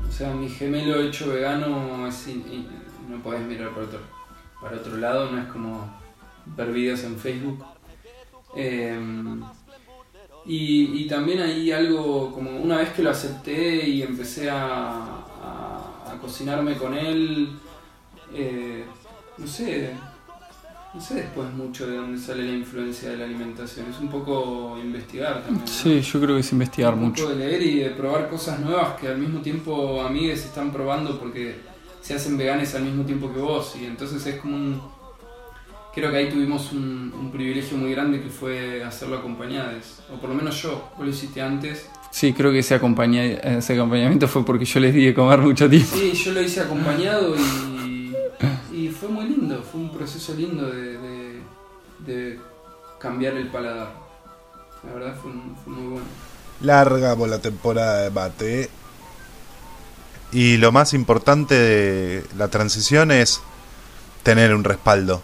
o 0.09 0.11
sea, 0.11 0.32
mi 0.32 0.48
gemelo 0.48 1.02
hecho 1.02 1.34
vegano, 1.34 2.09
no 2.09 3.22
podés 3.22 3.42
mirar 3.42 3.74
por 3.74 3.82
otro 3.82 4.00
para 4.59 4.76
otro 4.76 4.96
lado, 4.96 5.30
no 5.30 5.38
es 5.38 5.48
como 5.48 6.00
ver 6.57 6.72
videos 6.72 7.04
en 7.04 7.18
Facebook. 7.18 7.62
Em, 8.54 9.42
y, 10.46 11.07
también 11.09 11.40
hay 11.42 11.70
algo, 11.72 12.32
como 12.32 12.59
una 12.59 12.78
vez 12.78 12.88
que 12.94 13.02
lo 13.02 13.11
acepté 13.11 13.86
y 13.86 14.00
empecé 14.00 14.48
a, 14.48 15.12
cocinarme 16.22 16.74
con 16.78 16.94
él, 16.94 17.50
eh, 18.32 18.86
no 19.36 19.46
sé, 19.46 19.92
No 20.97 21.03
sé 21.03 21.14
después 21.16 21.53
mucho 21.53 21.86
de 21.86 21.97
dónde 21.99 22.18
sale 22.18 22.42
la 22.44 22.53
influencia 22.57 23.11
de 23.11 23.18
la 23.18 23.24
alimentación, 23.26 23.84
es 23.92 24.01
un 24.01 24.09
poco 24.09 24.78
investigar 24.82 25.42
también. 25.44 25.68
Sí, 25.68 26.01
yo 26.01 26.20
creo 26.20 26.34
que 26.36 26.40
es 26.40 26.53
investigar 26.53 26.94
un 26.94 27.01
mucho. 27.05 27.24
poco 27.24 27.36
de 27.36 27.47
leer 27.47 27.62
y 27.62 27.74
de 27.80 27.90
probar 27.90 28.30
cosas 28.30 28.61
nuevas 28.61 28.99
que 28.99 29.09
al 29.09 29.18
mismo 29.18 29.40
tiempo 29.40 30.01
amigues 30.01 30.44
están 30.47 30.72
probando 30.72 31.18
porque 31.20 31.57
se 32.01 32.14
hacen 32.14 32.38
veganes 32.38 32.74
al 32.74 32.82
mismo 32.84 33.05
tiempo 33.05 33.30
que 33.32 33.40
vos 33.40 33.76
y 33.80 33.84
entonces 33.84 34.24
es 34.26 34.40
como 34.40 34.57
un... 34.57 34.80
Creo 35.94 36.11
que 36.11 36.16
ahí 36.18 36.28
tuvimos 36.30 36.72
un, 36.72 37.12
un 37.18 37.30
privilegio 37.30 37.76
muy 37.78 37.90
grande 37.90 38.20
que 38.22 38.28
fue 38.28 38.82
hacerlo 38.84 39.16
acompañados, 39.16 40.01
o 40.14 40.18
por 40.20 40.28
lo 40.30 40.34
menos 40.36 40.61
yo, 40.62 40.90
vos 40.97 41.05
lo 41.07 41.11
hiciste 41.11 41.40
antes. 41.42 41.88
Sí, 42.11 42.32
creo 42.32 42.53
que 42.53 42.59
ese, 42.61 42.74
acompaña- 42.74 43.24
ese 43.24 43.74
acompañamiento 43.74 44.28
fue 44.28 44.44
porque 44.44 44.64
yo 44.66 44.80
les 44.80 44.94
di 44.94 45.07
de 45.07 45.14
comer 45.14 45.40
mucho 45.40 45.68
tiempo. 45.68 45.94
Sí, 45.97 46.12
yo 46.12 46.32
lo 46.32 46.42
hice 46.42 46.61
acompañado 46.61 47.34
y 47.34 47.75
fue 48.99 49.09
muy 49.09 49.26
lindo, 49.26 49.62
fue 49.62 49.80
un 49.80 49.92
proceso 49.92 50.34
lindo 50.34 50.66
de, 50.68 51.40
de- 52.07 52.40
cambiar 52.99 53.34
el 53.34 53.49
paladar. 53.49 53.92
La 54.86 54.92
verdad 54.94 55.16
fue, 55.20 55.30
muy 55.32 55.86
bueno. 55.92 56.07
Largamos 56.61 57.28
la 57.28 57.38
temporada 57.38 58.03
de 58.03 58.11
mate. 58.11 58.70
Y 60.32 60.57
lo 60.57 60.72
más 60.72 60.94
importante 60.94 61.55
de 61.55 62.24
la 62.36 62.49
transición 62.49 63.11
es 63.11 63.40
tener 64.22 64.55
un 64.55 64.64
respaldo 64.64 65.22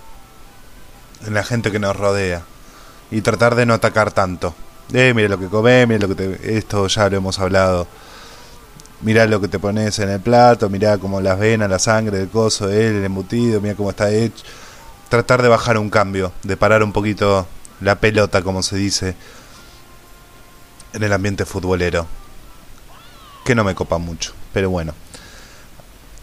en 1.26 1.34
la 1.34 1.42
gente 1.44 1.72
que 1.72 1.78
nos 1.78 1.96
rodea. 1.96 2.42
Y 3.10 3.20
tratar 3.22 3.54
de 3.54 3.66
no 3.66 3.74
atacar 3.74 4.12
tanto. 4.12 4.54
Eh, 4.92 5.12
mira 5.14 5.28
lo 5.28 5.38
que 5.38 5.46
comés, 5.48 5.86
mira 5.88 6.06
lo 6.06 6.08
que 6.08 6.14
te... 6.14 6.56
Esto 6.58 6.86
ya 6.86 7.08
lo 7.08 7.16
hemos 7.16 7.38
hablado. 7.38 7.86
Mirá 9.02 9.26
lo 9.26 9.40
que 9.40 9.48
te 9.48 9.58
pones 9.58 9.98
en 9.98 10.08
el 10.08 10.20
plato, 10.20 10.70
mirá 10.70 10.96
como 10.98 11.20
las 11.20 11.38
venas, 11.38 11.68
la 11.68 11.80
sangre, 11.80 12.20
el 12.20 12.28
coso, 12.28 12.68
el 12.68 13.04
embutido, 13.04 13.60
mira 13.60 13.74
cómo 13.74 13.90
está 13.90 14.10
hecho. 14.10 14.44
Tratar 15.08 15.42
de 15.42 15.48
bajar 15.48 15.76
un 15.76 15.90
cambio, 15.90 16.32
de 16.44 16.56
parar 16.56 16.82
un 16.82 16.92
poquito 16.92 17.46
la 17.80 17.96
pelota, 17.96 18.42
como 18.42 18.62
se 18.62 18.76
dice, 18.76 19.16
en 20.92 21.02
el 21.02 21.12
ambiente 21.12 21.44
futbolero. 21.44 22.06
Que 23.44 23.56
no 23.56 23.64
me 23.64 23.74
copa 23.74 23.98
mucho, 23.98 24.32
pero 24.52 24.70
bueno. 24.70 24.94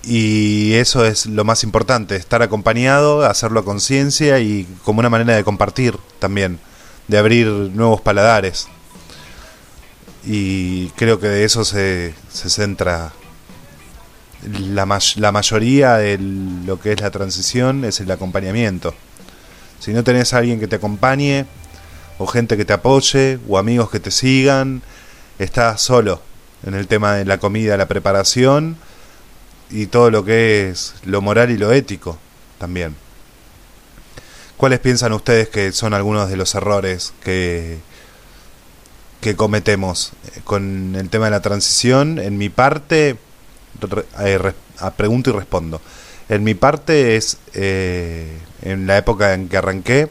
Y 0.04 0.74
eso 0.76 1.06
es 1.06 1.26
lo 1.26 1.44
más 1.44 1.66
importante, 1.66 2.16
estar 2.16 2.42
acompañado, 2.42 3.26
hacerlo 3.26 3.60
a 3.60 3.66
conciencia 3.66 4.40
y 4.40 4.66
como 4.86 5.00
una 5.00 5.10
manera 5.10 5.36
de 5.36 5.44
compartir 5.44 5.98
también, 6.20 6.60
de 7.10 7.18
abrir 7.18 7.48
nuevos 7.48 8.00
paladares. 8.00 8.70
Y 10.32 10.90
creo 10.90 11.20
que 11.20 11.28
de 11.28 11.44
eso 11.44 11.66
se, 11.66 12.14
se 12.32 12.52
centra 12.52 13.12
la, 14.60 14.86
may- 14.86 15.16
la 15.16 15.32
mayoría 15.32 15.96
de 15.98 16.20
lo 16.20 16.80
que 16.80 16.92
es 16.92 17.02
la 17.02 17.10
transición, 17.10 17.84
es 17.84 18.00
el 18.00 18.12
acompañamiento. 18.12 18.94
Si 19.80 19.92
no 19.92 20.04
tenés 20.04 20.34
a 20.34 20.38
alguien 20.38 20.60
que 20.60 20.68
te 20.68 20.76
acompañe, 20.76 21.48
o 22.20 22.28
gente 22.28 22.58
que 22.58 22.66
te 22.66 22.74
apoye, 22.74 23.40
o 23.48 23.58
amigos 23.58 23.90
que 23.90 24.00
te 24.00 24.12
sigan, 24.12 24.84
estás 25.40 25.82
solo 25.82 26.22
en 26.64 26.76
el 26.76 26.86
tema 26.86 27.16
de 27.16 27.26
la 27.26 27.40
comida, 27.40 27.76
la 27.76 27.88
preparación 27.88 28.78
y 29.72 29.88
todo 29.88 30.12
lo 30.12 30.24
que 30.26 30.70
es 30.70 30.94
lo 31.06 31.22
moral 31.22 31.50
y 31.50 31.58
lo 31.58 31.72
ético 31.72 32.20
también. 32.60 32.96
¿Cuáles 34.58 34.80
piensan 34.80 35.14
ustedes 35.14 35.50
que 35.50 35.72
son 35.72 35.96
algunos 35.96 36.30
de 36.30 36.38
los 36.38 36.54
errores 36.54 37.14
que, 37.24 37.80
que 39.22 39.36
cometemos 39.36 40.14
eh, 40.36 40.42
con 40.44 40.96
el 40.96 41.10
tema 41.10 41.26
de 41.26 41.32
la 41.32 41.42
transición? 41.42 42.20
En 42.20 42.38
mi 42.38 42.50
parte, 42.50 43.18
eh, 44.20 44.38
re- 44.38 44.56
a 44.78 44.92
pregunto 44.92 45.30
y 45.30 45.34
respondo. 45.34 45.82
En 46.30 46.44
mi 46.44 46.54
parte 46.54 47.16
es 47.16 47.38
eh, 47.54 48.38
en 48.62 48.88
la 48.88 48.98
época 48.98 49.34
en 49.34 49.50
que 49.50 49.58
arranqué, 49.58 50.10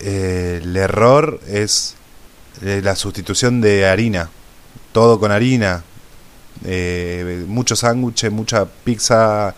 el 0.00 0.76
error 0.76 1.40
es 1.48 1.94
la 2.60 2.96
sustitución 2.96 3.60
de 3.60 3.86
harina. 3.86 4.30
Todo 4.92 5.18
con 5.20 5.30
harina. 5.32 5.84
Mucho 7.46 7.76
sándwich, 7.76 8.30
mucha 8.30 8.66
pizza, 8.66 9.54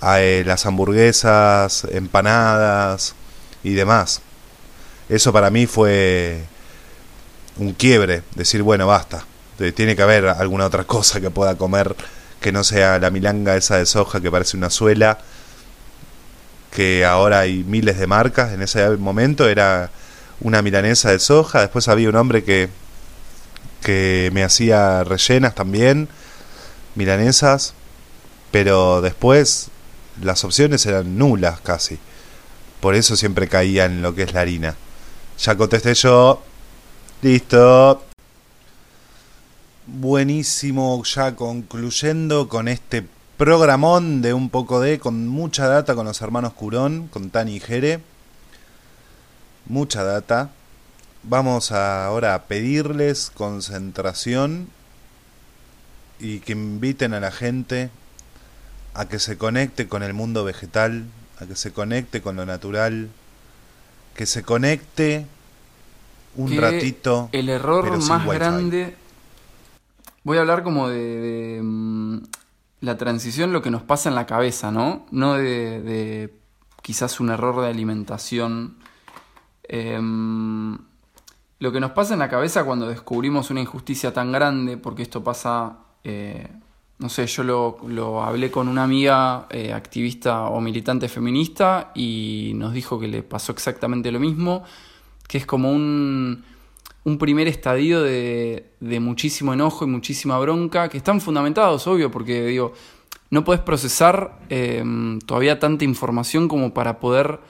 las 0.00 0.66
hamburguesas, 0.66 1.86
empanadas 1.90 3.14
y 3.64 3.74
demás. 3.74 4.22
Eso 5.08 5.32
para 5.32 5.50
mí 5.50 5.66
fue 5.66 6.44
un 7.58 7.72
quiebre. 7.72 8.22
Decir, 8.34 8.62
bueno, 8.62 8.86
basta. 8.86 9.24
Eh, 9.58 9.72
Tiene 9.72 9.96
que 9.96 10.02
haber 10.02 10.26
alguna 10.28 10.66
otra 10.66 10.84
cosa 10.84 11.20
que 11.20 11.30
pueda 11.30 11.56
comer 11.56 11.94
que 12.40 12.52
no 12.52 12.62
sea 12.64 12.98
la 12.98 13.10
milanga 13.10 13.56
esa 13.56 13.78
de 13.78 13.86
soja 13.86 14.20
que 14.20 14.30
parece 14.30 14.56
una 14.56 14.70
suela 14.70 15.18
que 16.76 17.06
ahora 17.06 17.40
hay 17.40 17.64
miles 17.64 17.98
de 17.98 18.06
marcas. 18.06 18.52
En 18.52 18.60
ese 18.60 18.86
momento 18.98 19.48
era 19.48 19.90
una 20.40 20.60
milanesa 20.60 21.10
de 21.10 21.18
soja. 21.18 21.62
Después 21.62 21.88
había 21.88 22.10
un 22.10 22.16
hombre 22.16 22.44
que, 22.44 22.68
que 23.82 24.30
me 24.34 24.44
hacía 24.44 25.02
rellenas 25.02 25.54
también, 25.54 26.08
milanesas. 26.94 27.72
Pero 28.50 29.00
después 29.00 29.68
las 30.22 30.44
opciones 30.44 30.84
eran 30.84 31.16
nulas 31.16 31.60
casi. 31.60 31.98
Por 32.80 32.94
eso 32.94 33.16
siempre 33.16 33.48
caía 33.48 33.86
en 33.86 34.02
lo 34.02 34.14
que 34.14 34.24
es 34.24 34.34
la 34.34 34.42
harina. 34.42 34.76
Ya 35.38 35.56
contesté 35.56 35.94
yo. 35.94 36.42
Listo. 37.22 38.04
Buenísimo, 39.86 41.02
ya 41.02 41.34
concluyendo 41.34 42.46
con 42.46 42.68
este 42.68 43.06
programón 43.38 44.20
de 44.20 44.34
un 44.34 44.50
poco 44.50 44.80
de, 44.80 44.98
con 44.98 45.26
mucha 45.26 45.66
data 45.66 45.94
con 45.94 46.04
los 46.04 46.20
hermanos 46.20 46.52
Curón, 46.52 47.08
con 47.08 47.30
Tani 47.30 47.56
y 47.56 47.60
Jere. 47.60 48.00
Mucha 49.64 50.04
data. 50.04 50.50
Vamos 51.22 51.72
ahora 51.72 52.34
a 52.34 52.42
pedirles 52.44 53.30
concentración 53.30 54.68
y 56.20 56.40
que 56.40 56.52
inviten 56.52 57.14
a 57.14 57.20
la 57.20 57.30
gente 57.30 57.88
a 58.92 59.08
que 59.08 59.18
se 59.20 59.38
conecte 59.38 59.88
con 59.88 60.02
el 60.02 60.12
mundo 60.12 60.44
vegetal, 60.44 61.06
a 61.40 61.46
que 61.46 61.56
se 61.56 61.72
conecte 61.72 62.20
con 62.20 62.36
lo 62.36 62.44
natural, 62.44 63.08
que 64.14 64.26
se 64.26 64.42
conecte 64.42 65.26
un 66.36 66.50
Que 66.50 66.60
ratito. 66.60 67.28
El 67.32 67.48
error 67.48 67.98
más 68.08 68.26
grande. 68.26 68.96
Voy 70.24 70.38
a 70.38 70.40
hablar 70.40 70.62
como 70.62 70.88
de, 70.88 70.98
de, 70.98 71.62
mm, 71.62 72.18
la 72.80 72.96
transición, 72.96 73.52
lo 73.52 73.62
que 73.62 73.70
nos 73.70 73.82
pasa 73.82 74.08
en 74.08 74.14
la 74.14 74.26
cabeza, 74.26 74.70
¿no? 74.70 75.06
No 75.10 75.34
de, 75.34 75.80
de 75.82 76.34
quizás 76.82 77.20
un 77.20 77.30
error 77.30 77.60
de 77.62 77.68
alimentación. 77.68 78.76
Em, 79.64 80.78
lo 81.58 81.72
que 81.72 81.80
nos 81.80 81.92
pasa 81.92 82.12
en 82.14 82.20
la 82.20 82.28
cabeza 82.28 82.64
cuando 82.64 82.86
descubrimos 82.86 83.50
una 83.50 83.60
injusticia 83.60 84.12
tan 84.12 84.30
grande, 84.30 84.76
porque 84.76 85.02
esto 85.02 85.24
pasa, 85.24 85.78
eh, 86.04 86.48
no 86.98 87.08
sé, 87.08 87.26
yo 87.26 87.42
lo, 87.42 87.78
lo 87.88 88.22
hablé 88.22 88.50
con 88.50 88.68
una 88.68 88.84
amiga 88.84 89.46
eh, 89.50 89.72
activista 89.72 90.44
o 90.44 90.60
militante 90.60 91.08
feminista 91.08 91.92
y 91.94 92.52
nos 92.54 92.72
dijo 92.72 93.00
que 93.00 93.08
le 93.08 93.22
pasó 93.22 93.52
exactamente 93.52 94.12
lo 94.12 94.20
mismo, 94.20 94.64
que 95.28 95.38
es 95.38 95.46
como 95.46 95.72
un, 95.72 96.44
un 97.04 97.18
primer 97.18 97.48
estadio 97.48 98.02
de, 98.02 98.70
de 98.80 99.00
muchísimo 99.00 99.52
enojo 99.52 99.84
y 99.84 99.88
muchísima 99.88 100.38
bronca, 100.38 100.88
que 100.88 100.98
están 100.98 101.20
fundamentados, 101.20 101.86
obvio, 101.86 102.10
porque 102.10 102.46
digo, 102.46 102.72
no 103.30 103.44
puedes 103.44 103.62
procesar 103.62 104.38
eh, 104.50 104.84
todavía 105.26 105.58
tanta 105.58 105.84
información 105.84 106.48
como 106.48 106.72
para 106.72 107.00
poder 107.00 107.40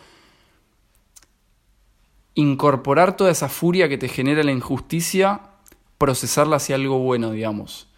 incorporar 2.35 3.17
toda 3.17 3.31
esa 3.31 3.49
furia 3.49 3.89
que 3.89 3.99
te 3.99 4.09
genera 4.09 4.43
la 4.43 4.53
injusticia, 4.53 5.41
procesarla 5.99 6.57
hacia 6.57 6.77
algo 6.77 6.99
bueno, 6.99 7.31
digamos. 7.31 7.89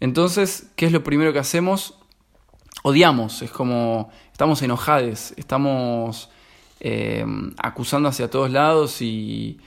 Entonces, 0.00 0.70
¿qué 0.76 0.86
es 0.86 0.92
lo 0.92 1.02
primero 1.02 1.32
que 1.32 1.38
hacemos? 1.38 1.98
Odiamos, 2.84 3.42
es 3.42 3.50
como 3.50 4.10
estamos 4.32 4.62
enojados, 4.62 5.32
estamos 5.36 6.30
eh, 6.84 7.24
acusando 7.58 8.08
hacia 8.08 8.28
todos 8.28 8.50
lados 8.50 9.00
y, 9.02 9.60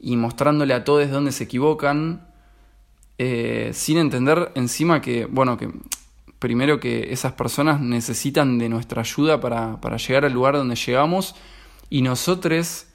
mostrándole 0.00 0.72
a 0.72 0.82
todos 0.82 1.10
dónde 1.10 1.30
se 1.30 1.44
equivocan, 1.44 2.26
eh, 3.18 3.70
sin 3.74 3.98
entender 3.98 4.50
encima 4.54 5.02
que, 5.02 5.26
bueno, 5.26 5.58
que 5.58 5.70
primero 6.38 6.80
que 6.80 7.12
esas 7.12 7.32
personas 7.32 7.80
necesitan 7.80 8.56
de 8.56 8.70
nuestra 8.70 9.02
ayuda 9.02 9.42
para, 9.42 9.78
para 9.82 9.98
llegar 9.98 10.24
al 10.24 10.32
lugar 10.32 10.54
donde 10.54 10.74
llegamos 10.74 11.34
y 11.90 12.00
nosotros 12.00 12.86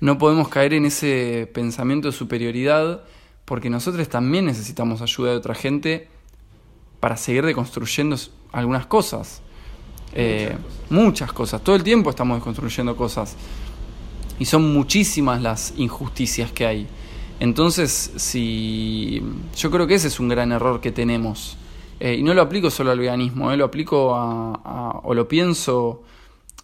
no 0.00 0.18
podemos 0.18 0.48
caer 0.48 0.74
en 0.74 0.84
ese 0.84 1.48
pensamiento 1.54 2.08
de 2.08 2.12
superioridad 2.12 3.04
porque 3.46 3.70
nosotros 3.70 4.06
también 4.10 4.44
necesitamos 4.44 5.00
ayuda 5.00 5.30
de 5.30 5.36
otra 5.38 5.54
gente 5.54 6.08
para 7.00 7.16
seguir 7.16 7.46
deconstruyendo 7.46 8.16
algunas 8.52 8.84
cosas. 8.84 9.40
Eh, 10.12 10.56
muchas 10.88 11.32
cosas. 11.32 11.62
Todo 11.62 11.76
el 11.76 11.82
tiempo 11.82 12.10
estamos 12.10 12.36
desconstruyendo 12.36 12.96
cosas. 12.96 13.36
Y 14.38 14.44
son 14.44 14.72
muchísimas 14.72 15.40
las 15.42 15.74
injusticias 15.76 16.50
que 16.52 16.66
hay. 16.66 16.86
Entonces, 17.38 18.12
si. 18.16 19.22
Yo 19.56 19.70
creo 19.70 19.86
que 19.86 19.94
ese 19.94 20.08
es 20.08 20.20
un 20.20 20.28
gran 20.28 20.52
error 20.52 20.80
que 20.80 20.92
tenemos. 20.92 21.56
Eh, 22.00 22.14
y 22.14 22.22
no 22.22 22.32
lo 22.32 22.40
aplico 22.40 22.70
solo 22.70 22.90
al 22.90 22.98
veganismo, 22.98 23.52
eh, 23.52 23.58
lo 23.58 23.66
aplico 23.66 24.14
a, 24.14 25.00
o 25.04 25.12
lo 25.12 25.28
pienso 25.28 26.02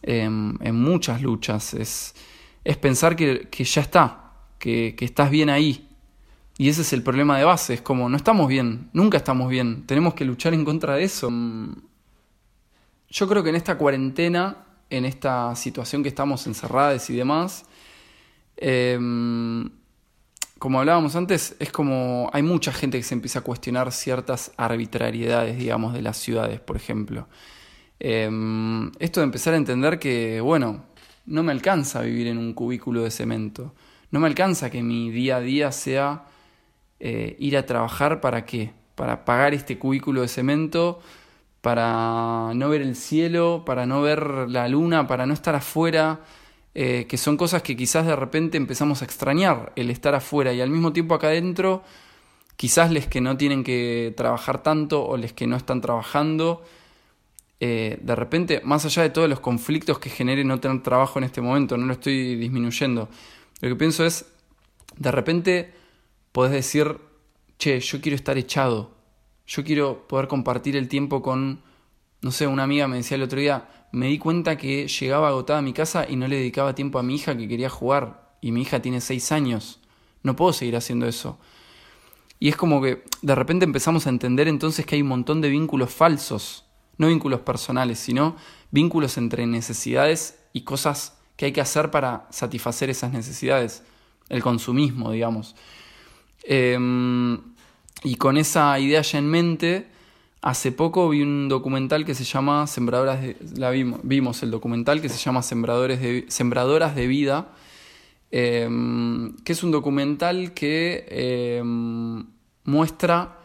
em, 0.03 0.57
en 0.63 0.81
muchas 0.81 1.21
luchas. 1.21 1.75
Es, 1.75 2.15
es 2.65 2.77
pensar 2.79 3.17
que, 3.17 3.49
ya 3.51 3.83
está, 3.83 4.33
que, 4.59 4.95
que 4.97 5.05
estás 5.05 5.31
bien 5.31 5.51
ahí. 5.51 5.89
Y 6.59 6.71
ese 6.71 6.81
es 6.81 6.95
el 6.95 7.03
problema 7.03 7.37
de 7.37 7.45
base, 7.45 7.75
es 7.75 7.83
como 7.83 8.09
no 8.09 8.17
estamos 8.17 8.49
bien, 8.49 8.89
nunca 8.95 9.19
estamos 9.19 9.51
bien, 9.51 9.85
tenemos 9.85 10.15
que 10.15 10.25
luchar 10.25 10.55
en 10.55 10.65
contra 10.65 10.95
de 10.95 11.05
eso. 11.05 11.31
Yo 13.09 13.29
creo 13.29 13.43
que 13.43 13.51
en 13.51 13.57
esta 13.57 13.79
cuarentena, 13.79 14.65
en 14.91 15.05
esta 15.05 15.55
situación 15.55 16.03
que 16.03 16.09
estamos 16.09 16.47
encerradas 16.47 17.09
y 17.11 17.17
demás, 17.17 17.65
em, 18.57 19.71
como 20.59 20.81
hablábamos 20.81 21.15
antes, 21.17 21.55
es 21.59 21.71
como 21.71 22.31
hay 22.33 22.43
mucha 22.43 22.73
gente 22.73 22.99
que 22.99 23.05
se 23.05 23.15
empieza 23.15 23.41
a 23.41 23.43
cuestionar 23.43 23.93
ciertas 23.93 24.53
arbitrariedades, 24.57 25.59
digamos, 25.59 25.93
de 25.93 26.03
las 26.03 26.17
ciudades, 26.17 26.61
por 26.61 26.77
ejemplo. 26.77 27.29
Em, 28.01 28.91
esto 28.99 29.21
de 29.21 29.25
empezar 29.25 29.55
a 29.55 29.57
entender 29.57 29.99
que, 29.99 30.41
bueno, 30.41 30.85
no 31.27 31.43
me 31.43 31.53
alcanza 31.53 32.03
vivir 32.03 32.27
en 32.29 32.39
un 32.39 32.55
cubículo 32.55 33.03
de 33.03 33.11
cemento. 33.11 33.75
No 34.11 34.21
me 34.21 34.27
alcanza 34.29 34.71
que 34.71 34.83
mi 34.83 35.11
día 35.11 35.37
a 35.37 35.41
día 35.41 35.73
sea 35.73 36.25
eh, 37.01 37.37
ir 37.39 37.57
a 37.57 37.67
trabajar 37.67 38.21
para 38.21 38.47
qué? 38.47 38.73
Para 38.95 39.25
pagar 39.25 39.53
este 39.55 39.79
cubículo 39.79 40.23
de 40.23 40.29
cemento, 40.29 41.01
para 41.61 42.53
no 42.55 42.69
ver 42.69 42.83
el 42.83 42.97
cielo, 42.97 43.65
para 43.67 43.87
no 43.87 44.03
ver 44.03 44.49
la 44.49 44.69
luna, 44.69 45.07
para 45.07 45.27
no 45.27 45.35
estar 45.35 45.55
afuera, 45.55 46.21
eh, 46.75 47.07
que 47.09 47.17
son 47.17 47.37
cosas 47.37 47.63
que 47.63 47.77
quizás 47.77 48.07
de 48.07 48.15
repente 48.15 48.57
empezamos 48.57 49.03
a 49.03 49.05
extrañar, 49.05 49.73
el 49.77 49.91
estar 49.91 50.15
afuera. 50.15 50.53
Y 50.53 50.61
al 50.61 50.71
mismo 50.71 50.93
tiempo 50.93 51.15
acá 51.15 51.29
adentro, 51.29 51.83
quizás 52.57 52.91
les 52.91 53.07
que 53.07 53.21
no 53.21 53.37
tienen 53.37 53.65
que 53.65 54.15
trabajar 54.17 54.63
tanto 54.63 55.05
o 55.05 55.17
les 55.17 55.33
que 55.33 55.47
no 55.47 55.57
están 55.57 55.81
trabajando, 55.81 56.63
eh, 57.61 57.99
de 58.03 58.15
repente, 58.15 58.61
más 58.65 58.85
allá 58.85 59.03
de 59.03 59.11
todos 59.11 59.29
los 59.29 59.41
conflictos 59.41 59.99
que 59.99 60.11
genere 60.11 60.45
no 60.45 60.61
tener 60.61 60.83
trabajo 60.83 61.19
en 61.19 61.25
este 61.25 61.41
momento, 61.41 61.77
no 61.77 61.87
lo 61.87 61.95
estoy 61.95 62.37
disminuyendo, 62.37 63.09
lo 63.61 63.69
que 63.69 63.77
pienso 63.77 64.05
es, 64.05 64.27
de 64.97 65.11
repente 65.11 65.73
podés 66.33 66.53
decir, 66.53 66.99
che, 67.59 67.81
yo 67.81 68.01
quiero 68.03 68.17
estar 68.17 68.37
echado, 68.37 68.91
yo 69.47 69.65
quiero 69.65 70.07
poder 70.09 70.29
compartir 70.29 70.77
el 70.77 70.89
tiempo 70.89 71.23
con, 71.23 71.63
no 72.23 72.31
sé, 72.31 72.47
una 72.47 72.65
amiga 72.65 72.89
me 72.89 72.97
decía 72.97 73.17
el 73.17 73.23
otro 73.23 73.41
día, 73.41 73.69
me 73.93 74.09
di 74.09 74.19
cuenta 74.19 74.59
que 74.59 74.89
llegaba 74.89 75.29
agotada 75.29 75.61
a 75.61 75.63
mi 75.63 75.73
casa 75.73 76.07
y 76.09 76.17
no 76.17 76.29
le 76.29 76.37
dedicaba 76.37 76.75
tiempo 76.75 76.99
a 76.99 77.03
mi 77.03 77.15
hija 77.15 77.37
que 77.37 77.49
quería 77.49 77.71
jugar. 77.71 78.37
Y 78.41 78.53
mi 78.53 78.63
hija 78.63 78.83
tiene 78.83 79.01
seis 79.01 79.33
años. 79.33 79.81
No 80.23 80.37
puedo 80.37 80.53
seguir 80.53 80.77
haciendo 80.77 81.07
eso. 81.07 81.39
Y 82.39 82.49
es 82.49 82.57
como 82.57 82.83
que 82.83 83.05
de 83.23 83.35
repente 83.35 83.65
empezamos 83.65 84.07
a 84.07 84.11
entender 84.11 84.49
entonces 84.49 84.85
que 84.85 84.97
hay 84.97 85.03
un 85.03 85.09
montón 85.09 85.41
de 85.41 85.49
vínculos 85.49 85.91
falsos. 85.91 86.65
No 86.99 87.09
vínculos 87.09 87.41
personales, 87.41 87.99
sino 87.99 88.37
vínculos 88.71 89.17
entre 89.17 89.47
necesidades 89.47 90.39
y 90.53 90.63
cosas 90.63 91.19
que 91.37 91.47
hay 91.47 91.53
que 91.53 91.61
hacer 91.61 91.91
para 91.91 92.27
satisfacer 92.31 92.91
esas 92.91 93.13
necesidades. 93.13 93.83
El 94.29 94.43
consumismo, 94.43 95.13
digamos. 95.13 95.55
Em, 96.43 97.56
y 98.07 98.15
con 98.15 98.37
esa 98.37 98.79
idea 98.79 99.03
ya 99.03 99.19
en 99.19 99.29
mente, 99.29 99.87
Hace 100.43 100.71
poco 100.71 101.09
vi 101.09 101.23
un 101.23 101.49
documental 101.49 102.05
que 102.05 102.15
se 102.15 102.23
llama 102.23 102.69
Sembradoras 102.69 103.21
de, 103.21 103.37
la 103.57 103.71
vimos, 103.71 104.45
el 104.45 104.53
documental 104.53 105.01
que 105.01 105.09
se 105.09 105.19
llama 105.19 105.43
Sembradores 105.43 105.99
Sembradoras 106.29 106.95
de 106.95 107.09
Vida, 107.09 107.49
em, 108.31 109.35
que 109.39 109.53
es 109.53 109.65
un 109.65 109.73
documental 109.73 110.53
que 110.53 111.05
em, 111.09 112.27
muestra 112.63 113.41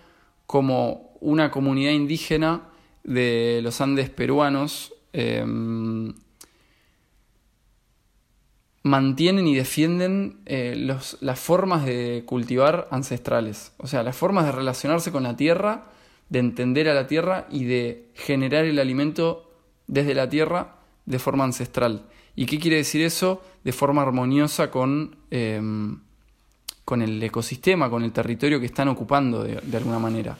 como 0.45 1.15
una 1.21 1.49
comunidad 1.49 1.93
indígena 1.93 2.69
de 3.03 3.61
los 3.63 3.81
Andes 3.81 4.11
peruanos 4.11 4.93
em, 5.11 6.13
mantienen 8.83 9.47
y 9.47 9.55
defienden 9.55 10.39
eh, 10.45 10.75
las 10.75 11.39
formas 11.39 11.85
de 11.85 12.23
cultivar 12.25 12.87
ancestrales, 12.91 13.73
o 13.77 13.87
sea, 13.87 14.03
las 14.03 14.15
formas 14.15 14.45
de 14.45 14.51
relacionarse 14.51 15.11
con 15.11 15.23
la 15.23 15.35
tierra 15.35 15.85
de 16.31 16.39
entender 16.39 16.87
a 16.87 16.93
la 16.93 17.07
tierra 17.07 17.45
y 17.51 17.65
de 17.65 18.09
generar 18.15 18.63
el 18.63 18.79
alimento 18.79 19.51
desde 19.87 20.15
la 20.15 20.29
tierra 20.29 20.77
de 21.05 21.19
forma 21.19 21.43
ancestral. 21.43 22.05
¿Y 22.37 22.45
qué 22.45 22.57
quiere 22.57 22.77
decir 22.77 23.01
eso? 23.01 23.43
De 23.65 23.73
forma 23.73 24.01
armoniosa 24.01 24.71
con, 24.71 25.17
em, 25.29 25.99
con 26.85 27.01
el 27.01 27.21
ecosistema, 27.21 27.89
con 27.89 28.03
el 28.03 28.13
territorio 28.13 28.61
que 28.61 28.65
están 28.65 28.87
ocupando 28.87 29.43
de, 29.43 29.77
alguna 29.77 29.99
manera. 29.99 30.37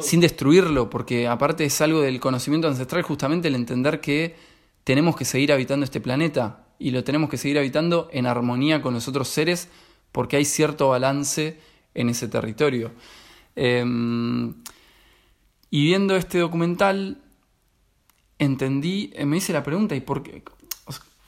Sin 0.00 0.18
destruirlo, 0.18 0.90
porque 0.90 1.28
aparte 1.28 1.64
es 1.64 1.80
algo 1.80 2.00
del 2.00 2.18
conocimiento 2.18 2.66
ancestral 2.66 3.02
justamente 3.02 3.46
el 3.46 3.54
entender 3.54 4.00
que 4.00 4.34
tenemos 4.82 5.14
que 5.14 5.24
seguir 5.24 5.52
habitando 5.52 5.84
este 5.84 6.00
planeta 6.00 6.63
y 6.84 6.90
lo 6.90 7.02
tenemos 7.02 7.30
que 7.30 7.38
seguir 7.38 7.58
habitando 7.58 8.10
en 8.12 8.26
armonía 8.26 8.82
con 8.82 8.92
los 8.92 9.08
otros 9.08 9.28
seres 9.28 9.68
porque 10.12 10.36
hay 10.36 10.44
cierto 10.44 10.90
balance 10.90 11.58
en 11.94 12.10
ese 12.10 12.28
territorio. 12.28 12.92
Em, 13.56 14.52
y 15.70 15.84
viendo 15.84 16.14
este 16.14 16.40
documental, 16.40 17.22
entendí, 18.38 19.10
eh, 19.14 19.24
me 19.24 19.38
hice 19.38 19.54
la 19.54 19.62
pregunta, 19.62 19.96
¿y 19.96 20.02
por 20.02 20.22
qué? 20.22 20.42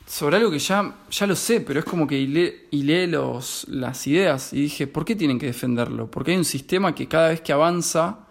Sobre 0.07 0.37
algo 0.37 0.51
que 0.51 0.59
ya, 0.59 0.95
ya 1.11 1.27
lo 1.27 1.35
sé, 1.35 1.63
pero 1.63 1.81
es 1.81 1.87
como 1.87 2.07
que 2.07 2.19
hilé, 2.19 3.07
los, 3.07 3.67
las 3.67 4.07
ideas 4.07 4.53
y 4.53 4.61
dije, 4.61 4.87
¿por 4.87 5.07
qué 5.07 5.17
tienen 5.17 5.39
que 5.39 5.47
defenderlo? 5.47 6.11
Porque 6.11 6.33
hay 6.33 6.37
un 6.37 6.45
sistema 6.45 6.95
que 6.95 7.09
cada 7.09 7.31
vez 7.31 7.41
que 7.41 7.55
avanza, 7.55 8.27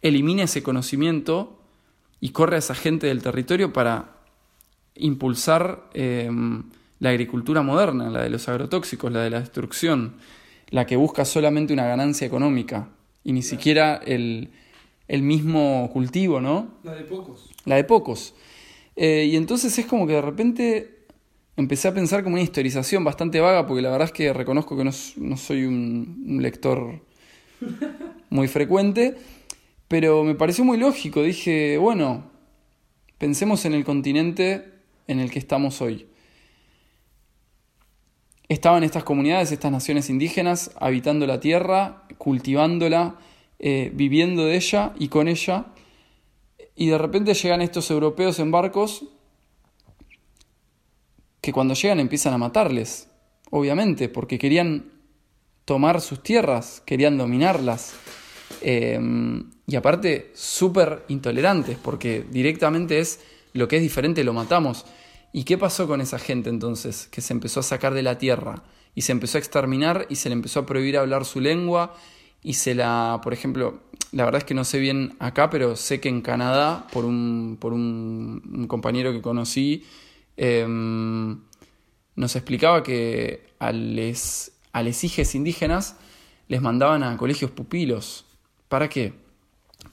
elimina 0.00 0.44
ese 0.44 0.62
conocimiento 0.62 1.60
y 2.18 2.30
corre 2.30 2.56
a 2.56 2.60
esa 2.60 2.74
gente 2.74 3.08
del 3.08 3.22
territorio 3.22 3.74
para 3.74 4.19
impulsar 5.00 5.88
em, 5.94 6.62
la 7.00 7.10
agricultura 7.10 7.62
moderna, 7.62 8.10
la 8.10 8.22
de 8.22 8.30
los 8.30 8.48
agrotóxicos, 8.48 9.10
la 9.10 9.22
de 9.22 9.30
la 9.30 9.40
destrucción, 9.40 10.14
la 10.70 10.86
que 10.86 10.96
busca 10.96 11.24
solamente 11.24 11.72
una 11.72 11.86
ganancia 11.86 12.26
económica 12.26 12.88
y 13.24 13.32
ni 13.32 13.42
siquiera 13.42 13.96
el, 13.96 14.50
mismo 15.08 15.90
cultivo, 15.92 16.40
¿no? 16.40 16.68
La 16.84 16.94
de 16.94 17.02
pocos. 17.02 17.50
La 17.64 17.76
de 17.76 17.84
pocos. 17.84 18.34
Eh, 18.96 19.28
y 19.30 19.36
entonces 19.36 19.76
es 19.78 19.86
como 19.86 20.06
que 20.06 20.14
de 20.14 20.22
repente 20.22 21.00
empecé 21.56 21.88
a 21.88 21.94
pensar 21.94 22.22
como 22.22 22.34
una 22.34 22.42
historización 22.42 23.04
bastante 23.04 23.40
vaga, 23.40 23.66
porque 23.66 23.82
la 23.82 23.90
verdad 23.90 24.06
es 24.06 24.12
que 24.12 24.32
reconozco 24.32 24.76
que 24.76 24.84
no, 24.84 24.92
soy 25.36 25.64
un, 25.64 26.38
lector 26.40 27.00
muy 28.30 28.48
frecuente, 28.48 29.16
pero 29.88 30.24
me 30.24 30.34
pareció 30.34 30.64
muy 30.64 30.78
lógico. 30.78 31.22
Dije, 31.22 31.78
bueno, 31.78 32.24
pensemos 33.18 33.64
en 33.64 33.74
el 33.74 33.84
continente 33.84 34.79
en 35.10 35.20
el 35.20 35.30
que 35.30 35.38
estamos 35.38 35.80
hoy. 35.82 36.06
Estaban 38.48 38.82
estas 38.82 39.04
comunidades, 39.04 39.52
estas 39.52 39.70
naciones 39.70 40.10
indígenas, 40.10 40.72
habitando 40.76 41.26
la 41.26 41.38
tierra, 41.38 42.02
cultivándola, 42.18 43.16
eh, 43.58 43.90
viviendo 43.94 44.44
de 44.46 44.56
ella 44.56 44.92
y 44.98 45.08
con 45.08 45.28
ella. 45.28 45.66
Y 46.74 46.88
de 46.88 46.98
repente 46.98 47.34
llegan 47.34 47.60
estos 47.60 47.90
europeos 47.90 48.38
en 48.38 48.50
barcos 48.50 49.04
que 51.40 51.52
cuando 51.52 51.74
llegan 51.74 52.00
empiezan 52.00 52.34
a 52.34 52.38
matarles, 52.38 53.08
obviamente, 53.50 54.08
porque 54.08 54.38
querían 54.38 54.90
tomar 55.64 56.00
sus 56.00 56.22
tierras, 56.22 56.82
querían 56.84 57.16
dominarlas. 57.18 57.94
Em, 58.62 59.50
y 59.66 59.76
aparte, 59.76 60.32
súper 60.34 61.04
intolerantes, 61.08 61.78
porque 61.78 62.24
directamente 62.30 62.98
es 62.98 63.20
lo 63.52 63.68
que 63.68 63.76
es 63.76 63.82
diferente, 63.82 64.24
lo 64.24 64.32
matamos. 64.32 64.84
¿Y 65.32 65.44
qué 65.44 65.56
pasó 65.58 65.86
con 65.86 66.00
esa 66.00 66.18
gente 66.18 66.50
entonces? 66.50 67.08
Que 67.10 67.20
se 67.20 67.32
empezó 67.32 67.60
a 67.60 67.62
sacar 67.62 67.94
de 67.94 68.02
la 68.02 68.18
tierra 68.18 68.62
y 68.94 69.02
se 69.02 69.12
empezó 69.12 69.38
a 69.38 69.40
exterminar 69.40 70.06
y 70.08 70.16
se 70.16 70.28
le 70.28 70.34
empezó 70.34 70.60
a 70.60 70.66
prohibir 70.66 70.98
hablar 70.98 71.24
su 71.24 71.40
lengua 71.40 71.94
y 72.42 72.54
se 72.54 72.74
la, 72.74 73.20
por 73.22 73.32
ejemplo, 73.32 73.80
la 74.12 74.24
verdad 74.24 74.40
es 74.40 74.44
que 74.44 74.54
no 74.54 74.64
sé 74.64 74.78
bien 74.78 75.14
acá, 75.18 75.50
pero 75.50 75.76
sé 75.76 76.00
que 76.00 76.08
en 76.08 76.22
Canadá, 76.22 76.86
por 76.92 77.04
un, 77.04 77.58
por 77.60 77.72
un, 77.72 78.66
compañero 78.68 79.12
que 79.12 79.20
conocí, 79.22 79.84
em, 80.36 81.40
nos 82.16 82.34
explicaba 82.34 82.82
que 82.82 83.46
a 83.58 83.72
les, 83.72 84.52
a 84.72 84.82
les 84.82 85.34
indígenas 85.34 85.96
les 86.48 86.60
mandaban 86.60 87.04
a 87.04 87.16
colegios 87.16 87.50
pupilos. 87.52 88.24
¿Para 88.68 88.88
qué? 88.88 89.12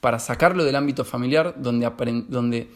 Para 0.00 0.18
sacarlo 0.18 0.64
del 0.64 0.74
ámbito 0.74 1.04
familiar 1.04 1.54
donde, 1.58 1.90
donde 2.28 2.68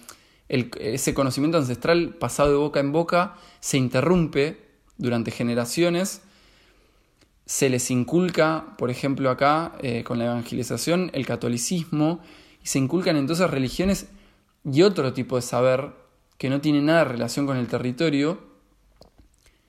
ese 0.53 1.15
conocimiento 1.15 1.57
ancestral 1.57 2.11
pasado 2.11 2.51
de 2.51 2.57
boca 2.57 2.81
en 2.81 2.93
boca 2.93 3.37
se 3.61 3.79
interrumpe 3.79 4.59
durante 4.99 5.31
generaciones, 5.31 6.21
se 7.47 7.71
les 7.71 7.91
inculca, 7.91 8.75
por 8.77 8.91
ejemplo 8.91 9.31
acá, 9.31 9.73
eh, 9.81 10.05
con 10.05 10.19
la 10.19 10.27
evangelización, 10.27 11.11
el 11.15 11.27
catolicismo, 11.27 12.21
y 12.63 12.67
se 12.67 12.79
inculcan 12.79 13.17
entonces 13.17 13.51
religiones 13.51 14.09
y 14.65 14.83
otro 14.83 15.15
tipo 15.15 15.37
de 15.37 15.43
saber 15.43 15.93
que 16.37 16.51
no 16.51 16.61
tiene 16.61 16.83
nada 16.83 16.99
de 17.01 17.13
relación 17.13 17.47
con 17.47 17.57
el 17.57 17.67
territorio, 17.67 18.39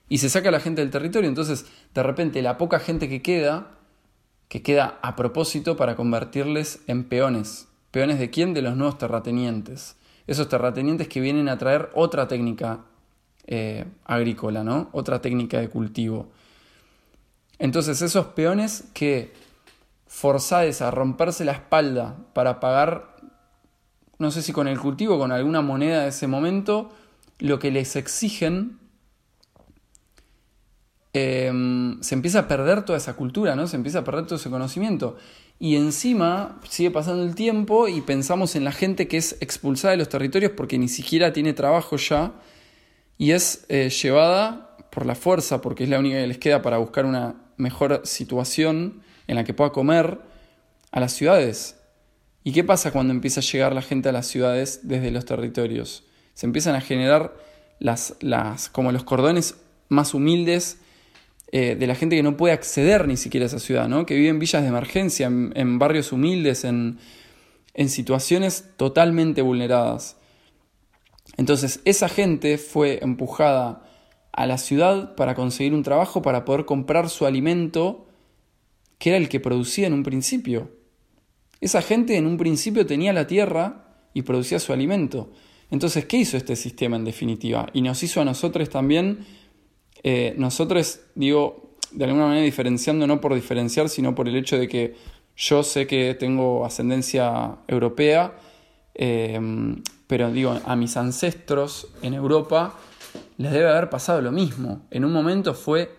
y 0.06 0.18
se 0.18 0.28
saca 0.28 0.50
a 0.50 0.52
la 0.52 0.60
gente 0.60 0.82
del 0.82 0.90
territorio, 0.90 1.30
entonces 1.30 1.64
de 1.94 2.02
repente 2.02 2.42
la 2.42 2.58
poca 2.58 2.78
gente 2.78 3.08
que 3.08 3.22
queda, 3.22 3.78
que 4.48 4.62
queda 4.62 4.98
a 5.02 5.16
propósito 5.16 5.78
para 5.78 5.96
convertirles 5.96 6.80
en 6.86 7.04
peones. 7.04 7.68
¿Peones 7.90 8.18
de 8.18 8.28
quién? 8.28 8.52
De 8.52 8.60
los 8.60 8.76
nuevos 8.76 8.98
terratenientes 8.98 9.96
esos 10.26 10.48
terratenientes 10.48 11.08
que 11.08 11.20
vienen 11.20 11.48
a 11.48 11.58
traer 11.58 11.90
otra 11.94 12.28
técnica 12.28 12.80
eh, 13.46 13.84
agrícola, 14.04 14.64
¿no? 14.64 14.88
Otra 14.92 15.20
técnica 15.20 15.60
de 15.60 15.68
cultivo. 15.68 16.28
Entonces 17.58 18.00
esos 18.02 18.26
peones 18.26 18.84
que 18.94 19.32
forzades 20.06 20.80
a 20.80 20.90
romperse 20.90 21.44
la 21.44 21.52
espalda 21.52 22.16
para 22.32 22.60
pagar, 22.60 23.16
no 24.18 24.30
sé 24.30 24.42
si 24.42 24.52
con 24.52 24.68
el 24.68 24.78
cultivo, 24.78 25.18
con 25.18 25.32
alguna 25.32 25.60
moneda 25.60 26.02
de 26.02 26.08
ese 26.08 26.26
momento, 26.26 26.90
lo 27.38 27.58
que 27.58 27.70
les 27.70 27.96
exigen, 27.96 28.78
em, 31.12 32.00
se 32.00 32.14
empieza 32.14 32.40
a 32.40 32.48
perder 32.48 32.84
toda 32.84 32.96
esa 32.98 33.14
cultura, 33.14 33.56
¿no? 33.56 33.66
Se 33.66 33.76
empieza 33.76 34.00
a 34.00 34.04
perder 34.04 34.24
todo 34.24 34.36
ese 34.36 34.50
conocimiento. 34.50 35.16
Y 35.58 35.76
encima 35.76 36.60
sigue 36.68 36.90
pasando 36.90 37.22
el 37.22 37.34
tiempo 37.34 37.88
y 37.88 38.00
pensamos 38.00 38.56
en 38.56 38.64
la 38.64 38.72
gente 38.72 39.08
que 39.08 39.16
es 39.16 39.36
expulsada 39.40 39.92
de 39.92 39.98
los 39.98 40.08
territorios 40.08 40.52
porque 40.56 40.78
ni 40.78 40.88
siquiera 40.88 41.32
tiene 41.32 41.52
trabajo 41.52 41.96
ya 41.96 42.32
y 43.16 43.30
es 43.30 43.64
eh, 43.68 43.88
llevada 43.90 44.76
por 44.90 45.06
la 45.06 45.14
fuerza 45.14 45.60
porque 45.60 45.84
es 45.84 45.90
la 45.90 45.98
única 45.98 46.16
que 46.16 46.26
les 46.26 46.38
queda 46.38 46.60
para 46.60 46.78
buscar 46.78 47.06
una 47.06 47.36
mejor 47.56 48.02
situación 48.04 49.02
en 49.26 49.36
la 49.36 49.44
que 49.44 49.54
pueda 49.54 49.70
comer 49.70 50.20
a 50.90 51.00
las 51.00 51.12
ciudades. 51.12 51.76
¿Y 52.42 52.52
qué 52.52 52.62
pasa 52.62 52.90
cuando 52.90 53.12
empieza 53.12 53.40
a 53.40 53.42
llegar 53.42 53.74
la 53.74 53.82
gente 53.82 54.08
a 54.08 54.12
las 54.12 54.26
ciudades 54.26 54.80
desde 54.82 55.10
los 55.10 55.24
territorios? 55.24 56.04
Se 56.34 56.46
empiezan 56.46 56.74
a 56.74 56.80
generar 56.80 57.34
las, 57.78 58.16
las, 58.20 58.68
como 58.68 58.92
los 58.92 59.04
cordones 59.04 59.56
más 59.88 60.14
humildes 60.14 60.78
eh, 61.56 61.76
de 61.76 61.86
la 61.86 61.94
gente 61.94 62.16
que 62.16 62.24
no 62.24 62.36
puede 62.36 62.52
acceder 62.52 63.06
ni 63.06 63.16
siquiera 63.16 63.44
a 63.44 63.46
esa 63.46 63.60
ciudad, 63.60 63.88
¿no? 63.88 64.06
que 64.06 64.16
vive 64.16 64.28
en 64.28 64.40
villas 64.40 64.62
de 64.62 64.68
emergencia, 64.70 65.28
en, 65.28 65.78
barrios 65.78 66.10
humildes, 66.10 66.64
en, 66.64 66.98
en 67.74 67.88
situaciones 67.88 68.70
totalmente 68.76 69.40
vulneradas. 69.40 70.16
Entonces 71.36 71.80
esa 71.84 72.08
gente 72.08 72.58
fue 72.58 72.98
empujada 73.02 73.84
a 74.32 74.46
la 74.46 74.58
ciudad 74.58 75.14
para 75.14 75.36
conseguir 75.36 75.74
un 75.74 75.84
trabajo, 75.84 76.22
para 76.22 76.44
poder 76.44 76.64
comprar 76.64 77.08
su 77.08 77.24
alimento, 77.24 78.08
que 78.98 79.10
era 79.10 79.18
el 79.18 79.28
que 79.28 79.38
producía 79.38 79.86
en 79.86 79.92
un 79.92 80.02
principio. 80.02 80.72
Esa 81.60 81.82
gente 81.82 82.16
en 82.16 82.26
un 82.26 82.36
principio 82.36 82.84
tenía 82.84 83.12
la 83.12 83.28
tierra 83.28 83.94
y 84.12 84.22
producía 84.22 84.58
su 84.58 84.72
alimento. 84.72 85.30
Entonces, 85.70 86.04
¿qué 86.06 86.16
hizo 86.16 86.36
este 86.36 86.56
sistema 86.56 86.96
en 86.96 87.04
definitiva? 87.04 87.68
Y 87.72 87.82
nos 87.82 88.02
hizo 88.02 88.20
a 88.20 88.24
nosotros 88.24 88.68
también 88.70 89.24
eh, 90.04 90.34
nosotros, 90.36 91.00
digo, 91.14 91.76
de 91.90 92.04
alguna 92.04 92.26
manera 92.26 92.44
diferenciando, 92.44 93.06
no 93.06 93.22
por 93.22 93.34
diferenciar, 93.34 93.88
sino 93.88 94.14
por 94.14 94.28
el 94.28 94.36
hecho 94.36 94.58
de 94.58 94.68
que 94.68 94.94
yo 95.34 95.62
sé 95.62 95.86
que 95.86 96.14
tengo 96.14 96.66
ascendencia 96.66 97.56
europea, 97.66 98.36
eh, 98.94 99.40
pero 100.06 100.30
digo, 100.30 100.60
a 100.64 100.76
mis 100.76 100.96
ancestros 100.98 101.88
en 102.02 102.12
Europa 102.12 102.74
les 103.38 103.50
debe 103.52 103.70
haber 103.70 103.88
pasado 103.88 104.20
lo 104.20 104.30
mismo. 104.30 104.82
En 104.90 105.06
un 105.06 105.12
momento 105.12 105.54
fue, 105.54 105.90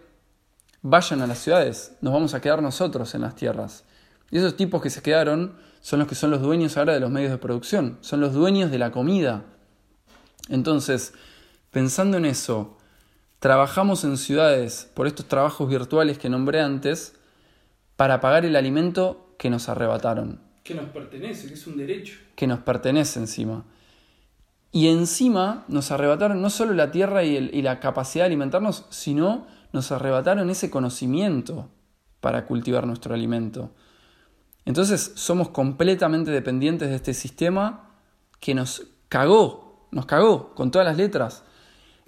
vayan 0.84 1.22
a 1.22 1.28
las 1.28 1.40
ciudades, 1.40 1.98
nos 2.02 2.14
vamos 2.14 2.36
a 2.36 2.42
quedar 2.42 2.62
nosotros 2.62 3.16
en 3.16 3.22
las 3.22 3.36
tierras. 3.36 3.86
Y 4.30 4.38
esos 4.38 4.56
tipos 4.56 4.84
que 4.84 4.92
se 4.92 5.02
quedaron 5.02 5.56
son 5.82 6.00
los 6.00 6.08
que 6.08 6.16
son 6.16 6.30
los 6.30 6.42
dueños 6.42 6.78
ahora 6.78 6.94
de 6.94 7.00
los 7.00 7.10
medios 7.10 7.32
de 7.32 7.40
producción, 7.40 7.98
son 8.02 8.22
los 8.22 8.34
dueños 8.34 8.70
de 8.70 8.78
la 8.78 8.92
comida. 8.92 9.46
Entonces, 10.50 11.14
pensando 11.72 12.18
en 12.18 12.26
eso, 12.26 12.75
Trabajamos 13.40 14.04
en 14.04 14.18
ciudades 14.18 14.90
por 14.94 15.08
estos 15.08 15.28
trabajos 15.28 15.70
virtuales 15.70 16.18
que 16.18 16.30
nombré 16.30 16.62
antes 16.62 17.16
para 17.96 18.20
pagar 18.20 18.46
el 18.46 18.56
alimento 18.56 19.36
que 19.38 19.50
nos 19.50 19.70
arrebataron. 19.70 20.42
Que 20.64 20.74
nos 20.74 20.90
pertenece, 20.90 21.48
que 21.48 21.54
es 21.54 21.68
un 21.68 21.78
derecho. 21.78 22.18
Que 22.36 22.48
nos 22.48 22.60
pertenece 22.60 23.20
encima. 23.20 23.66
Y 24.72 24.88
encima 24.88 25.64
nos 25.68 25.92
arrebataron 25.92 26.42
no 26.42 26.50
solo 26.50 26.74
la 26.74 26.92
tierra 26.92 27.24
y, 27.24 27.38
y 27.38 27.62
la 27.62 27.80
capacidad 27.80 28.24
de 28.24 28.28
alimentarnos, 28.28 28.86
sino 28.90 29.48
nos 29.72 29.92
arrebataron 29.92 30.50
ese 30.50 30.70
conocimiento 30.70 31.70
para 32.20 32.46
cultivar 32.46 32.88
nuestro 32.88 33.14
alimento. 33.14 33.72
Entonces 34.66 35.14
somos 35.16 35.50
completamente 35.50 36.32
dependientes 36.32 36.90
de 36.90 36.96
este 36.96 37.14
sistema 37.14 37.92
que 38.40 38.56
nos 38.56 38.88
cagó, 39.10 39.88
nos 39.92 40.06
cagó 40.06 40.56
con 40.56 40.72
todas 40.72 40.88
las 40.88 40.98
letras. 40.98 41.44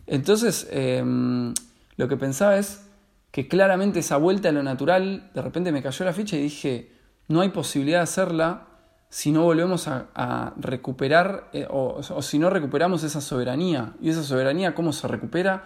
Entonces, 0.08 0.68
em, 0.72 1.54
lo 1.98 2.08
que 2.08 2.18
pensaba 2.18 2.58
es 2.58 2.88
que 3.32 3.48
claramente 3.48 4.00
esa 4.00 4.18
vuelta 4.18 4.50
a 4.50 4.52
lo 4.54 4.64
natural, 4.64 5.30
de 5.34 5.42
repente 5.42 5.72
me 5.72 5.84
cayó 5.84 6.06
la 6.06 6.14
ficha 6.14 6.38
y 6.38 6.44
dije, 6.44 6.92
no 7.28 7.42
hay 7.42 7.50
posibilidad 7.50 8.00
de 8.00 8.04
hacerla 8.04 8.68
si 9.10 9.32
no 9.32 9.44
volvemos 9.44 9.88
a, 9.88 10.54
recuperar 10.58 11.50
eh, 11.54 11.68
o, 11.70 12.02
o, 12.02 12.22
si 12.22 12.40
no 12.40 12.50
recuperamos 12.50 13.04
esa 13.04 13.22
soberanía. 13.22 13.94
¿Y 14.02 14.10
esa 14.10 14.24
soberanía 14.24 14.76
cómo 14.76 14.92
se 14.92 15.08
recupera? 15.08 15.66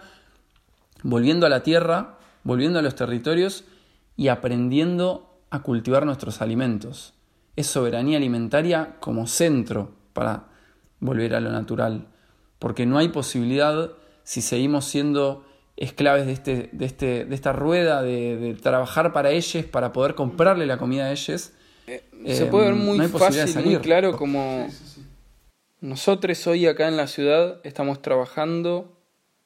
Volviendo 1.02 1.46
a 1.46 1.48
la 1.48 1.62
tierra, 1.62 2.18
volviendo 2.44 2.78
a 2.78 2.82
los 2.82 2.94
territorios 2.94 3.64
y 4.16 4.28
aprendiendo 4.28 5.40
a 5.50 5.62
cultivar 5.62 6.06
nuestros 6.06 6.40
alimentos. 6.40 7.14
Es 7.56 7.66
soberanía 7.66 8.16
alimentaria 8.16 8.96
como 9.00 9.26
centro 9.26 9.92
para 10.12 10.44
volver 11.00 11.34
a 11.34 11.40
lo 11.40 11.50
natural, 11.50 12.06
porque 12.58 12.86
no 12.86 12.98
hay 12.98 13.08
posibilidad 13.08 13.90
si 14.24 14.42
seguimos 14.42 14.84
siendo 14.84 15.44
esclaves 15.76 16.26
de, 16.26 16.32
este, 16.32 16.70
de, 16.72 16.84
este, 16.84 17.24
de 17.24 17.34
esta 17.34 17.52
rueda 17.52 18.02
de, 18.02 18.56
trabajar 18.62 19.12
para 19.12 19.30
ellos, 19.30 19.64
para 19.66 19.92
poder 19.92 20.14
comprarle 20.14 20.66
la 20.66 20.78
comida 20.78 21.06
a 21.06 21.12
ellos. 21.12 21.52
Eh, 21.86 22.02
se 22.26 22.46
puede 22.46 22.66
ver 22.66 22.74
muy 22.74 23.00
fácil, 23.08 23.64
muy 23.64 23.76
claro 23.78 24.16
como 24.16 24.68
nosotros 25.80 26.46
hoy 26.46 26.66
acá 26.66 26.86
en 26.86 26.96
la 26.96 27.08
ciudad 27.08 27.60
estamos 27.64 28.00
trabajando, 28.02 28.96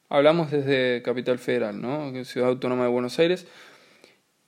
hablamos 0.09 0.51
desde 0.51 1.01
Capital 1.01 1.39
Federal, 1.39 1.81
¿no? 1.81 2.23
Ciudad 2.25 2.49
Autónoma 2.49 2.83
de 2.83 2.89
Buenos 2.89 3.17
Aires, 3.17 3.47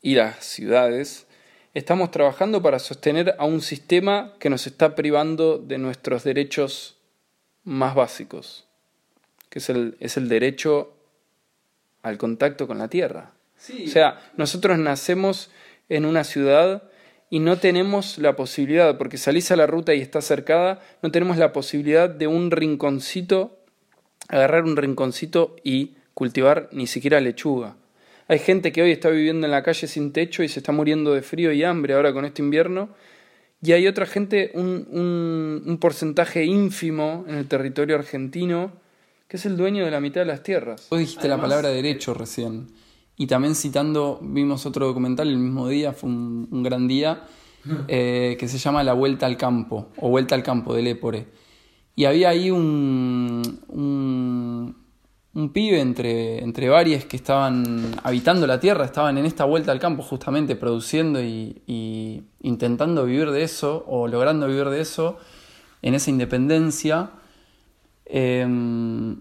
y 0.01 0.13
las 0.13 0.45
ciudades, 0.45 1.25
estamos 1.73 2.11
trabajando 2.11 2.61
para 2.61 2.77
sostener 2.77 3.35
a 3.39 3.45
un 3.45 3.61
sistema 3.61 4.35
que 4.39 4.51
nos 4.51 4.67
está 4.67 4.93
privando 4.93 5.57
de 5.57 5.79
nuestros 5.79 6.23
derechos 6.23 6.97
más 7.63 7.95
básicos 7.95 8.68
que 9.49 9.59
es 9.59 9.69
el, 9.69 9.97
es 9.99 10.17
el 10.17 10.29
derecho 10.29 10.93
al 12.01 12.17
contacto 12.17 12.67
con 12.67 12.77
la 12.77 12.87
tierra. 12.87 13.33
O 13.85 13.89
sea, 13.89 14.31
nosotros 14.37 14.77
nacemos 14.79 15.51
en 15.89 16.05
una 16.05 16.23
ciudad 16.23 16.83
y 17.29 17.39
no 17.39 17.57
tenemos 17.57 18.17
la 18.17 18.35
posibilidad, 18.35 18.97
porque 18.97 19.17
salís 19.17 19.51
a 19.51 19.55
la 19.55 19.67
ruta 19.67 19.93
y 19.93 20.01
está 20.01 20.21
cercada, 20.21 20.81
no 21.03 21.11
tenemos 21.11 21.37
la 21.37 21.53
posibilidad 21.53 22.09
de 22.09 22.27
un 22.27 22.51
rinconcito, 22.51 23.59
agarrar 24.29 24.63
un 24.63 24.77
rinconcito 24.77 25.55
y 25.63 25.95
cultivar 26.13 26.69
ni 26.71 26.87
siquiera 26.87 27.19
lechuga. 27.19 27.75
Hay 28.27 28.39
gente 28.39 28.71
que 28.71 28.81
hoy 28.81 28.91
está 28.91 29.09
viviendo 29.09 29.45
en 29.47 29.51
la 29.51 29.63
calle 29.63 29.87
sin 29.87 30.13
techo 30.13 30.43
y 30.43 30.49
se 30.49 30.59
está 30.59 30.71
muriendo 30.71 31.13
de 31.13 31.21
frío 31.21 31.51
y 31.51 31.63
hambre 31.63 31.95
ahora 31.95 32.13
con 32.13 32.25
este 32.25 32.41
invierno. 32.41 32.89
Y 33.61 33.73
hay 33.73 33.87
otra 33.87 34.05
gente, 34.05 34.51
un, 34.53 34.87
un, 34.91 35.63
un 35.65 35.77
porcentaje 35.79 36.45
ínfimo 36.45 37.25
en 37.27 37.35
el 37.35 37.47
territorio 37.47 37.95
argentino, 37.95 38.71
que 39.29 39.37
es 39.37 39.45
el 39.45 39.55
dueño 39.55 39.85
de 39.85 39.91
la 39.91 40.01
mitad 40.01 40.21
de 40.21 40.25
las 40.25 40.41
tierras. 40.41 40.87
Vos 40.89 40.99
dijiste 40.99 41.27
la 41.27 41.39
palabra 41.39 41.69
derecho 41.69 42.15
recién. 42.15 42.67
Y 43.15 43.27
también 43.27 43.53
citando, 43.53 44.19
vimos 44.23 44.65
otro 44.65 44.87
documental 44.87 45.27
el 45.27 45.37
mismo 45.37 45.67
día, 45.67 45.93
fue 45.93 46.09
un, 46.09 46.63
gran 46.63 46.87
día, 46.87 47.25
eh, 47.87 48.37
que 48.39 48.47
se 48.47 48.57
llama 48.57 48.83
La 48.83 48.93
Vuelta 48.93 49.27
al 49.27 49.37
Campo, 49.37 49.89
o 49.97 50.09
Vuelta 50.09 50.33
al 50.33 50.41
Campo 50.41 50.73
de 50.73 50.81
Lépore. 50.81 51.27
Y 51.95 52.05
había 52.05 52.29
ahí 52.29 52.49
un, 52.49 53.59
un, 53.67 54.75
un 55.35 55.49
pibe 55.53 55.79
entre, 55.79 56.43
entre 56.43 56.67
varios 56.69 57.05
que 57.05 57.17
estaban 57.17 57.99
habitando 58.01 58.47
la 58.47 58.59
tierra, 58.59 58.85
estaban 58.85 59.19
en 59.19 59.27
esta 59.27 59.45
vuelta 59.45 59.71
al 59.71 59.79
campo 59.79 60.01
justamente 60.01 60.55
produciendo 60.55 61.21
y, 61.21 61.61
y 61.67 62.23
intentando 62.41 63.05
vivir 63.05 63.29
de 63.29 63.43
eso, 63.43 63.85
o 63.87 64.07
logrando 64.07 64.47
vivir 64.47 64.69
de 64.69 64.81
eso, 64.81 65.19
en 65.83 65.93
esa 65.93 66.09
independencia. 66.09 67.11
Em, 68.11 69.17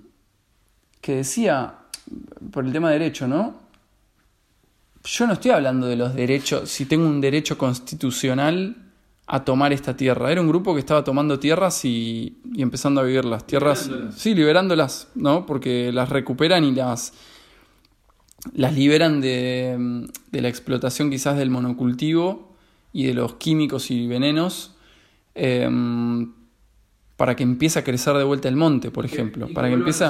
que 1.03 1.17
decía, 1.17 1.75
por 2.51 2.65
el 2.65 2.73
tema 2.73 2.91
de 2.91 2.99
derecho, 2.99 3.29
¿no? 3.29 3.55
Yo 5.05 5.27
no 5.27 5.35
estoy 5.35 5.51
hablando 5.51 5.87
de 5.87 5.97
los 5.97 6.15
derechos, 6.15 6.71
si 6.71 6.87
tengo 6.87 7.07
un 7.07 7.21
derecho 7.21 7.59
constitucional 7.59 8.77
a 9.27 9.45
tomar 9.45 9.75
esta 9.75 9.95
tierra. 9.95 10.33
Era 10.33 10.41
un 10.41 10.49
grupo 10.49 10.73
que 10.73 10.81
estaba 10.81 11.05
tomando 11.05 11.39
tierras 11.39 11.85
y, 11.85 12.39
empezando 12.57 13.03
a 13.03 13.05
vivir 13.05 13.27
las 13.27 13.47
tierras. 13.47 13.91
Sí, 14.17 14.35
liberándolas, 14.35 15.09
¿no? 15.15 15.45
Porque 15.45 15.93
las 15.93 16.09
recuperan 16.09 16.65
y 16.65 16.73
las, 16.73 17.13
las 18.55 18.75
liberan 18.75 19.21
de, 19.21 20.09
de 20.33 20.41
la 20.41 20.49
explotación 20.49 21.11
quizás 21.11 21.37
del 21.37 21.51
monocultivo 21.51 22.57
y 22.95 23.07
de 23.07 23.13
los 23.13 23.35
químicos 23.35 23.91
y 23.91 24.07
venenos. 24.07 24.75
Eh, 25.35 25.69
para 27.19 27.35
que 27.35 27.43
empiece 27.43 27.81
a 27.81 27.85
crecer 27.85 28.17
de 28.17 28.23
vuelta 28.23 28.49
el 28.49 28.57
monte, 28.57 28.91
por 28.91 29.05
ejemplo, 29.05 29.49
para 29.53 29.69
que 29.69 29.75
empiece 29.75 30.07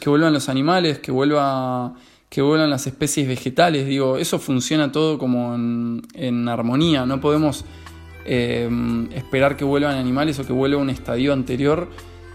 que 0.00 0.10
vuelvan 0.10 0.32
los 0.32 0.48
animales, 0.48 0.98
que 0.98 1.12
vuelva 1.12 1.94
que 2.28 2.42
vuelvan 2.42 2.68
las 2.68 2.86
especies 2.86 3.26
vegetales, 3.26 3.86
digo, 3.86 4.18
eso 4.18 4.38
funciona 4.38 4.92
todo 4.92 5.18
como 5.18 5.54
en, 5.54 6.48
armonía, 6.48 7.06
no 7.06 7.20
podemos 7.20 7.64
eh, 8.26 8.68
esperar 9.14 9.56
que 9.56 9.64
vuelvan 9.64 9.96
animales 9.96 10.38
o 10.40 10.46
que 10.46 10.52
vuelva 10.52 10.78
un 10.78 10.90
estadio 10.90 11.32
anterior 11.32 11.88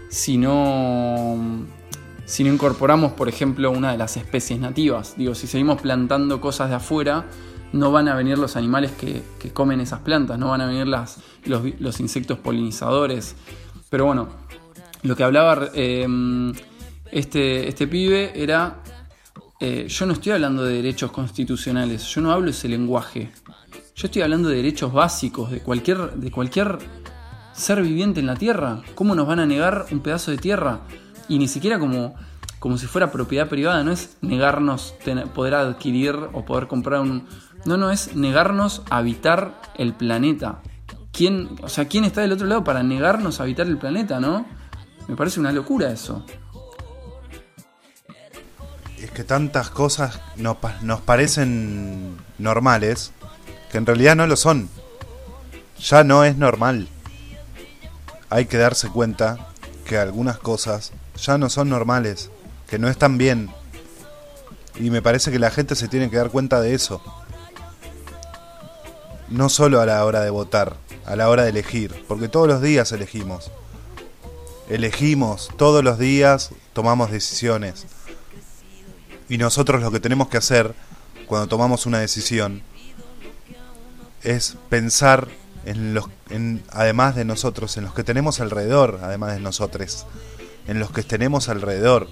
si 0.08 0.38
no, 0.38 1.36
si 2.24 2.44
no 2.44 2.52
incorporamos, 2.52 3.12
por 3.12 3.28
ejemplo, 3.28 3.70
una 3.70 3.92
de 3.92 3.98
las 3.98 4.16
especies 4.16 4.58
nativas. 4.58 5.14
Digo, 5.18 5.34
si 5.34 5.46
seguimos 5.46 5.82
plantando 5.82 6.40
cosas 6.40 6.70
de 6.70 6.76
afuera, 6.76 7.26
no 7.74 7.90
van 7.90 8.06
a 8.08 8.14
venir 8.14 8.38
los 8.38 8.56
animales 8.56 8.92
que, 8.92 9.22
comen 9.52 9.80
esas 9.80 10.00
plantas, 10.00 10.38
no 10.38 10.50
van 10.50 10.60
a 10.60 10.66
venir 10.66 10.86
las, 10.86 11.18
los, 11.44 12.00
insectos 12.00 12.38
polinizadores. 12.38 13.34
Pero 13.94 14.06
bueno, 14.06 14.26
lo 15.04 15.14
que 15.14 15.22
hablaba 15.22 15.68
eh, 15.72 16.04
este, 17.12 17.68
este 17.68 17.86
pibe 17.86 18.32
era, 18.34 18.82
eh, 19.60 19.86
yo 19.86 20.06
no 20.06 20.14
estoy 20.14 20.32
hablando 20.32 20.64
de 20.64 20.74
derechos 20.74 21.12
constitucionales, 21.12 22.02
yo 22.06 22.20
no 22.20 22.32
hablo 22.32 22.50
ese 22.50 22.66
lenguaje. 22.66 23.30
Yo 23.94 24.08
estoy 24.08 24.22
hablando 24.22 24.48
de 24.48 24.56
derechos 24.56 24.92
básicos 24.92 25.52
de 25.52 25.60
cualquier, 25.60 26.10
de 26.10 26.32
cualquier 26.32 26.78
ser 27.52 27.82
viviente 27.82 28.18
en 28.18 28.26
la 28.26 28.34
Tierra. 28.34 28.82
¿Cómo 28.96 29.14
nos 29.14 29.28
van 29.28 29.38
a 29.38 29.46
negar 29.46 29.86
un 29.92 30.00
pedazo 30.00 30.32
de 30.32 30.38
tierra? 30.38 30.80
Y 31.28 31.38
ni 31.38 31.46
siquiera 31.46 31.78
como, 31.78 32.16
como 32.58 32.78
si 32.78 32.88
fuera 32.88 33.12
propiedad 33.12 33.48
privada, 33.48 33.84
no 33.84 33.92
es 33.92 34.16
negarnos 34.22 34.96
poder 35.36 35.54
adquirir 35.54 36.16
o 36.32 36.44
poder 36.44 36.66
comprar 36.66 37.00
un... 37.00 37.28
No, 37.64 37.76
no, 37.76 37.92
es 37.92 38.16
negarnos 38.16 38.82
a 38.90 38.96
habitar 38.96 39.54
el 39.76 39.94
planeta. 39.94 40.62
¿Quién, 41.14 41.56
o 41.62 41.68
sea, 41.68 41.86
¿quién 41.86 42.04
está 42.04 42.20
del 42.20 42.32
otro 42.32 42.46
lado 42.46 42.64
para 42.64 42.82
negarnos 42.82 43.40
a 43.40 43.44
habitar 43.44 43.66
el 43.66 43.78
planeta, 43.78 44.20
no? 44.20 44.46
Me 45.08 45.16
parece 45.16 45.40
una 45.40 45.52
locura 45.52 45.90
eso. 45.90 46.26
Es 48.98 49.10
que 49.10 49.24
tantas 49.24 49.70
cosas 49.70 50.20
nos, 50.36 50.56
nos 50.82 51.00
parecen 51.00 52.16
normales 52.38 53.12
que 53.70 53.78
en 53.78 53.86
realidad 53.86 54.16
no 54.16 54.26
lo 54.26 54.36
son. 54.36 54.68
Ya 55.78 56.04
no 56.04 56.24
es 56.24 56.36
normal 56.36 56.88
hay 58.34 58.46
que 58.46 58.58
darse 58.58 58.88
cuenta 58.88 59.46
que 59.86 59.96
algunas 59.96 60.38
cosas 60.38 60.90
ya 61.16 61.38
no 61.38 61.48
son 61.48 61.68
normales, 61.68 62.30
que 62.68 62.80
no 62.80 62.88
están 62.88 63.16
bien. 63.16 63.48
Y 64.74 64.90
me 64.90 65.02
parece 65.02 65.30
que 65.30 65.38
la 65.38 65.52
gente 65.52 65.76
se 65.76 65.86
tiene 65.86 66.10
que 66.10 66.16
dar 66.16 66.30
cuenta 66.30 66.60
de 66.60 66.74
eso. 66.74 67.00
No 69.28 69.48
solo 69.48 69.80
a 69.80 69.86
la 69.86 70.04
hora 70.04 70.22
de 70.22 70.30
votar, 70.30 70.76
a 71.06 71.16
la 71.16 71.28
hora 71.28 71.44
de 71.44 71.50
elegir, 71.50 72.04
porque 72.08 72.28
todos 72.28 72.48
los 72.48 72.62
días 72.62 72.92
elegimos. 72.92 73.50
Elegimos, 74.68 75.50
todos 75.56 75.84
los 75.84 75.98
días 75.98 76.50
tomamos 76.72 77.10
decisiones. 77.10 77.86
Y 79.28 79.38
nosotros 79.38 79.82
lo 79.82 79.90
que 79.90 80.00
tenemos 80.00 80.28
que 80.28 80.38
hacer 80.38 80.74
cuando 81.26 81.48
tomamos 81.48 81.86
una 81.86 81.98
decisión 81.98 82.62
es 84.22 84.56
pensar 84.70 85.28
en 85.66 85.94
los, 85.94 86.06
en, 86.30 86.62
además 86.70 87.14
de 87.14 87.24
nosotros, 87.24 87.76
en 87.76 87.84
los 87.84 87.94
que 87.94 88.04
tenemos 88.04 88.40
alrededor, 88.40 89.00
además 89.02 89.34
de 89.34 89.40
nosotros, 89.40 90.06
en 90.66 90.78
los 90.78 90.90
que 90.90 91.02
tenemos 91.02 91.48
alrededor, 91.48 92.08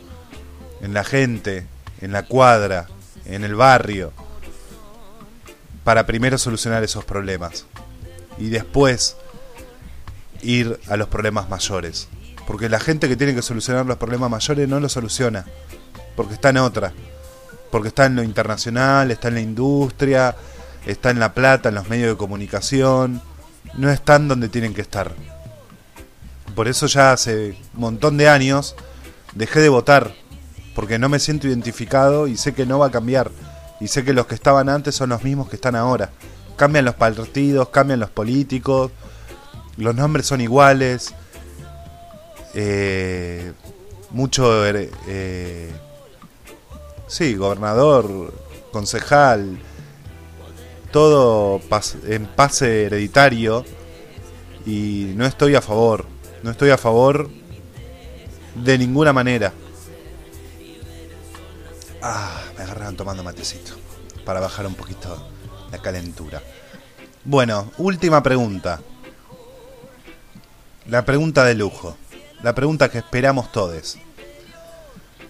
en 0.82 0.94
la 0.94 1.04
gente, 1.04 1.66
en 2.00 2.12
la 2.12 2.24
cuadra, 2.24 2.88
en 3.24 3.44
el 3.44 3.54
barrio, 3.54 4.12
para 5.84 6.06
primero 6.06 6.38
solucionar 6.38 6.82
esos 6.82 7.04
problemas 7.04 7.66
y 8.38 8.48
después 8.48 9.16
ir 10.42 10.78
a 10.88 10.96
los 10.96 11.08
problemas 11.08 11.48
mayores. 11.48 12.08
Porque 12.46 12.68
la 12.68 12.80
gente 12.80 13.08
que 13.08 13.16
tiene 13.16 13.34
que 13.34 13.42
solucionar 13.42 13.86
los 13.86 13.98
problemas 13.98 14.30
mayores 14.30 14.68
no 14.68 14.80
los 14.80 14.92
soluciona, 14.92 15.44
porque 16.16 16.34
está 16.34 16.50
en 16.50 16.58
otra, 16.58 16.92
porque 17.70 17.88
está 17.88 18.06
en 18.06 18.16
lo 18.16 18.22
internacional, 18.22 19.10
está 19.10 19.28
en 19.28 19.34
la 19.34 19.40
industria, 19.40 20.36
está 20.86 21.10
en 21.10 21.20
la 21.20 21.34
plata, 21.34 21.68
en 21.68 21.76
los 21.76 21.88
medios 21.88 22.10
de 22.10 22.16
comunicación, 22.16 23.22
no 23.74 23.90
están 23.90 24.28
donde 24.28 24.48
tienen 24.48 24.74
que 24.74 24.82
estar. 24.82 25.14
Por 26.54 26.68
eso 26.68 26.86
ya 26.86 27.12
hace 27.12 27.56
un 27.74 27.80
montón 27.80 28.16
de 28.18 28.28
años 28.28 28.74
dejé 29.34 29.60
de 29.60 29.68
votar, 29.68 30.14
porque 30.74 30.98
no 30.98 31.08
me 31.08 31.18
siento 31.18 31.46
identificado 31.46 32.26
y 32.26 32.36
sé 32.36 32.52
que 32.52 32.66
no 32.66 32.78
va 32.78 32.88
a 32.88 32.90
cambiar. 32.90 33.30
Y 33.80 33.88
sé 33.88 34.04
que 34.04 34.12
los 34.12 34.26
que 34.26 34.34
estaban 34.34 34.68
antes 34.68 34.94
son 34.94 35.10
los 35.10 35.24
mismos 35.24 35.48
que 35.48 35.56
están 35.56 35.74
ahora. 35.74 36.10
Cambian 36.62 36.84
los 36.84 36.94
partidos, 36.94 37.70
cambian 37.70 37.98
los 37.98 38.10
políticos, 38.10 38.92
los 39.78 39.96
nombres 39.96 40.26
son 40.26 40.40
iguales. 40.40 41.12
Eh, 42.54 43.52
mucho... 44.10 44.64
Eh, 44.64 45.72
sí, 47.08 47.34
gobernador, 47.34 48.32
concejal, 48.70 49.58
todo 50.92 51.60
en 52.06 52.26
pase 52.26 52.84
hereditario 52.84 53.64
y 54.64 55.14
no 55.16 55.26
estoy 55.26 55.56
a 55.56 55.60
favor. 55.60 56.06
No 56.44 56.52
estoy 56.52 56.70
a 56.70 56.78
favor 56.78 57.28
de 58.54 58.78
ninguna 58.78 59.12
manera. 59.12 59.52
Ah, 62.00 62.40
me 62.56 62.62
agarraron 62.62 62.96
tomando 62.96 63.24
matecito 63.24 63.72
para 64.24 64.38
bajar 64.38 64.64
un 64.64 64.76
poquito 64.76 65.26
la 65.72 65.78
calentura. 65.78 66.40
Bueno, 67.24 67.70
última 67.78 68.20
pregunta. 68.20 68.80
La 70.86 71.04
pregunta 71.04 71.44
de 71.44 71.54
lujo. 71.54 71.96
La 72.42 72.52
pregunta 72.52 72.90
que 72.90 72.98
esperamos 72.98 73.52
todos. 73.52 73.96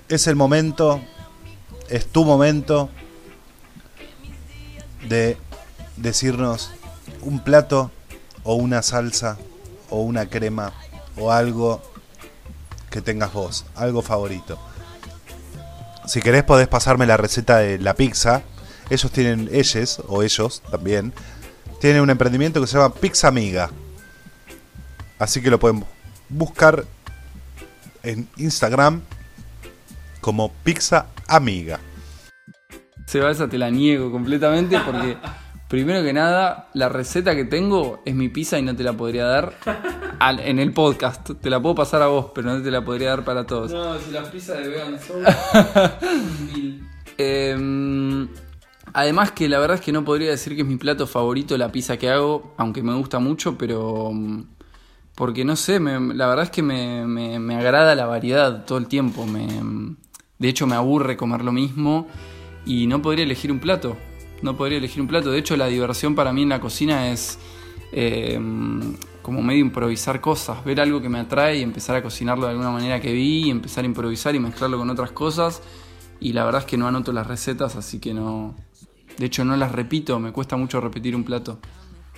Es 0.08 0.26
el 0.26 0.34
momento, 0.34 1.02
es 1.90 2.06
tu 2.06 2.24
momento 2.24 2.88
de 5.06 5.36
decirnos 5.98 6.70
un 7.20 7.40
plato 7.40 7.90
o 8.42 8.54
una 8.54 8.80
salsa 8.80 9.36
o 9.90 10.00
una 10.00 10.30
crema 10.30 10.72
o 11.18 11.30
algo 11.30 11.82
que 12.88 13.02
tengas 13.02 13.34
vos, 13.34 13.66
algo 13.74 14.00
favorito. 14.00 14.58
Si 16.06 16.22
querés 16.22 16.44
podés 16.44 16.68
pasarme 16.68 17.04
la 17.04 17.18
receta 17.18 17.58
de 17.58 17.78
la 17.78 17.92
pizza. 17.92 18.42
Ellos 18.90 19.12
tienen, 19.12 19.48
ellos 19.52 20.02
o 20.08 20.22
ellos 20.22 20.62
también, 20.70 21.14
tienen 21.82 22.00
un 22.00 22.10
emprendimiento 22.10 22.60
que 22.60 22.68
se 22.68 22.78
llama 22.78 22.94
Pizza 22.94 23.26
Amiga. 23.26 23.68
Así 25.18 25.42
que 25.42 25.50
lo 25.50 25.58
pueden 25.58 25.84
buscar 26.28 26.84
en 28.04 28.28
Instagram 28.36 29.02
como 30.20 30.52
Pizza 30.62 31.06
Amiga. 31.26 31.80
Se 33.06 33.28
esa 33.28 33.48
te 33.48 33.58
la 33.58 33.68
niego 33.68 34.12
completamente 34.12 34.78
porque 34.86 35.16
Primero 35.68 36.04
que 36.04 36.12
nada, 36.12 36.68
la 36.74 36.88
receta 36.90 37.34
que 37.34 37.46
tengo 37.46 38.02
es 38.04 38.14
mi 38.14 38.28
pizza 38.28 38.58
y 38.58 38.62
no 38.62 38.76
te 38.76 38.84
la 38.84 38.92
podría 38.92 39.24
dar 39.24 39.54
en 40.44 40.58
el 40.58 40.72
podcast. 40.74 41.30
Te 41.40 41.50
la 41.50 41.60
puedo 41.60 41.74
pasar 41.74 42.02
a 42.02 42.08
vos, 42.08 42.26
pero 42.34 42.50
no 42.50 42.62
te 42.62 42.70
la 42.70 42.84
podría 42.84 43.08
dar 43.08 43.24
para 43.24 43.46
todos. 43.46 43.72
No, 43.72 43.98
si 43.98 44.10
las 44.10 44.28
pizzas 44.28 44.58
de 44.58 44.68
vegan 44.68 45.00
son... 45.00 45.24
eh, 47.16 48.28
además 48.92 49.32
que 49.32 49.48
la 49.48 49.58
verdad 49.58 49.76
es 49.76 49.80
que 49.80 49.92
no 49.92 50.04
podría 50.04 50.30
decir 50.30 50.54
que 50.54 50.62
es 50.62 50.68
mi 50.68 50.76
plato 50.76 51.06
favorito 51.06 51.56
la 51.58 51.72
pizza 51.72 51.96
que 51.96 52.10
hago, 52.10 52.54
aunque 52.56 52.82
me 52.82 52.94
gusta 52.94 53.18
mucho, 53.18 53.56
pero... 53.58 54.12
Porque 55.14 55.44
no 55.44 55.56
sé, 55.56 55.78
la 55.78 56.26
verdad 56.26 56.44
es 56.44 56.50
que 56.50 56.62
me, 56.62 57.06
me, 57.06 57.54
agrada 57.54 57.94
la 57.94 58.06
variedad 58.06 58.64
todo 58.64 58.78
el 58.78 58.86
tiempo. 58.86 59.26
Me, 59.26 59.46
de 60.38 60.48
hecho 60.48 60.66
me 60.66 60.74
aburre 60.74 61.18
comer 61.18 61.44
lo 61.44 61.52
mismo 61.52 62.08
y 62.64 62.86
no 62.86 63.02
podría 63.02 63.24
elegir 63.24 63.52
un 63.52 63.60
plato 63.60 63.94
no 64.42 64.56
podría 64.56 64.78
elegir 64.78 65.00
un 65.00 65.08
plato. 65.08 65.30
De 65.30 65.38
hecho, 65.38 65.56
la 65.56 65.66
diversión 65.66 66.14
para 66.14 66.32
mí 66.32 66.42
en 66.42 66.50
la 66.50 66.60
cocina 66.60 67.10
es 67.10 67.38
eh, 67.92 68.38
como 69.22 69.42
medio 69.42 69.60
improvisar 69.60 70.20
cosas, 70.20 70.64
ver 70.64 70.80
algo 70.80 71.00
que 71.00 71.08
me 71.08 71.20
atrae 71.20 71.58
y 71.58 71.62
empezar 71.62 71.96
a 71.96 72.02
cocinarlo 72.02 72.44
de 72.44 72.50
alguna 72.50 72.70
manera 72.70 73.00
que 73.00 73.12
vi, 73.12 73.44
y 73.44 73.50
empezar 73.50 73.84
a 73.84 73.86
improvisar 73.86 74.34
y 74.34 74.40
mezclarlo 74.40 74.76
con 74.78 74.90
otras 74.90 75.12
cosas. 75.12 75.62
Y 76.20 76.32
la 76.32 76.44
verdad 76.44 76.62
es 76.62 76.66
que 76.66 76.76
no 76.76 76.86
anoto 76.86 77.12
las 77.12 77.26
recetas, 77.26 77.76
así 77.76 77.98
que 77.98 78.12
no. 78.12 78.54
De 79.18 79.26
hecho, 79.26 79.44
no 79.44 79.56
las 79.56 79.72
repito, 79.72 80.18
me 80.18 80.32
cuesta 80.32 80.56
mucho 80.56 80.80
repetir 80.80 81.14
un 81.14 81.24
plato. 81.24 81.58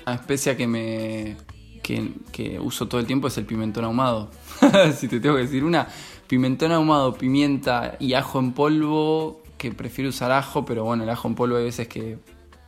La 0.07 0.15
especia 0.15 0.57
que 0.57 0.67
me. 0.67 1.37
que, 1.83 2.59
uso 2.61 2.89
todo 2.89 3.01
el 3.01 3.07
tiempo 3.07 3.29
es 3.29 3.39
el 3.39 3.47
pimentón 3.47 3.85
ahumado. 3.85 4.31
si 4.97 5.09
te 5.09 5.21
tengo 5.21 5.37
que 5.37 5.43
decir 5.43 5.65
una, 5.65 5.89
pimentón 6.27 6.73
ahumado, 6.73 7.15
pimienta 7.15 7.97
y 8.01 8.15
ajo 8.15 8.39
en 8.39 8.53
polvo 8.53 9.43
que 9.59 9.73
prefiero 9.73 10.11
usar 10.11 10.33
ajo, 10.33 10.65
pero 10.65 10.85
bueno, 10.85 11.05
el 11.05 11.11
ajo 11.11 11.29
en 11.29 11.35
polvo 11.35 11.57
hay 11.57 11.65
veces 11.65 11.89
que 11.89 12.19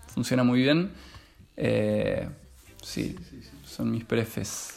funciona 0.09 0.45
muy 0.45 0.63
bien. 0.63 0.93
Eh, 1.57 2.29
sí, 2.83 3.17
son 3.65 3.91
mis 3.91 4.05
prefes. 4.05 4.76